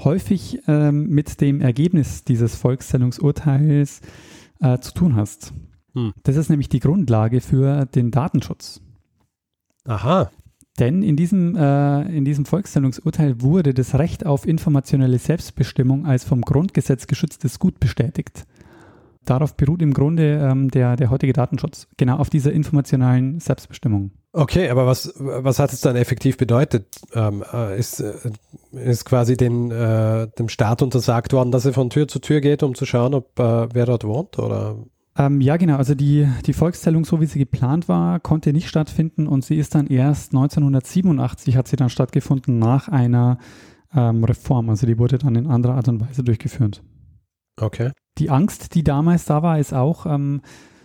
häufig 0.05 0.61
ähm, 0.67 1.09
mit 1.09 1.41
dem 1.41 1.61
Ergebnis 1.61 2.25
dieses 2.25 2.55
Volkszählungsurteils 2.57 4.01
äh, 4.61 4.79
zu 4.79 4.95
tun 4.95 5.17
hast. 5.17 5.53
Hm. 5.95 6.13
Das 6.23 6.37
ist 6.37 6.49
nämlich 6.49 6.69
die 6.69 6.81
Grundlage 6.81 7.41
für 7.41 7.87
den 7.87 8.11
Datenschutz. 8.11 8.81
Aha. 9.85 10.31
Denn 10.79 11.03
in 11.03 11.17
diesem, 11.17 11.55
äh, 11.55 12.03
in 12.17 12.25
diesem 12.25 12.47
Volkszählungsurteil 12.47 13.43
wurde 13.43 13.75
das 13.75 13.95
Recht 13.97 14.25
auf 14.25 14.47
informationelle 14.47 15.19
Selbstbestimmung 15.19 16.07
als 16.07 16.25
vom 16.25 16.41
Grundgesetz 16.41 17.07
geschütztes 17.07 17.59
Gut 17.59 17.79
bestätigt. 17.79 18.47
Darauf 19.25 19.57
beruht 19.57 19.83
im 19.83 19.93
Grunde 19.93 20.39
ähm, 20.39 20.71
der, 20.71 20.97
der 20.97 21.11
heutige 21.11 21.33
Datenschutz, 21.33 21.89
genau 21.97 22.17
auf 22.17 22.31
dieser 22.31 22.53
informationalen 22.53 23.39
Selbstbestimmung. 23.39 24.13
Okay, 24.35 24.71
aber 24.71 24.87
was, 24.87 25.13
was 25.17 25.59
hat 25.59 25.73
es 25.73 25.83
dann 25.83 25.95
effektiv 25.95 26.39
bedeutet? 26.39 26.87
Ähm, 27.15 27.45
äh, 27.53 27.79
ist, 27.79 28.01
äh, 28.01 28.15
ist 28.73 29.05
quasi 29.05 29.37
den, 29.37 29.71
äh, 29.71 30.29
dem 30.39 30.49
Staat 30.49 30.81
untersagt 30.81 31.35
worden, 31.35 31.53
dass 31.53 31.67
er 31.67 31.75
von 31.75 31.91
Tür 31.91 32.09
zu 32.09 32.19
Tür 32.19 32.41
geht, 32.41 32.63
um 32.63 32.75
zu 32.75 32.87
schauen, 32.87 33.13
ob 33.13 33.39
äh, 33.39 33.69
wer 33.75 33.85
dort 33.85 34.05
wohnt? 34.05 34.39
Oder? 34.39 34.77
Ähm, 35.19 35.43
ja, 35.43 35.59
genau. 35.59 35.77
Also 35.77 35.95
die, 35.95 36.27
die 36.47 36.55
Volkszählung, 36.55 37.05
so 37.05 37.21
wie 37.21 37.27
sie 37.27 37.39
geplant 37.39 37.89
war, 37.89 38.21
konnte 38.21 38.55
nicht 38.55 38.69
stattfinden 38.69 39.27
und 39.27 39.45
sie 39.45 39.57
ist 39.57 39.75
dann 39.75 39.87
erst 39.87 40.33
1987 40.33 41.57
hat 41.57 41.69
sie 41.69 41.77
dann 41.77 41.91
stattgefunden 41.91 42.59
nach 42.59 42.89
einer 42.89 43.37
ähm, 43.95 44.25
Reform. 44.25 44.71
Also 44.71 44.87
die 44.87 44.99
wurde 44.99 45.19
dann 45.19 45.35
in 45.35 45.47
anderer 45.47 45.75
Art 45.75 45.89
und 45.89 46.01
Weise 46.01 46.25
durchgeführt. 46.25 46.83
Okay. 47.61 47.91
Die 48.17 48.31
Angst, 48.31 48.75
die 48.75 48.83
damals 48.85 49.27
da 49.27 49.43
war, 49.43 49.59
ist 49.59 49.75
auch, 49.75 50.07
ähm, 50.07 50.41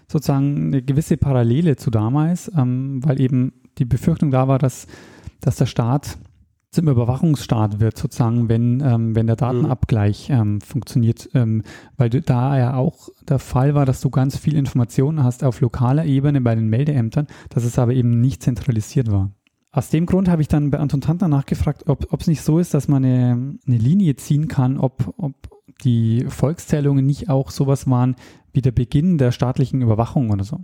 sozusagen 0.07 0.67
eine 0.67 0.81
gewisse 0.81 1.17
Parallele 1.17 1.75
zu 1.75 1.91
damals, 1.91 2.51
ähm, 2.57 3.01
weil 3.03 3.19
eben 3.19 3.53
die 3.77 3.85
Befürchtung 3.85 4.31
da 4.31 4.47
war, 4.47 4.59
dass, 4.59 4.87
dass 5.41 5.57
der 5.57 5.65
Staat 5.65 6.17
zum 6.71 6.89
Überwachungsstaat 6.89 7.79
wird, 7.79 7.97
sozusagen, 7.97 8.49
wenn, 8.49 8.81
ähm, 8.81 9.15
wenn 9.15 9.27
der 9.27 9.35
Datenabgleich 9.35 10.29
ähm, 10.29 10.61
funktioniert, 10.61 11.29
ähm, 11.33 11.63
weil 11.95 12.09
du, 12.09 12.21
da 12.21 12.57
ja 12.57 12.75
auch 12.75 13.09
der 13.27 13.39
Fall 13.39 13.73
war, 13.73 13.85
dass 13.85 14.01
du 14.01 14.09
ganz 14.09 14.37
viel 14.37 14.55
Informationen 14.55 15.23
hast 15.23 15.43
auf 15.43 15.61
lokaler 15.61 16.05
Ebene 16.05 16.41
bei 16.41 16.55
den 16.55 16.67
Meldeämtern, 16.67 17.27
dass 17.49 17.63
es 17.63 17.79
aber 17.79 17.93
eben 17.93 18.19
nicht 18.21 18.43
zentralisiert 18.43 19.11
war. 19.11 19.31
Aus 19.71 19.89
dem 19.89 20.05
Grund 20.05 20.27
habe 20.29 20.41
ich 20.41 20.47
dann 20.47 20.71
bei 20.71 20.79
Anton 20.79 21.01
Tanter 21.01 21.27
nachgefragt, 21.27 21.83
ob 21.87 22.19
es 22.19 22.27
nicht 22.27 22.41
so 22.41 22.59
ist, 22.59 22.73
dass 22.73 22.87
man 22.87 23.05
eine, 23.05 23.57
eine 23.65 23.77
Linie 23.77 24.15
ziehen 24.15 24.47
kann, 24.47 24.77
ob, 24.77 25.13
ob 25.17 25.56
die 25.83 26.25
Volkszählungen 26.27 27.05
nicht 27.05 27.29
auch 27.29 27.51
sowas 27.51 27.89
waren 27.89 28.15
wie 28.53 28.61
der 28.61 28.71
Beginn 28.71 29.17
der 29.17 29.31
staatlichen 29.31 29.81
Überwachung 29.81 30.31
oder 30.31 30.43
so? 30.43 30.59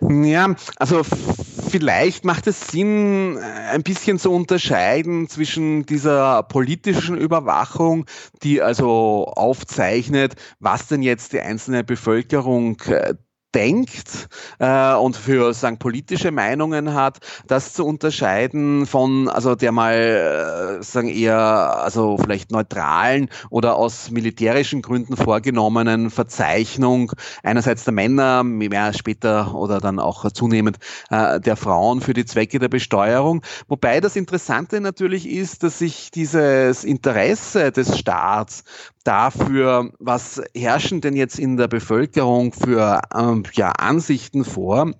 Ja, 0.00 0.56
also 0.76 1.02
vielleicht 1.04 2.24
macht 2.24 2.48
es 2.48 2.68
Sinn, 2.68 3.38
ein 3.38 3.82
bisschen 3.82 4.18
zu 4.18 4.32
unterscheiden 4.32 5.28
zwischen 5.28 5.86
dieser 5.86 6.42
politischen 6.42 7.16
Überwachung, 7.16 8.06
die 8.42 8.60
also 8.60 9.26
aufzeichnet, 9.26 10.34
was 10.58 10.88
denn 10.88 11.02
jetzt 11.02 11.32
die 11.32 11.40
einzelne 11.40 11.84
Bevölkerung 11.84 12.80
äh, 12.86 13.14
denkt 13.54 14.28
äh, 14.58 14.94
und 14.94 15.16
für 15.16 15.54
sagen 15.54 15.78
politische 15.78 16.30
Meinungen 16.30 16.94
hat, 16.94 17.18
das 17.46 17.74
zu 17.74 17.84
unterscheiden 17.84 18.86
von 18.86 19.28
also 19.28 19.54
der 19.54 19.72
mal 19.72 20.78
äh, 20.80 20.82
sagen 20.82 21.08
eher 21.08 21.36
also 21.38 22.18
vielleicht 22.18 22.50
neutralen 22.50 23.28
oder 23.50 23.76
aus 23.76 24.10
militärischen 24.10 24.82
Gründen 24.82 25.16
vorgenommenen 25.16 26.10
Verzeichnung 26.10 27.12
einerseits 27.42 27.84
der 27.84 27.92
Männer, 27.92 28.42
mehr 28.44 28.92
später 28.92 29.54
oder 29.54 29.80
dann 29.80 29.98
auch 29.98 30.30
zunehmend 30.32 30.78
äh, 31.10 31.40
der 31.40 31.56
Frauen 31.56 32.00
für 32.00 32.14
die 32.14 32.24
Zwecke 32.24 32.58
der 32.58 32.68
Besteuerung. 32.68 33.42
Wobei 33.68 34.00
das 34.00 34.16
Interessante 34.16 34.80
natürlich 34.80 35.28
ist, 35.28 35.62
dass 35.62 35.78
sich 35.78 36.10
dieses 36.10 36.84
Interesse 36.84 37.72
des 37.72 37.98
Staats, 37.98 38.64
dafür, 39.04 39.90
was 39.98 40.40
herrschen 40.54 41.00
denn 41.00 41.16
jetzt 41.16 41.38
in 41.38 41.56
der 41.56 41.68
Bevölkerung 41.68 42.52
für 42.52 43.00
ähm, 43.14 43.42
ja, 43.54 43.70
Ansichten 43.70 44.44
vor, 44.44 44.92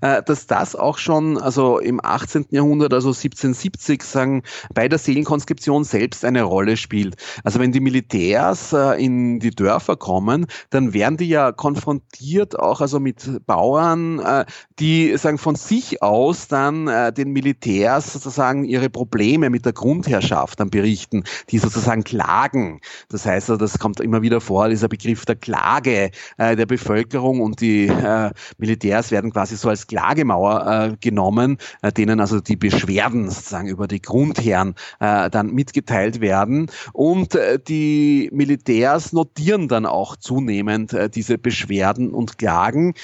äh, 0.00 0.22
dass 0.22 0.46
das 0.46 0.74
auch 0.74 0.98
schon 0.98 1.38
also 1.38 1.78
im 1.78 2.00
18. 2.02 2.46
Jahrhundert, 2.50 2.92
also 2.94 3.08
1770 3.08 4.02
sagen, 4.02 4.42
bei 4.74 4.88
der 4.88 4.98
Seelenkonskription 4.98 5.84
selbst 5.84 6.24
eine 6.24 6.42
Rolle 6.42 6.76
spielt. 6.76 7.16
Also 7.44 7.60
wenn 7.60 7.72
die 7.72 7.80
Militärs 7.80 8.72
äh, 8.72 9.02
in 9.02 9.40
die 9.40 9.50
Dörfer 9.50 9.96
kommen, 9.96 10.46
dann 10.70 10.92
werden 10.92 11.16
die 11.16 11.28
ja 11.28 11.52
konfrontiert 11.52 12.58
auch 12.58 12.80
also 12.80 13.00
mit 13.00 13.46
Bauern, 13.46 14.20
äh, 14.20 14.44
die 14.78 15.16
sagen 15.16 15.38
von 15.38 15.54
sich 15.54 16.02
aus 16.02 16.48
dann 16.48 16.88
äh, 16.88 17.12
den 17.12 17.32
Militärs 17.32 18.12
sozusagen 18.12 18.64
ihre 18.64 18.90
Probleme 18.90 19.50
mit 19.50 19.66
der 19.66 19.72
Grundherrschaft 19.72 20.60
dann 20.60 20.70
berichten, 20.70 21.24
die 21.50 21.58
sozusagen 21.58 22.04
klagen. 22.04 22.80
Das 23.08 23.26
heißt, 23.26 23.49
also, 23.50 23.58
das 23.64 23.80
kommt 23.80 23.98
immer 23.98 24.22
wieder 24.22 24.40
vor, 24.40 24.68
dieser 24.68 24.86
Begriff 24.86 25.24
der 25.24 25.34
Klage 25.34 26.12
äh, 26.36 26.54
der 26.54 26.66
Bevölkerung 26.66 27.40
und 27.40 27.60
die 27.60 27.88
äh, 27.88 28.30
Militärs 28.58 29.10
werden 29.10 29.32
quasi 29.32 29.56
so 29.56 29.68
als 29.68 29.88
Klagemauer 29.88 30.92
äh, 30.92 30.96
genommen, 31.00 31.58
äh, 31.82 31.90
denen 31.90 32.20
also 32.20 32.40
die 32.40 32.54
Beschwerden 32.54 33.28
sozusagen 33.28 33.66
über 33.66 33.88
die 33.88 34.00
Grundherren 34.00 34.76
äh, 35.00 35.28
dann 35.30 35.52
mitgeteilt 35.52 36.20
werden. 36.20 36.70
Und 36.92 37.34
äh, 37.34 37.58
die 37.58 38.30
Militärs 38.32 39.12
notieren 39.12 39.66
dann 39.66 39.84
auch 39.84 40.14
zunehmend 40.14 40.96
diese 41.14 41.38
Beschwerden 41.38 42.10
und 42.10 42.38
Klagen, 42.38 42.94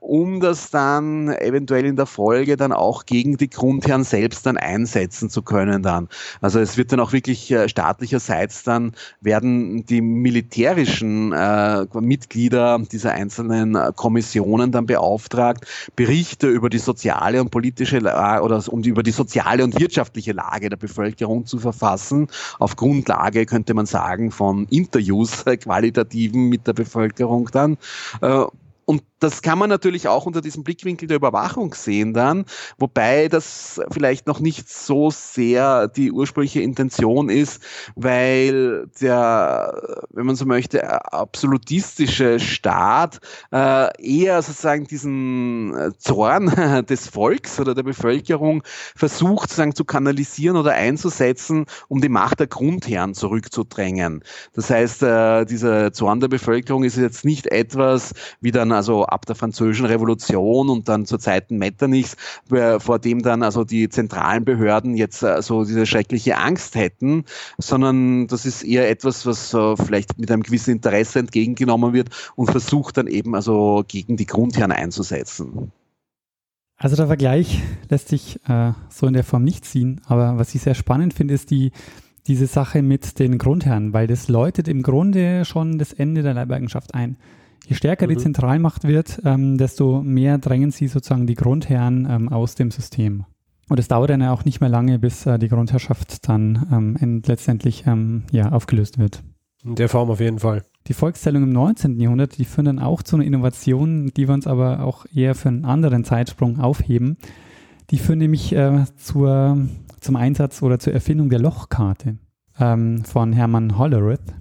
um 0.00 0.40
das 0.40 0.70
dann 0.70 1.28
eventuell 1.28 1.86
in 1.86 1.96
der 1.96 2.06
Folge 2.06 2.56
dann 2.56 2.72
auch 2.72 3.06
gegen 3.06 3.36
die 3.36 3.50
Grundherren 3.50 4.04
selbst 4.04 4.46
dann 4.46 4.56
einsetzen 4.56 5.30
zu 5.30 5.42
können 5.42 5.82
dann. 5.82 6.08
Also 6.40 6.60
es 6.60 6.76
wird 6.76 6.92
dann 6.92 7.00
auch 7.00 7.12
wirklich 7.12 7.54
staatlicherseits 7.66 8.62
dann 8.62 8.92
werden 9.20 9.71
die 9.80 10.00
militärischen 10.00 11.32
äh, 11.32 11.86
Mitglieder 12.00 12.78
dieser 12.90 13.12
einzelnen 13.12 13.76
Kommissionen 13.96 14.72
dann 14.72 14.86
beauftragt, 14.86 15.66
Berichte 15.96 16.48
über 16.48 16.68
die 16.70 16.78
soziale 16.78 17.40
und 17.40 17.50
politische 17.50 17.98
Lage 17.98 18.42
oder 18.42 18.62
um 18.68 18.82
die, 18.82 18.90
über 18.90 19.02
die 19.02 19.10
soziale 19.10 19.64
und 19.64 19.78
wirtschaftliche 19.78 20.32
Lage 20.32 20.68
der 20.68 20.76
Bevölkerung 20.76 21.46
zu 21.46 21.58
verfassen. 21.58 22.28
Auf 22.58 22.76
Grundlage 22.76 23.46
könnte 23.46 23.74
man 23.74 23.86
sagen 23.86 24.30
von 24.30 24.66
Interviews 24.70 25.42
äh, 25.46 25.56
qualitativen 25.56 26.48
mit 26.48 26.66
der 26.66 26.72
Bevölkerung 26.72 27.48
dann. 27.52 27.78
Äh, 28.20 28.44
und 28.84 29.02
das 29.22 29.42
kann 29.42 29.58
man 29.58 29.70
natürlich 29.70 30.08
auch 30.08 30.26
unter 30.26 30.40
diesem 30.40 30.64
Blickwinkel 30.64 31.06
der 31.06 31.16
Überwachung 31.16 31.74
sehen 31.74 32.12
dann, 32.12 32.44
wobei 32.78 33.28
das 33.28 33.80
vielleicht 33.92 34.26
noch 34.26 34.40
nicht 34.40 34.68
so 34.68 35.10
sehr 35.10 35.88
die 35.88 36.10
ursprüngliche 36.10 36.60
Intention 36.60 37.28
ist, 37.28 37.62
weil 37.94 38.88
der, 39.00 40.06
wenn 40.10 40.26
man 40.26 40.36
so 40.36 40.44
möchte, 40.44 41.12
absolutistische 41.12 42.40
Staat 42.40 43.20
äh, 43.52 43.88
eher 44.02 44.42
sozusagen 44.42 44.86
diesen 44.86 45.74
äh, 45.74 45.90
Zorn 45.98 46.46
des 46.88 47.08
Volks 47.08 47.60
oder 47.60 47.74
der 47.74 47.84
Bevölkerung 47.84 48.62
versucht 48.96 49.50
sozusagen 49.50 49.74
zu 49.74 49.84
kanalisieren 49.84 50.56
oder 50.56 50.72
einzusetzen, 50.72 51.66
um 51.88 52.00
die 52.00 52.08
Macht 52.08 52.40
der 52.40 52.46
Grundherren 52.48 53.14
zurückzudrängen. 53.14 54.24
Das 54.54 54.70
heißt, 54.70 55.02
äh, 55.02 55.44
dieser 55.44 55.92
Zorn 55.92 56.20
der 56.20 56.28
Bevölkerung 56.28 56.84
ist 56.84 56.96
jetzt 56.96 57.24
nicht 57.24 57.46
etwas 57.46 58.14
wie 58.40 58.50
dann 58.50 58.72
also 58.72 59.04
ab 59.12 59.26
der 59.26 59.36
französischen 59.36 59.86
Revolution 59.86 60.68
und 60.68 60.88
dann 60.88 61.06
zur 61.06 61.18
Zeiten 61.18 61.58
Metternichs, 61.58 62.16
vor 62.78 62.98
dem 62.98 63.22
dann 63.22 63.42
also 63.42 63.64
die 63.64 63.88
zentralen 63.88 64.44
Behörden 64.44 64.96
jetzt 64.96 65.22
äh, 65.22 65.40
so 65.42 65.64
diese 65.64 65.86
schreckliche 65.86 66.38
Angst 66.38 66.74
hätten, 66.74 67.24
sondern 67.58 68.26
das 68.26 68.46
ist 68.46 68.62
eher 68.62 68.88
etwas, 68.90 69.26
was 69.26 69.52
äh, 69.54 69.76
vielleicht 69.76 70.18
mit 70.18 70.30
einem 70.30 70.42
gewissen 70.42 70.72
Interesse 70.72 71.18
entgegengenommen 71.18 71.92
wird 71.92 72.10
und 72.36 72.50
versucht 72.50 72.96
dann 72.96 73.06
eben 73.06 73.34
also 73.34 73.84
gegen 73.86 74.16
die 74.16 74.26
Grundherren 74.26 74.72
einzusetzen. 74.72 75.72
Also 76.76 76.96
der 76.96 77.06
Vergleich 77.06 77.62
lässt 77.88 78.08
sich 78.08 78.40
äh, 78.48 78.72
so 78.88 79.06
in 79.06 79.12
der 79.12 79.22
Form 79.24 79.44
nicht 79.44 79.64
ziehen, 79.64 80.00
aber 80.06 80.38
was 80.38 80.54
ich 80.54 80.62
sehr 80.62 80.74
spannend 80.74 81.14
finde, 81.14 81.34
ist 81.34 81.50
die, 81.50 81.70
diese 82.26 82.46
Sache 82.46 82.82
mit 82.82 83.18
den 83.18 83.38
Grundherren, 83.38 83.92
weil 83.92 84.08
das 84.08 84.28
läutet 84.28 84.66
im 84.66 84.82
Grunde 84.82 85.44
schon 85.44 85.78
das 85.78 85.92
Ende 85.92 86.22
der 86.22 86.34
Leibeigenschaft 86.34 86.94
ein. 86.94 87.16
Je 87.66 87.76
stärker 87.76 88.06
mhm. 88.06 88.10
die 88.10 88.16
Zentralmacht 88.18 88.84
wird, 88.84 89.20
ähm, 89.24 89.58
desto 89.58 90.02
mehr 90.02 90.38
drängen 90.38 90.70
sie 90.70 90.88
sozusagen 90.88 91.26
die 91.26 91.34
Grundherren 91.34 92.06
ähm, 92.10 92.28
aus 92.28 92.54
dem 92.54 92.70
System. 92.70 93.24
Und 93.68 93.78
es 93.78 93.88
dauert 93.88 94.10
dann 94.10 94.20
ja 94.20 94.32
auch 94.32 94.44
nicht 94.44 94.60
mehr 94.60 94.68
lange, 94.68 94.98
bis 94.98 95.24
äh, 95.26 95.38
die 95.38 95.48
Grundherrschaft 95.48 96.28
dann 96.28 96.66
ähm, 97.00 97.22
letztendlich 97.24 97.84
ähm, 97.86 98.24
ja, 98.30 98.50
aufgelöst 98.50 98.98
wird. 98.98 99.22
In 99.64 99.76
der 99.76 99.88
Form 99.88 100.10
auf 100.10 100.20
jeden 100.20 100.40
Fall. 100.40 100.62
Die 100.88 100.94
Volkszählung 100.94 101.44
im 101.44 101.52
19. 101.52 102.00
Jahrhundert, 102.00 102.38
die 102.38 102.44
führen 102.44 102.64
dann 102.64 102.78
auch 102.80 103.02
zu 103.02 103.16
einer 103.16 103.24
Innovation, 103.24 104.10
die 104.16 104.26
wir 104.26 104.34
uns 104.34 104.48
aber 104.48 104.82
auch 104.82 105.06
eher 105.14 105.36
für 105.36 105.48
einen 105.48 105.64
anderen 105.64 106.04
Zeitsprung 106.04 106.58
aufheben. 106.58 107.16
Die 107.90 107.98
führen 107.98 108.18
nämlich 108.18 108.52
äh, 108.52 108.84
zur, 108.96 109.58
zum 110.00 110.16
Einsatz 110.16 110.62
oder 110.62 110.80
zur 110.80 110.92
Erfindung 110.92 111.30
der 111.30 111.38
Lochkarte 111.38 112.18
ähm, 112.58 113.04
von 113.04 113.32
Hermann 113.32 113.78
Hollerith. 113.78 114.34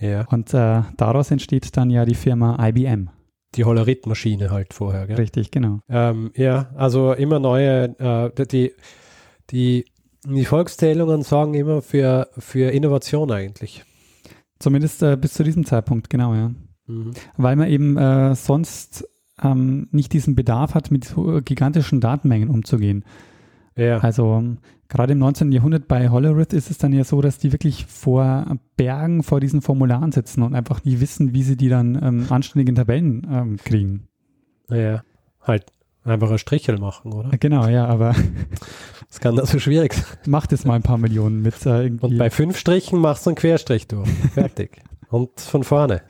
Ja. 0.00 0.26
Und 0.28 0.52
äh, 0.54 0.82
daraus 0.96 1.30
entsteht 1.30 1.76
dann 1.76 1.90
ja 1.90 2.04
die 2.04 2.14
Firma 2.14 2.56
IBM. 2.68 3.10
Die 3.54 3.64
Hollerit-Maschine 3.64 4.50
halt 4.50 4.74
vorher, 4.74 5.06
gell? 5.06 5.16
Richtig, 5.16 5.50
genau. 5.50 5.80
Ähm, 5.88 6.30
ja, 6.34 6.70
also 6.74 7.12
immer 7.12 7.38
neue, 7.38 7.98
äh, 7.98 8.46
die, 8.46 8.72
die, 9.50 9.86
die 10.26 10.44
Volkszählungen 10.44 11.22
sorgen 11.22 11.54
immer 11.54 11.80
für, 11.80 12.28
für 12.36 12.70
Innovation 12.72 13.30
eigentlich. 13.30 13.84
Zumindest 14.58 15.02
äh, 15.02 15.16
bis 15.16 15.34
zu 15.34 15.44
diesem 15.44 15.64
Zeitpunkt, 15.64 16.10
genau, 16.10 16.34
ja. 16.34 16.50
Mhm. 16.86 17.12
Weil 17.36 17.56
man 17.56 17.68
eben 17.68 17.96
äh, 17.96 18.34
sonst 18.34 19.08
ähm, 19.42 19.88
nicht 19.90 20.12
diesen 20.12 20.34
Bedarf 20.34 20.74
hat, 20.74 20.90
mit 20.90 21.14
gigantischen 21.44 22.00
Datenmengen 22.00 22.48
umzugehen. 22.48 23.04
Ja. 23.76 23.98
Also 23.98 24.42
gerade 24.88 25.12
im 25.12 25.18
19. 25.18 25.52
Jahrhundert 25.52 25.86
bei 25.86 26.08
Hollerith 26.08 26.52
ist 26.52 26.70
es 26.70 26.78
dann 26.78 26.92
ja 26.92 27.04
so, 27.04 27.20
dass 27.20 27.38
die 27.38 27.52
wirklich 27.52 27.86
vor 27.86 28.56
Bergen 28.76 29.22
vor 29.22 29.40
diesen 29.40 29.62
Formularen 29.62 30.12
sitzen 30.12 30.42
und 30.42 30.54
einfach 30.54 30.84
nie 30.84 31.00
wissen, 31.00 31.34
wie 31.34 31.42
sie 31.42 31.56
die 31.56 31.68
dann 31.68 32.00
ähm, 32.02 32.26
anständig 32.30 32.68
in 32.68 32.74
Tabellen 32.74 33.26
ähm, 33.30 33.56
kriegen. 33.62 34.08
Ja, 34.70 35.02
halt 35.42 35.66
einfach 36.04 36.30
ein 36.30 36.38
Strichel 36.38 36.78
machen, 36.78 37.12
oder? 37.12 37.30
Genau, 37.38 37.66
ja, 37.68 37.86
aber 37.86 38.14
das 39.08 39.20
kann 39.20 39.36
das 39.36 39.50
so 39.50 39.58
schwierig 39.58 39.94
sein. 39.94 40.04
Macht 40.26 40.52
es 40.52 40.64
mal 40.64 40.74
ein 40.74 40.82
paar 40.82 40.98
Millionen 40.98 41.42
mit 41.42 41.66
äh, 41.66 41.82
irgendwie. 41.82 42.06
Und 42.06 42.18
bei 42.18 42.30
fünf 42.30 42.58
Strichen 42.58 43.00
machst 43.00 43.26
du 43.26 43.30
einen 43.30 43.36
Querstrich 43.36 43.86
durch. 43.88 44.08
Fertig. 44.34 44.82
und 45.10 45.38
von 45.40 45.64
vorne. 45.64 46.02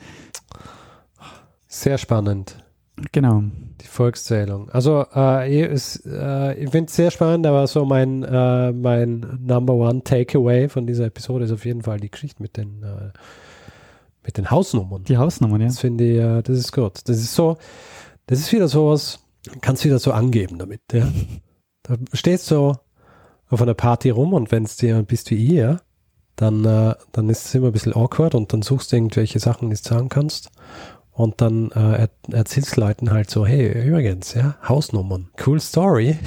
Sehr 1.67 1.99
spannend. 1.99 2.66
Genau. 3.12 3.42
Die 3.80 3.86
Volkszählung. 3.86 4.70
Also 4.70 5.05
äh, 5.14 5.66
ist, 5.66 6.07
äh, 6.07 6.55
ich 6.55 6.70
finde 6.70 6.86
es 6.86 6.97
sehr 6.97 7.11
spannend, 7.11 7.47
aber 7.47 7.66
so 7.66 7.84
mein, 7.84 8.22
äh, 8.22 8.72
mein 8.72 9.38
Number 9.47 9.74
One 9.74 10.03
Takeaway 10.03 10.68
von 10.68 10.86
dieser 10.86 11.07
Episode 11.07 11.44
ist 11.44 11.53
auf 11.53 11.66
jeden 11.66 11.82
Fall 11.82 12.01
die 12.01 12.11
Geschichte 12.11 12.42
mit 12.42 12.57
den, 12.57 12.82
äh, 12.82 13.12
mit 14.24 14.38
den 14.38 14.51
Hausnummern. 14.51 15.05
Die 15.05 15.18
Hausnummern, 15.18 15.61
ja. 15.61 15.66
Das 15.66 15.78
finde 15.78 16.05
ich, 16.05 16.18
äh, 16.18 16.42
das 16.42 16.59
ist 16.59 16.72
gut. 16.72 17.01
Das 17.05 17.18
ist 17.18 17.34
so, 17.34 17.59
das 18.26 18.38
ist 18.38 18.53
wieder 18.53 18.68
sowas, 18.68 19.20
kannst 19.61 19.84
wieder 19.84 19.99
so 19.99 20.12
angeben 20.12 20.59
damit, 20.59 20.80
ja. 20.92 21.07
Da 21.82 21.97
stehst 22.14 22.51
du 22.51 22.55
so 22.55 22.76
auf 23.49 23.62
einer 23.62 23.74
Party 23.74 24.11
rum 24.11 24.32
und 24.32 24.51
wenn 24.51 24.64
es 24.64 24.76
dir 24.76 25.03
bist 25.03 25.30
wie 25.30 25.55
ja, 25.55 25.80
dann, 26.34 26.64
äh, 26.64 26.94
dann 27.12 27.28
ist 27.28 27.47
es 27.47 27.55
immer 27.55 27.68
ein 27.68 27.72
bisschen 27.72 27.94
awkward 27.94 28.34
und 28.34 28.53
dann 28.53 28.62
suchst 28.62 28.92
du 28.92 28.97
irgendwelche 28.97 29.38
Sachen, 29.38 29.70
die 29.70 29.76
du 29.76 29.82
sagen 29.82 30.09
kannst. 30.09 30.51
Und 31.17 31.41
dann 31.41 31.71
äh, 31.71 32.03
er, 32.03 32.11
erzählst 32.31 32.77
Leuten 32.77 33.11
halt 33.11 33.31
so, 33.31 33.47
hey, 33.47 33.89
übrigens, 33.89 34.35
ja, 34.35 34.57
Hausnummern, 34.69 35.31
cool 35.47 35.59
Story. 35.61 36.19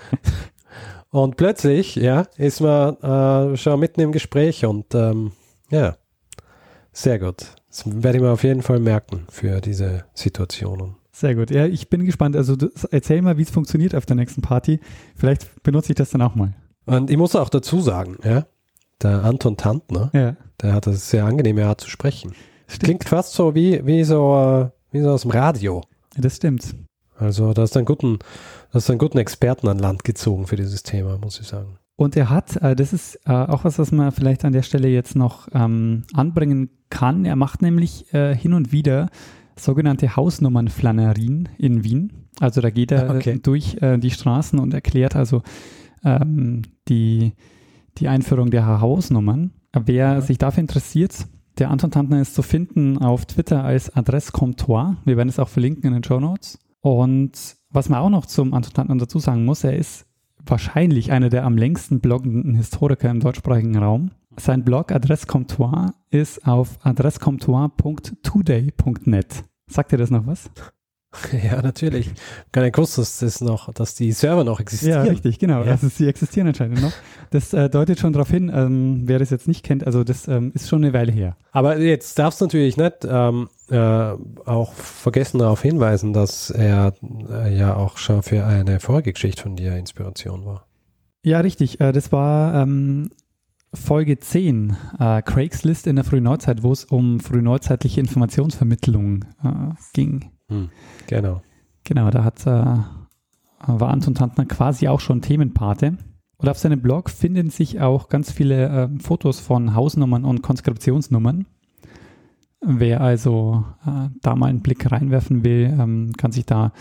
und 1.10 1.38
plötzlich, 1.38 1.96
ja, 1.96 2.26
ist 2.36 2.60
man 2.60 2.96
äh, 2.96 3.56
schon 3.56 3.80
mitten 3.80 4.02
im 4.02 4.12
Gespräch 4.12 4.66
und 4.66 4.94
ähm, 4.94 5.32
ja, 5.70 5.96
sehr 6.92 7.18
gut. 7.18 7.54
Das 7.68 7.84
werde 7.86 8.18
ich 8.18 8.22
mir 8.22 8.30
auf 8.30 8.44
jeden 8.44 8.60
Fall 8.60 8.80
merken 8.80 9.24
für 9.30 9.62
diese 9.62 10.04
Situationen. 10.12 10.96
Sehr 11.10 11.34
gut. 11.34 11.50
Ja, 11.50 11.64
ich 11.64 11.88
bin 11.88 12.04
gespannt. 12.04 12.36
Also 12.36 12.54
erzähl 12.90 13.22
mal, 13.22 13.38
wie 13.38 13.42
es 13.42 13.50
funktioniert 13.50 13.94
auf 13.94 14.04
der 14.04 14.16
nächsten 14.16 14.42
Party. 14.42 14.78
Vielleicht 15.14 15.62
benutze 15.62 15.92
ich 15.92 15.96
das 15.96 16.10
dann 16.10 16.20
auch 16.20 16.34
mal. 16.34 16.52
Und 16.84 17.10
ich 17.10 17.16
muss 17.16 17.34
auch 17.34 17.48
dazu 17.48 17.80
sagen, 17.80 18.18
ja, 18.22 18.44
der 19.02 19.24
Anton 19.24 19.56
Tantner, 19.56 20.10
ja. 20.12 20.36
der 20.60 20.74
hat 20.74 20.86
eine 20.86 20.96
sehr 20.96 21.24
angenehme 21.24 21.64
Art 21.64 21.80
zu 21.80 21.88
sprechen. 21.88 22.34
Stimmt. 22.66 22.84
Klingt 22.84 23.04
fast 23.04 23.34
so 23.34 23.54
wie, 23.54 23.84
wie, 23.84 24.04
so, 24.04 24.70
wie 24.90 25.00
so 25.00 25.10
aus 25.10 25.22
dem 25.22 25.30
Radio. 25.30 25.82
Das 26.16 26.36
stimmt. 26.36 26.74
Also 27.18 27.52
da 27.52 27.64
ist 27.64 27.76
einen 27.76 27.86
guten, 27.86 28.18
da 28.72 28.78
ist 28.78 28.90
einen 28.90 28.98
guten 28.98 29.18
Experten 29.18 29.68
an 29.68 29.78
Land 29.78 30.04
gezogen 30.04 30.46
für 30.46 30.56
dieses 30.56 30.82
Thema, 30.82 31.18
muss 31.18 31.40
ich 31.40 31.46
sagen. 31.46 31.78
Und 31.96 32.14
er 32.14 32.28
hat, 32.28 32.56
äh, 32.56 32.76
das 32.76 32.92
ist 32.92 33.18
äh, 33.24 33.32
auch 33.32 33.64
was, 33.64 33.78
was 33.78 33.90
man 33.90 34.12
vielleicht 34.12 34.44
an 34.44 34.52
der 34.52 34.62
Stelle 34.62 34.88
jetzt 34.88 35.16
noch 35.16 35.48
ähm, 35.54 36.04
anbringen 36.12 36.70
kann. 36.90 37.24
Er 37.24 37.36
macht 37.36 37.62
nämlich 37.62 38.12
äh, 38.12 38.34
hin 38.34 38.52
und 38.52 38.70
wieder 38.70 39.08
sogenannte 39.58 40.14
Hausnummernflanerien 40.14 41.48
in 41.56 41.84
Wien. 41.84 42.12
Also 42.38 42.60
da 42.60 42.68
geht 42.68 42.92
er 42.92 43.14
okay. 43.14 43.40
durch 43.42 43.78
äh, 43.80 43.96
die 43.96 44.10
Straßen 44.10 44.58
und 44.58 44.74
erklärt 44.74 45.16
also 45.16 45.42
ähm, 46.04 46.62
die, 46.88 47.32
die 47.96 48.08
Einführung 48.08 48.50
der 48.50 48.80
Hausnummern. 48.80 49.52
Wer 49.72 50.12
ja. 50.12 50.20
sich 50.20 50.36
dafür 50.36 50.60
interessiert, 50.60 51.26
Der 51.58 51.70
Anton 51.70 51.90
Tantner 51.90 52.20
ist 52.20 52.34
zu 52.34 52.42
finden 52.42 52.98
auf 52.98 53.24
Twitter 53.24 53.64
als 53.64 53.96
Adresscomptoir. 53.96 54.98
Wir 55.06 55.16
werden 55.16 55.30
es 55.30 55.38
auch 55.38 55.48
verlinken 55.48 55.86
in 55.86 55.94
den 55.94 56.04
Show 56.04 56.20
Notes. 56.20 56.58
Und 56.82 57.56
was 57.70 57.88
man 57.88 58.00
auch 58.00 58.10
noch 58.10 58.26
zum 58.26 58.52
Anton 58.52 58.74
Tantner 58.74 58.96
dazu 58.96 59.18
sagen 59.18 59.46
muss, 59.46 59.64
er 59.64 59.74
ist 59.74 60.04
wahrscheinlich 60.44 61.12
einer 61.12 61.30
der 61.30 61.44
am 61.44 61.56
längsten 61.56 62.00
bloggenden 62.00 62.54
Historiker 62.54 63.10
im 63.10 63.20
deutschsprachigen 63.20 63.78
Raum. 63.78 64.10
Sein 64.36 64.64
Blog 64.64 64.92
Adresscomptoir 64.92 65.94
ist 66.10 66.46
auf 66.46 66.76
adresscomptoir.today.net. 66.84 69.44
Sagt 69.66 69.92
ihr 69.92 69.98
das 69.98 70.10
noch 70.10 70.26
was? 70.26 70.50
Ja, 71.44 71.62
natürlich. 71.62 72.10
Gewusst, 72.52 72.98
dass 72.98 73.18
das 73.18 73.40
noch, 73.40 73.72
dass 73.72 73.94
die 73.94 74.12
Server 74.12 74.44
noch 74.44 74.60
existieren. 74.60 75.04
Ja, 75.04 75.10
richtig, 75.10 75.38
genau. 75.38 75.64
Ja. 75.64 75.72
Also 75.72 75.88
sie 75.88 76.08
existieren 76.08 76.48
anscheinend 76.48 76.82
noch. 76.82 76.92
Das 77.30 77.52
äh, 77.52 77.68
deutet 77.68 77.98
schon 77.98 78.12
darauf 78.12 78.30
hin, 78.30 78.50
ähm, 78.54 79.02
wer 79.04 79.18
das 79.18 79.30
jetzt 79.30 79.48
nicht 79.48 79.64
kennt, 79.64 79.86
also 79.86 80.04
das 80.04 80.28
ähm, 80.28 80.52
ist 80.54 80.68
schon 80.68 80.84
eine 80.84 80.92
Weile 80.92 81.12
her. 81.12 81.36
Aber 81.52 81.78
jetzt 81.78 82.18
darfst 82.18 82.40
du 82.40 82.46
natürlich 82.46 82.76
nicht 82.76 83.06
ähm, 83.08 83.48
äh, 83.70 83.76
auch 83.76 84.72
vergessen 84.74 85.38
darauf 85.38 85.62
hinweisen, 85.62 86.12
dass 86.12 86.50
er 86.50 86.94
äh, 87.30 87.56
ja 87.56 87.74
auch 87.74 87.96
schon 87.98 88.22
für 88.22 88.44
eine 88.44 88.80
vorige 88.80 89.12
Geschichte 89.12 89.42
von 89.42 89.56
dir 89.56 89.76
Inspiration 89.76 90.44
war. 90.44 90.66
Ja, 91.22 91.40
richtig. 91.40 91.80
Äh, 91.80 91.92
das 91.92 92.12
war 92.12 92.62
ähm, 92.62 93.10
Folge 93.74 94.18
10, 94.18 94.76
äh, 94.98 95.22
Craig's 95.22 95.64
List 95.64 95.86
in 95.86 95.96
der 95.96 96.04
Frühneuzeit, 96.04 96.62
wo 96.62 96.72
es 96.72 96.84
um 96.84 97.20
frühneuzeitliche 97.20 98.00
Informationsvermittlung 98.00 99.24
äh, 99.42 99.74
ging. 99.92 100.30
Hm, 100.48 100.70
genau. 101.06 101.42
Genau, 101.84 102.10
da 102.10 102.24
hat, 102.24 102.46
äh, 102.46 102.50
war 102.50 103.88
Anton 103.90 104.14
Tantner 104.14 104.46
quasi 104.46 104.88
auch 104.88 105.00
schon 105.00 105.22
Themenpate. 105.22 105.96
Und 106.38 106.48
auf 106.48 106.58
seinem 106.58 106.82
Blog 106.82 107.10
finden 107.10 107.50
sich 107.50 107.80
auch 107.80 108.08
ganz 108.08 108.30
viele 108.30 108.68
äh, 108.68 108.88
Fotos 108.98 109.40
von 109.40 109.74
Hausnummern 109.74 110.24
und 110.24 110.42
Konskriptionsnummern. 110.42 111.46
Wer 112.60 113.00
also 113.00 113.64
äh, 113.86 114.08
da 114.22 114.34
mal 114.34 114.48
einen 114.48 114.60
Blick 114.60 114.90
reinwerfen 114.90 115.44
will, 115.44 115.74
ähm, 115.78 116.12
kann 116.16 116.32
sich 116.32 116.46
da 116.46 116.72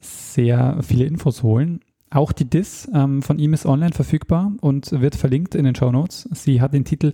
sehr 0.00 0.78
viele 0.82 1.04
Infos 1.04 1.42
holen. 1.42 1.80
Auch 2.10 2.32
die 2.32 2.48
DIS 2.48 2.90
ähm, 2.94 3.22
von 3.22 3.38
ihm 3.38 3.52
ist 3.52 3.66
online 3.66 3.92
verfügbar 3.92 4.52
und 4.60 4.92
wird 4.92 5.14
verlinkt 5.14 5.54
in 5.54 5.64
den 5.64 5.74
Show 5.74 5.92
Notes. 5.92 6.28
Sie 6.32 6.60
hat 6.60 6.72
den 6.72 6.84
Titel 6.84 7.12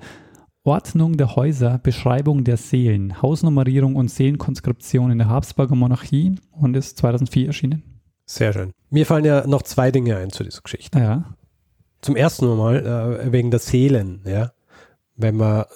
Ordnung 0.67 1.19
der 1.19 1.37
Häuser, 1.37 1.79
Beschreibung 1.79 2.43
der 2.43 2.57
Seelen, 2.57 3.21
Hausnummerierung 3.21 3.97
und 3.97 4.11
Seelenkonskription 4.11 5.11
in 5.11 5.19
der 5.19 5.29
Habsburger 5.29 5.75
Monarchie 5.75 6.37
und 6.53 6.75
ist 6.75 6.97
2004 6.97 7.49
erschienen. 7.49 7.83
Sehr 8.25 8.55
schön. 8.55 8.71
Mir 8.89 9.05
fallen 9.05 9.27
ja 9.27 9.47
noch 9.47 9.63
zwei 9.63 9.91
Dinge 9.91 10.17
ein 10.17 10.31
zu 10.31 10.43
dieser 10.43 10.63
Geschichte. 10.63 10.99
Ja. 10.99 11.37
Zum 12.01 12.17
ersten 12.17 12.47
Mal 12.57 13.21
äh, 13.27 13.33
wegen 13.33 13.51
der 13.51 13.61
Seelen, 13.61 14.23
ja. 14.27 14.53
Wenn 15.17 15.37
man, 15.37 15.67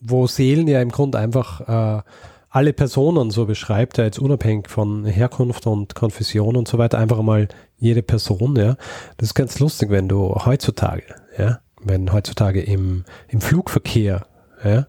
wo 0.00 0.28
Seelen 0.28 0.68
ja 0.68 0.80
im 0.80 0.90
Grunde 0.90 1.18
einfach 1.18 1.98
äh, 1.98 2.02
alle 2.48 2.72
Personen 2.72 3.30
so 3.30 3.44
beschreibt, 3.44 3.98
ja 3.98 4.04
jetzt 4.04 4.20
unabhängig 4.20 4.68
von 4.68 5.04
Herkunft 5.04 5.66
und 5.66 5.96
Konfession 5.96 6.56
und 6.56 6.68
so 6.68 6.78
weiter, 6.78 6.98
einfach 6.98 7.22
mal 7.22 7.48
jede 7.76 8.02
Person, 8.02 8.54
ja. 8.54 8.76
Das 9.16 9.30
ist 9.30 9.34
ganz 9.34 9.58
lustig, 9.58 9.90
wenn 9.90 10.08
du 10.08 10.36
heutzutage, 10.46 11.02
ja, 11.36 11.58
wenn 11.82 12.12
heutzutage 12.12 12.62
im, 12.62 13.04
im 13.28 13.40
Flugverkehr, 13.40 14.26
ja, 14.64 14.86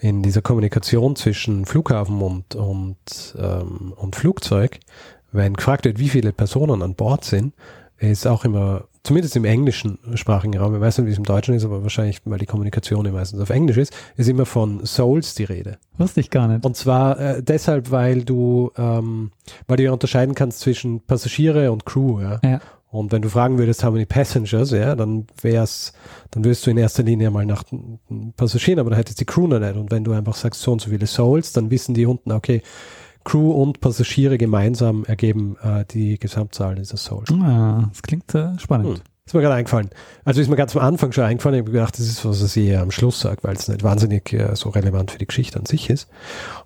in 0.00 0.22
dieser 0.22 0.42
Kommunikation 0.42 1.16
zwischen 1.16 1.66
Flughafen 1.66 2.20
und, 2.22 2.54
und, 2.54 2.96
ähm, 3.38 3.92
und 3.96 4.16
Flugzeug, 4.16 4.78
wenn 5.32 5.54
gefragt 5.54 5.84
wird, 5.84 5.98
wie 5.98 6.08
viele 6.08 6.32
Personen 6.32 6.82
an 6.82 6.94
Bord 6.94 7.24
sind, 7.24 7.54
ist 7.98 8.26
auch 8.26 8.44
immer, 8.44 8.84
zumindest 9.02 9.34
im 9.36 9.44
englischen 9.44 9.98
sprachigen 10.14 10.56
Raum, 10.56 10.74
ich 10.74 10.80
weiß 10.80 10.98
nicht, 10.98 11.08
wie 11.08 11.12
es 11.12 11.18
im 11.18 11.24
Deutschen 11.24 11.54
ist, 11.54 11.64
aber 11.64 11.82
wahrscheinlich, 11.82 12.20
weil 12.24 12.38
die 12.38 12.46
Kommunikation 12.46 13.04
ja 13.04 13.12
meistens 13.12 13.40
auf 13.40 13.50
Englisch 13.50 13.76
ist, 13.76 13.92
ist 14.16 14.28
immer 14.28 14.46
von 14.46 14.86
Souls 14.86 15.34
die 15.34 15.44
Rede. 15.44 15.78
Wusste 15.96 16.20
ich 16.20 16.30
gar 16.30 16.46
nicht. 16.46 16.64
Und 16.64 16.76
zwar 16.76 17.18
äh, 17.18 17.42
deshalb, 17.42 17.90
weil 17.90 18.22
du, 18.22 18.70
ähm, 18.76 19.32
weil 19.66 19.78
du 19.78 19.82
ja 19.82 19.92
unterscheiden 19.92 20.34
kannst 20.34 20.60
zwischen 20.60 21.00
Passagiere 21.00 21.72
und 21.72 21.86
Crew, 21.86 22.20
ja. 22.20 22.40
Ja. 22.44 22.60
Und 22.90 23.12
wenn 23.12 23.20
du 23.20 23.28
fragen 23.28 23.58
würdest, 23.58 23.84
how 23.84 23.92
many 23.92 24.06
passengers, 24.06 24.70
ja, 24.70 24.94
dann 24.96 25.26
wär's, 25.42 25.92
dann 26.30 26.44
würdest 26.44 26.66
du 26.66 26.70
in 26.70 26.78
erster 26.78 27.02
Linie 27.02 27.30
mal 27.30 27.44
nach 27.44 27.64
Passagieren, 28.36 28.78
aber 28.80 28.90
dann 28.90 28.98
hättest 28.98 29.20
die 29.20 29.26
Crew 29.26 29.46
noch 29.46 29.58
nicht. 29.58 29.76
Und 29.76 29.90
wenn 29.90 30.04
du 30.04 30.12
einfach 30.12 30.34
sagst, 30.34 30.62
so 30.62 30.72
und 30.72 30.80
so 30.80 30.90
viele 30.90 31.06
Souls, 31.06 31.52
dann 31.52 31.70
wissen 31.70 31.94
die 31.94 32.06
unten, 32.06 32.32
okay, 32.32 32.62
Crew 33.24 33.50
und 33.50 33.80
Passagiere 33.80 34.38
gemeinsam 34.38 35.04
ergeben 35.04 35.56
äh, 35.62 35.84
die 35.90 36.18
Gesamtzahl 36.18 36.76
dieser 36.76 36.96
Souls. 36.96 37.30
Ah, 37.30 37.86
das 37.90 38.00
klingt 38.00 38.34
äh, 38.34 38.58
spannend. 38.58 38.98
Hm. 38.98 39.02
Ist 39.28 39.34
mir 39.34 39.42
gerade 39.42 39.56
eingefallen. 39.56 39.90
Also 40.24 40.40
ist 40.40 40.48
mir 40.48 40.56
ganz 40.56 40.74
am 40.74 40.80
Anfang 40.80 41.12
schon 41.12 41.24
eingefallen. 41.24 41.56
Ich 41.56 41.60
habe 41.60 41.70
gedacht, 41.70 41.98
das 41.98 42.06
ist, 42.06 42.24
was 42.24 42.56
er 42.56 42.62
eher 42.62 42.80
am 42.80 42.90
Schluss 42.90 43.20
sagt, 43.20 43.44
weil 43.44 43.54
es 43.54 43.68
nicht 43.68 43.82
wahnsinnig 43.82 44.32
äh, 44.32 44.56
so 44.56 44.70
relevant 44.70 45.10
für 45.10 45.18
die 45.18 45.26
Geschichte 45.26 45.58
an 45.58 45.66
sich 45.66 45.90
ist. 45.90 46.08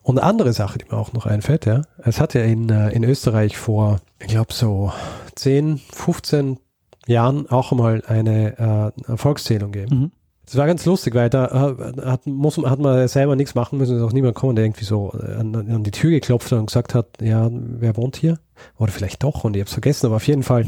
Und 0.00 0.20
eine 0.20 0.28
andere 0.28 0.52
Sache, 0.52 0.78
die 0.78 0.84
mir 0.84 0.96
auch 0.96 1.12
noch 1.12 1.26
einfällt, 1.26 1.66
ja. 1.66 1.82
Es 2.04 2.20
hat 2.20 2.34
ja 2.34 2.42
in, 2.42 2.68
äh, 2.68 2.90
in 2.90 3.02
Österreich 3.02 3.56
vor, 3.56 4.00
ich 4.20 4.28
glaube 4.28 4.52
so 4.52 4.92
10, 5.34 5.80
15 5.92 6.60
Jahren 7.08 7.50
auch 7.50 7.72
einmal 7.72 8.04
eine, 8.06 8.92
äh, 9.08 9.16
Volkszählung 9.16 9.72
gegeben. 9.72 9.96
Mhm. 9.96 10.12
Das 10.46 10.56
war 10.56 10.68
ganz 10.68 10.84
lustig, 10.84 11.16
weil 11.16 11.30
da 11.30 11.46
äh, 11.46 12.02
hat, 12.04 12.28
muss, 12.28 12.58
hat 12.58 12.78
man 12.78 13.08
selber 13.08 13.34
nichts 13.34 13.56
machen 13.56 13.78
müssen, 13.78 13.96
ist 13.96 14.02
auch 14.02 14.12
niemand 14.12 14.36
kommen, 14.36 14.54
der 14.54 14.66
irgendwie 14.66 14.84
so 14.84 15.10
an, 15.10 15.52
an 15.56 15.82
die 15.82 15.90
Tür 15.90 16.10
geklopft 16.10 16.52
hat 16.52 16.60
und 16.60 16.66
gesagt 16.66 16.94
hat, 16.94 17.08
ja, 17.20 17.48
wer 17.50 17.96
wohnt 17.96 18.14
hier? 18.14 18.38
Oder 18.78 18.92
vielleicht 18.92 19.24
doch, 19.24 19.42
und 19.42 19.56
ich 19.56 19.60
habe 19.62 19.66
es 19.66 19.72
vergessen, 19.72 20.06
aber 20.06 20.16
auf 20.16 20.26
jeden 20.28 20.44
Fall 20.44 20.66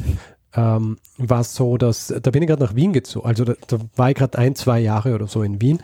ähm, 0.55 0.99
war 1.19 1.41
es 1.41 1.55
so, 1.55 1.77
dass, 1.77 2.09
da 2.09 2.31
bin 2.31 2.43
ich 2.43 2.49
gerade 2.49 2.63
nach 2.63 2.75
Wien 2.75 2.93
gezogen, 2.93 3.27
also 3.27 3.45
da, 3.45 3.55
da 3.67 3.79
war 3.97 4.11
ich 4.11 4.17
gerade 4.17 4.39
ein, 4.39 4.55
zwei 4.55 4.81
Jahre 4.81 5.15
oder 5.15 5.27
so 5.27 5.43
in 5.43 5.61
Wien 5.61 5.81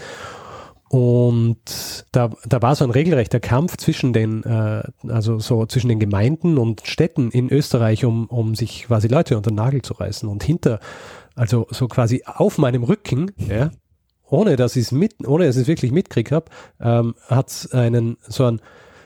und 0.90 1.56
da, 2.10 2.30
da 2.48 2.62
war 2.62 2.74
so 2.74 2.82
ein 2.82 2.90
regelrechter 2.90 3.38
Kampf 3.38 3.76
zwischen 3.76 4.12
den, 4.12 4.42
äh, 4.42 4.82
also 5.06 5.38
so 5.38 5.64
zwischen 5.66 5.88
den 5.88 6.00
Gemeinden 6.00 6.58
und 6.58 6.82
Städten 6.84 7.30
in 7.30 7.48
Österreich, 7.48 8.04
um, 8.04 8.26
um 8.26 8.56
sich 8.56 8.88
quasi 8.88 9.06
Leute 9.06 9.36
unter 9.36 9.52
den 9.52 9.54
Nagel 9.54 9.82
zu 9.82 9.94
reißen. 9.94 10.28
Und 10.28 10.42
hinter, 10.42 10.80
also 11.36 11.68
so 11.70 11.86
quasi 11.86 12.24
auf 12.26 12.58
meinem 12.58 12.82
Rücken, 12.82 13.30
ja, 13.36 13.70
ohne 14.28 14.56
dass 14.56 14.74
ich 14.74 14.86
es 14.86 14.92
mit, 14.92 15.14
ohne 15.24 15.46
dass 15.46 15.56
ich 15.56 15.68
wirklich 15.68 15.92
mitkriegt 15.92 16.32
habe, 16.32 16.46
ähm, 16.80 17.14
hat 17.28 17.50
es 17.50 17.72
einen 17.72 18.16
so 18.26 18.46
einen 18.46 18.60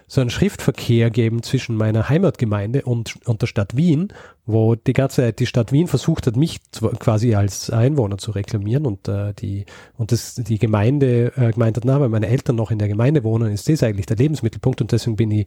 so 0.07 0.21
einen 0.21 0.31
Schriftverkehr 0.31 1.11
geben 1.11 1.43
zwischen 1.43 1.77
meiner 1.77 2.09
Heimatgemeinde 2.09 2.83
und, 2.83 3.17
und 3.27 3.43
der 3.43 3.47
Stadt 3.47 3.77
Wien, 3.77 4.13
wo 4.47 4.75
die 4.75 4.93
ganze 4.93 5.23
Zeit 5.23 5.39
die 5.39 5.47
Stadt 5.47 5.73
Wien 5.73 5.87
versucht 5.87 6.27
hat, 6.27 6.37
mich 6.37 6.61
zu, 6.71 6.89
quasi 6.89 7.35
als 7.35 7.71
Einwohner 7.71 8.19
zu 8.19 8.31
reklamieren 8.31 8.85
und 8.85 9.09
äh, 9.09 9.33
die 9.33 9.65
und 9.97 10.13
das 10.13 10.35
die 10.35 10.59
Gemeinde 10.59 11.33
äh, 11.37 11.53
gemeint 11.53 11.77
hat, 11.77 11.85
na, 11.87 11.99
weil 12.01 12.11
meine 12.11 12.27
Eltern 12.27 12.57
noch 12.57 12.71
in 12.71 12.79
der 12.79 12.89
Gemeinde 12.89 13.25
wohnen, 13.25 13.53
ist 13.53 13.69
das 13.69 13.83
eigentlich 13.83 14.07
der 14.07 14.17
Lebensmittelpunkt 14.17 14.83
und 14.83 14.93
deswegen 14.93 15.17
bin 15.17 15.31
ich, 15.31 15.47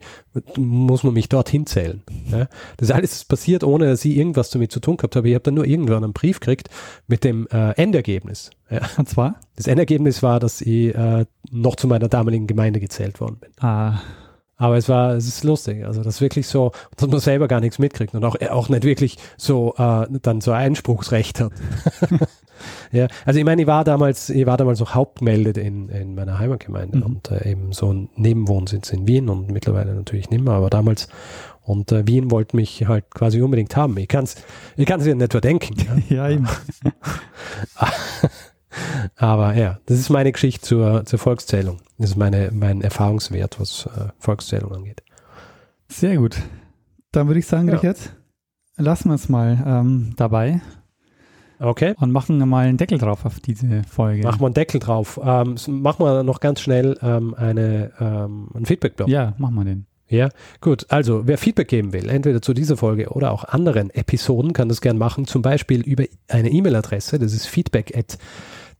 muss 0.56 1.04
man 1.04 1.14
mich 1.14 1.28
dorthin 1.28 1.66
zählen. 1.66 2.02
Ja? 2.30 2.48
Das 2.76 2.88
ist 2.88 2.94
alles 2.94 3.24
passiert, 3.24 3.62
ohne 3.62 3.86
dass 3.86 4.04
ich 4.04 4.16
irgendwas 4.16 4.50
damit 4.50 4.72
zu 4.72 4.80
tun 4.80 4.96
gehabt 4.96 5.14
habe. 5.14 5.28
Ich 5.28 5.34
habe 5.34 5.44
dann 5.44 5.54
nur 5.54 5.66
irgendwann 5.66 6.02
einen 6.02 6.12
Brief 6.12 6.40
gekriegt 6.40 6.68
mit 7.06 7.22
dem 7.22 7.46
äh, 7.52 7.72
Endergebnis. 7.72 8.50
Ja. 8.68 8.80
Und 8.96 9.08
zwar? 9.08 9.40
Das 9.56 9.66
Endergebnis 9.66 10.22
war, 10.22 10.40
dass 10.40 10.60
ich 10.60 10.94
äh, 10.94 11.24
noch 11.50 11.76
zu 11.76 11.86
meiner 11.86 12.08
damaligen 12.08 12.46
Gemeinde 12.46 12.80
gezählt 12.80 13.20
worden 13.20 13.36
bin. 13.40 13.50
Ah, 13.60 14.00
Aber 14.60 14.76
es 14.76 14.88
war, 14.88 15.14
es 15.14 15.28
ist 15.28 15.44
lustig. 15.44 15.84
Also 15.86 16.02
das 16.02 16.20
wirklich 16.20 16.48
so, 16.48 16.72
dass 16.96 17.08
man 17.08 17.20
selber 17.20 17.46
gar 17.46 17.60
nichts 17.60 17.78
mitkriegt 17.78 18.12
und 18.14 18.24
auch, 18.24 18.34
auch 18.50 18.68
nicht 18.68 18.82
wirklich 18.82 19.16
so 19.36 19.74
äh, 19.78 20.06
dann 20.20 20.40
so 20.40 20.50
Einspruchsrecht 20.50 21.40
hat. 21.40 21.52
ja, 22.92 23.06
also 23.24 23.38
ich 23.38 23.44
meine, 23.44 23.62
ich 23.62 23.68
war 23.68 23.84
damals, 23.84 24.30
ich 24.30 24.46
war 24.46 24.56
damals 24.56 24.80
noch 24.80 24.96
hauptgemeldet 24.96 25.58
in, 25.58 25.88
in 25.90 26.14
meiner 26.16 26.40
Heimatgemeinde 26.40 26.98
Mhm. 26.98 27.02
und 27.04 27.30
äh, 27.30 27.50
eben 27.52 27.72
so 27.72 27.92
ein 27.92 28.08
Nebenwohnsitz 28.16 28.90
in 28.90 29.06
Wien 29.06 29.28
und 29.28 29.48
mittlerweile 29.50 29.94
natürlich 29.94 30.30
nicht 30.30 30.42
mehr, 30.44 30.54
aber 30.54 30.70
damals 30.70 31.06
und 31.62 31.92
äh, 31.92 32.06
Wien 32.06 32.30
wollte 32.30 32.56
mich 32.56 32.86
halt 32.88 33.10
quasi 33.10 33.42
unbedingt 33.42 33.76
haben. 33.76 33.96
Ich 33.98 34.08
kann 34.08 34.24
es 34.24 34.36
ich 34.76 34.86
kann's 34.86 35.06
ja 35.06 35.14
nicht 35.14 35.32
verdenken. 35.32 35.76
Ja? 36.08 36.08
ja, 36.16 36.30
eben. 36.30 36.48
Aber 39.16 39.54
ja, 39.54 39.78
das 39.86 39.98
ist 39.98 40.10
meine 40.10 40.32
Geschichte 40.32 40.60
zur, 40.62 41.04
zur 41.04 41.18
Volkszählung. 41.18 41.78
Das 41.98 42.10
ist 42.10 42.16
meine, 42.16 42.50
mein 42.52 42.80
Erfahrungswert, 42.82 43.58
was 43.60 43.86
äh, 43.86 44.08
Volkszählung 44.18 44.72
angeht. 44.74 45.02
Sehr 45.88 46.16
gut. 46.16 46.36
Dann 47.12 47.26
würde 47.26 47.40
ich 47.40 47.46
sagen, 47.46 47.68
Ja. 47.68 47.74
Richard, 47.74 48.12
lassen 48.76 49.08
wir 49.08 49.14
es 49.14 49.28
mal 49.28 49.62
ähm, 49.66 50.12
dabei 50.16 50.60
Okay. 51.60 51.94
und 51.98 52.12
machen 52.12 52.38
mal 52.48 52.66
einen 52.66 52.76
Deckel 52.76 52.98
drauf 52.98 53.24
auf 53.24 53.40
diese 53.40 53.82
Folge. 53.84 54.22
Machen 54.22 54.40
wir 54.40 54.46
einen 54.46 54.54
Deckel 54.54 54.78
drauf. 54.80 55.18
Ähm, 55.22 55.56
machen 55.68 56.04
wir 56.04 56.22
noch 56.22 56.40
ganz 56.40 56.60
schnell 56.60 56.96
ähm, 57.02 57.34
eine, 57.34 57.90
ähm, 57.98 58.48
einen 58.54 58.66
Feedback-Block. 58.66 59.08
Ja, 59.08 59.34
machen 59.38 59.54
wir 59.56 59.64
den. 59.64 59.86
Ja, 60.10 60.28
gut. 60.60 60.86
Also, 60.88 61.26
wer 61.26 61.36
Feedback 61.36 61.68
geben 61.68 61.92
will, 61.92 62.08
entweder 62.08 62.40
zu 62.40 62.54
dieser 62.54 62.76
Folge 62.78 63.08
oder 63.10 63.30
auch 63.30 63.44
anderen 63.44 63.90
Episoden, 63.90 64.54
kann 64.54 64.68
das 64.68 64.80
gern 64.80 64.96
machen. 64.96 65.26
Zum 65.26 65.42
Beispiel 65.42 65.82
über 65.82 66.04
eine 66.28 66.48
E-Mail-Adresse. 66.50 67.18
Das 67.18 67.34
ist 67.34 67.46
feedback 67.46 67.94
at 67.96 68.16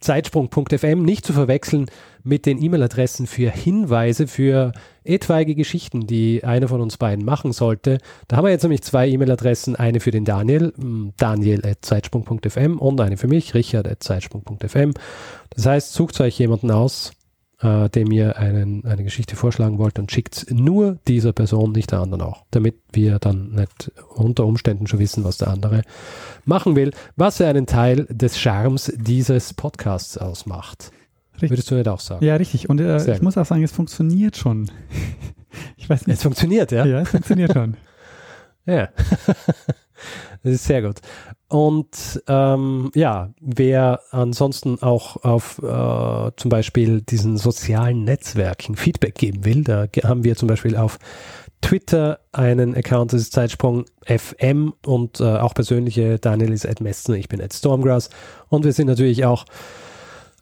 zeitsprung.fm. 0.00 1.02
Nicht 1.02 1.26
zu 1.26 1.32
verwechseln 1.32 1.86
mit 2.22 2.46
den 2.46 2.62
E-Mail-Adressen 2.62 3.26
für 3.26 3.50
Hinweise 3.50 4.26
für 4.26 4.72
etwaige 5.04 5.54
Geschichten, 5.54 6.06
die 6.06 6.44
einer 6.44 6.68
von 6.68 6.80
uns 6.80 6.96
beiden 6.96 7.24
machen 7.24 7.52
sollte. 7.52 7.98
Da 8.28 8.36
haben 8.36 8.44
wir 8.44 8.50
jetzt 8.50 8.62
nämlich 8.62 8.82
zwei 8.82 9.08
E-Mail-Adressen. 9.08 9.76
Eine 9.76 10.00
für 10.00 10.10
den 10.10 10.24
Daniel, 10.24 10.72
mm, 10.76 11.14
daniel 11.16 11.66
at 11.66 11.78
zeitsprung.fm 11.82 12.78
und 12.78 13.00
eine 13.00 13.16
für 13.16 13.28
mich, 13.28 13.54
richard 13.54 13.88
at 13.88 14.02
zeitsprung.fm. 14.02 14.92
Das 15.50 15.66
heißt, 15.66 15.92
sucht 15.92 16.20
euch 16.20 16.38
jemanden 16.38 16.70
aus, 16.70 17.12
äh, 17.60 17.88
dem 17.90 18.10
ihr 18.12 18.36
einen, 18.38 18.84
eine 18.84 19.04
Geschichte 19.04 19.34
vorschlagen 19.36 19.78
wollt 19.78 19.98
und 19.98 20.12
schickt 20.12 20.46
nur 20.50 20.98
dieser 21.08 21.32
Person, 21.32 21.72
nicht 21.72 21.90
der 21.90 22.00
anderen 22.00 22.22
auch, 22.22 22.44
damit 22.50 22.76
wir 22.92 23.18
dann 23.18 23.50
nicht 23.50 23.90
unter 24.14 24.46
Umständen 24.46 24.86
schon 24.86 24.98
wissen, 25.00 25.24
was 25.24 25.38
der 25.38 25.48
andere 25.48 25.82
machen 26.44 26.76
will, 26.76 26.92
was 27.16 27.38
ja 27.38 27.48
einen 27.48 27.66
Teil 27.66 28.06
des 28.10 28.38
Charmes 28.38 28.92
dieses 28.96 29.54
Podcasts 29.54 30.16
ausmacht. 30.18 30.92
Richtig. 31.34 31.50
Würdest 31.50 31.70
du 31.70 31.74
nicht 31.76 31.88
auch 31.88 32.00
sagen? 32.00 32.24
Ja, 32.24 32.36
richtig. 32.36 32.68
Und 32.68 32.80
äh, 32.80 33.14
ich 33.14 33.22
muss 33.22 33.36
auch 33.38 33.46
sagen, 33.46 33.62
es 33.62 33.72
funktioniert 33.72 34.36
schon. 34.36 34.70
ich 35.76 35.88
weiß 35.88 36.02
Es 36.02 36.06
nicht. 36.06 36.22
funktioniert, 36.22 36.72
ja? 36.72 36.84
Ja, 36.84 37.00
es 37.00 37.10
funktioniert 37.10 37.52
schon. 37.52 37.76
Ja. 38.66 38.90
Das 40.42 40.54
ist 40.54 40.64
sehr 40.64 40.82
gut. 40.82 41.00
Und 41.48 42.22
ähm, 42.28 42.90
ja, 42.94 43.30
wer 43.40 44.00
ansonsten 44.10 44.82
auch 44.82 45.24
auf 45.24 45.58
äh, 45.58 46.30
zum 46.36 46.48
Beispiel 46.50 47.00
diesen 47.00 47.38
sozialen 47.38 48.04
Netzwerken 48.04 48.76
Feedback 48.76 49.14
geben 49.14 49.44
will, 49.44 49.64
da 49.64 49.86
haben 50.04 50.24
wir 50.24 50.36
zum 50.36 50.48
Beispiel 50.48 50.76
auf 50.76 50.98
Twitter 51.60 52.20
einen 52.32 52.76
Account, 52.76 53.12
das 53.12 53.22
ist 53.22 53.32
Zeitsprung 53.32 53.84
FM 54.04 54.74
und 54.86 55.20
äh, 55.20 55.24
auch 55.24 55.54
persönliche. 55.54 56.18
Daniel 56.18 56.52
ist 56.52 56.66
at 56.66 56.80
Messen, 56.80 57.14
ich 57.14 57.28
bin 57.28 57.40
at 57.40 57.52
Stormgrass. 57.52 58.10
Und 58.48 58.64
wir 58.64 58.72
sind 58.72 58.86
natürlich 58.86 59.24
auch 59.24 59.44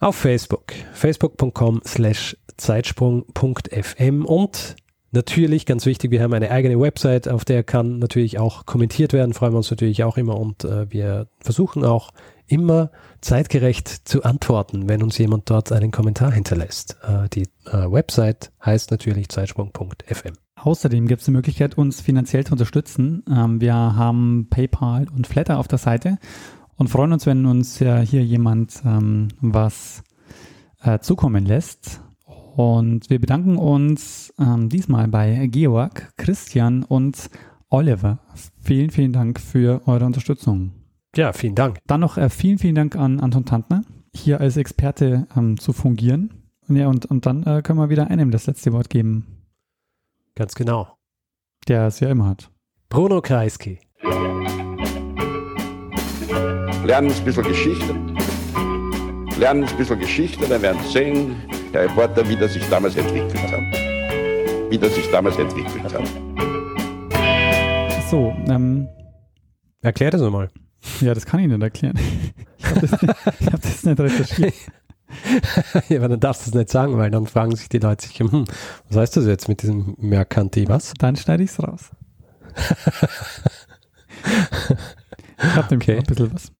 auf 0.01 0.16
Facebook, 0.16 0.72
facebook.com 0.92 1.80
slash 1.86 2.36
zeitsprung.fm 2.57 4.24
und 4.24 4.76
Natürlich, 5.17 5.64
ganz 5.64 5.87
wichtig, 5.87 6.11
wir 6.11 6.23
haben 6.23 6.35
eine 6.35 6.51
eigene 6.51 6.79
Website, 6.79 7.27
auf 7.27 7.47
der 7.47 7.62
kann 7.62 7.99
natürlich 7.99 8.39
auch 8.39 8.67
kommentiert 8.67 9.14
werden, 9.14 9.33
freuen 9.33 9.55
wir 9.55 9.57
uns 9.57 9.71
natürlich 9.71 10.05
auch 10.05 10.19
immer 10.19 10.39
und 10.39 10.64
äh, 10.64 10.93
wir 10.93 11.27
versuchen 11.41 11.87
auch 11.87 12.11
immer 12.47 12.91
zeitgerecht 13.23 13.89
zu 13.89 14.25
antworten, 14.25 14.91
wenn 14.91 15.03
uns 15.03 15.17
jemand 15.17 15.49
dort 15.49 15.73
einen 15.73 15.91
Kommentar 15.91 16.33
hinterlässt. 16.33 16.99
Äh, 17.03 17.31
die 17.31 17.45
äh, 17.64 17.91
Website 17.91 18.53
heißt 18.62 18.91
natürlich 18.91 19.31
zeitsprung.fm. 19.31 20.35
Außerdem 20.57 21.07
gibt 21.07 21.23
es 21.23 21.25
die 21.25 21.33
Möglichkeit, 21.33 21.79
uns 21.79 22.03
finanziell 22.03 22.45
zu 22.45 22.53
unterstützen. 22.53 23.25
Ähm, 23.27 23.59
wir 23.59 23.73
haben 23.73 24.49
PayPal 24.51 25.07
und 25.09 25.27
Flatter 25.27 25.59
auf 25.59 25.67
der 25.67 25.79
Seite 25.79 26.19
und 26.77 26.89
freuen 26.89 27.14
uns, 27.14 27.25
wenn 27.25 27.47
uns 27.47 27.81
äh, 27.81 28.05
hier 28.05 28.23
jemand 28.23 28.83
ähm, 28.85 29.29
was 29.41 30.03
äh, 30.83 30.99
zukommen 30.99 31.47
lässt. 31.47 32.03
Und 32.57 33.11
wir 33.11 33.21
bedanken 33.21 33.59
uns 33.59 34.33
ähm, 34.39 34.71
diesmal 34.71 35.09
bei 35.09 35.47
Georg, 35.49 36.15
Christian 36.17 36.85
und 36.85 37.29
Oliver. 37.69 38.21
Vielen, 38.63 38.89
vielen 38.89 39.13
Dank 39.13 39.39
für 39.39 39.83
eure 39.87 40.07
Unterstützung. 40.07 40.73
Ja, 41.15 41.35
vielen 41.35 41.55
Dank. 41.55 41.79
Dann 41.87 42.01
noch 42.01 42.17
äh, 42.17 42.31
vielen, 42.31 42.57
vielen 42.57 42.75
Dank 42.75 42.97
an 42.97 43.21
Anton 43.21 43.45
Tantner, 43.45 43.85
hier 44.15 44.41
als 44.41 44.57
Experte 44.57 45.27
ähm, 45.37 45.59
zu 45.59 45.75
fungieren. 45.75 46.33
Und 46.67 46.77
Ja, 46.77 46.89
und, 46.89 47.05
und 47.05 47.27
dann 47.27 47.43
äh, 47.43 47.61
können 47.61 47.79
wir 47.79 47.91
wieder 47.91 48.09
einem 48.11 48.31
das 48.31 48.47
letzte 48.47 48.73
Wort 48.73 48.89
geben, 48.89 49.27
Ganz 50.35 50.55
genau. 50.55 50.97
der 51.69 51.89
es 51.89 52.01
ja 52.01 52.09
immer 52.09 52.25
hat. 52.27 52.51
Bruno 52.89 53.21
Kreisky. 53.21 53.81
Lernen 56.87 57.13
ein 57.13 57.25
bisschen 57.25 57.43
Geschichte. 57.45 57.95
Lernen 59.39 59.65
ein 59.65 59.77
bisschen 59.77 59.99
Geschichte, 59.99 60.47
dann 60.49 60.63
werden 60.63 60.81
Sie 60.85 60.93
sehen, 60.93 61.37
der 61.73 61.85
Reporter, 61.85 62.29
wie 62.29 62.37
das 62.37 62.53
sich 62.55 62.67
damals 62.69 62.97
entwickelt 62.97 63.39
hat. 63.53 63.61
Wie 64.71 64.79
das 64.79 64.95
sich 64.95 65.11
damals 65.11 65.37
entwickelt 65.39 65.83
hat. 65.85 66.09
So, 68.11 68.35
ähm, 68.49 68.89
Erklär 69.83 70.11
das 70.11 70.21
nochmal. 70.21 70.51
ja, 71.01 71.14
das 71.14 71.27
kann 71.27 71.41
ich 71.41 71.49
nicht 71.49 71.62
erklären. 71.62 71.99
Ich 72.59 72.67
habe 72.67 72.81
das, 72.87 72.93
ich 73.41 73.47
hab 73.53 73.62
das 73.62 73.85
nicht 73.85 74.01
recherchiert. 74.01 74.55
ja, 75.89 75.99
aber 75.99 76.09
dann 76.09 76.21
darfst 76.21 76.47
du 76.47 76.51
es 76.51 76.55
nicht 76.55 76.69
sagen, 76.71 76.99
weil 76.99 77.11
dann 77.11 77.27
fragen 77.27 77.55
sich 77.55 77.69
die 77.69 77.79
Leute 77.79 78.07
sich, 78.07 78.19
hm, 78.19 78.45
was 78.89 78.97
heißt 78.97 79.17
das 79.17 79.27
jetzt 79.27 79.49
mit 79.49 79.62
diesem 79.62 79.95
Merkanti, 79.99 80.69
was? 80.69 80.93
Dann 80.99 81.14
schneide 81.17 81.43
ich 81.45 81.51
es 81.51 81.62
raus. 81.62 81.91
Ich 85.39 85.45
habe 85.55 85.69
nämlich 85.77 85.89
Okay. 85.89 85.97
noch 85.97 86.03
ein 86.03 86.07
bisschen 86.07 86.35
was. 86.35 86.53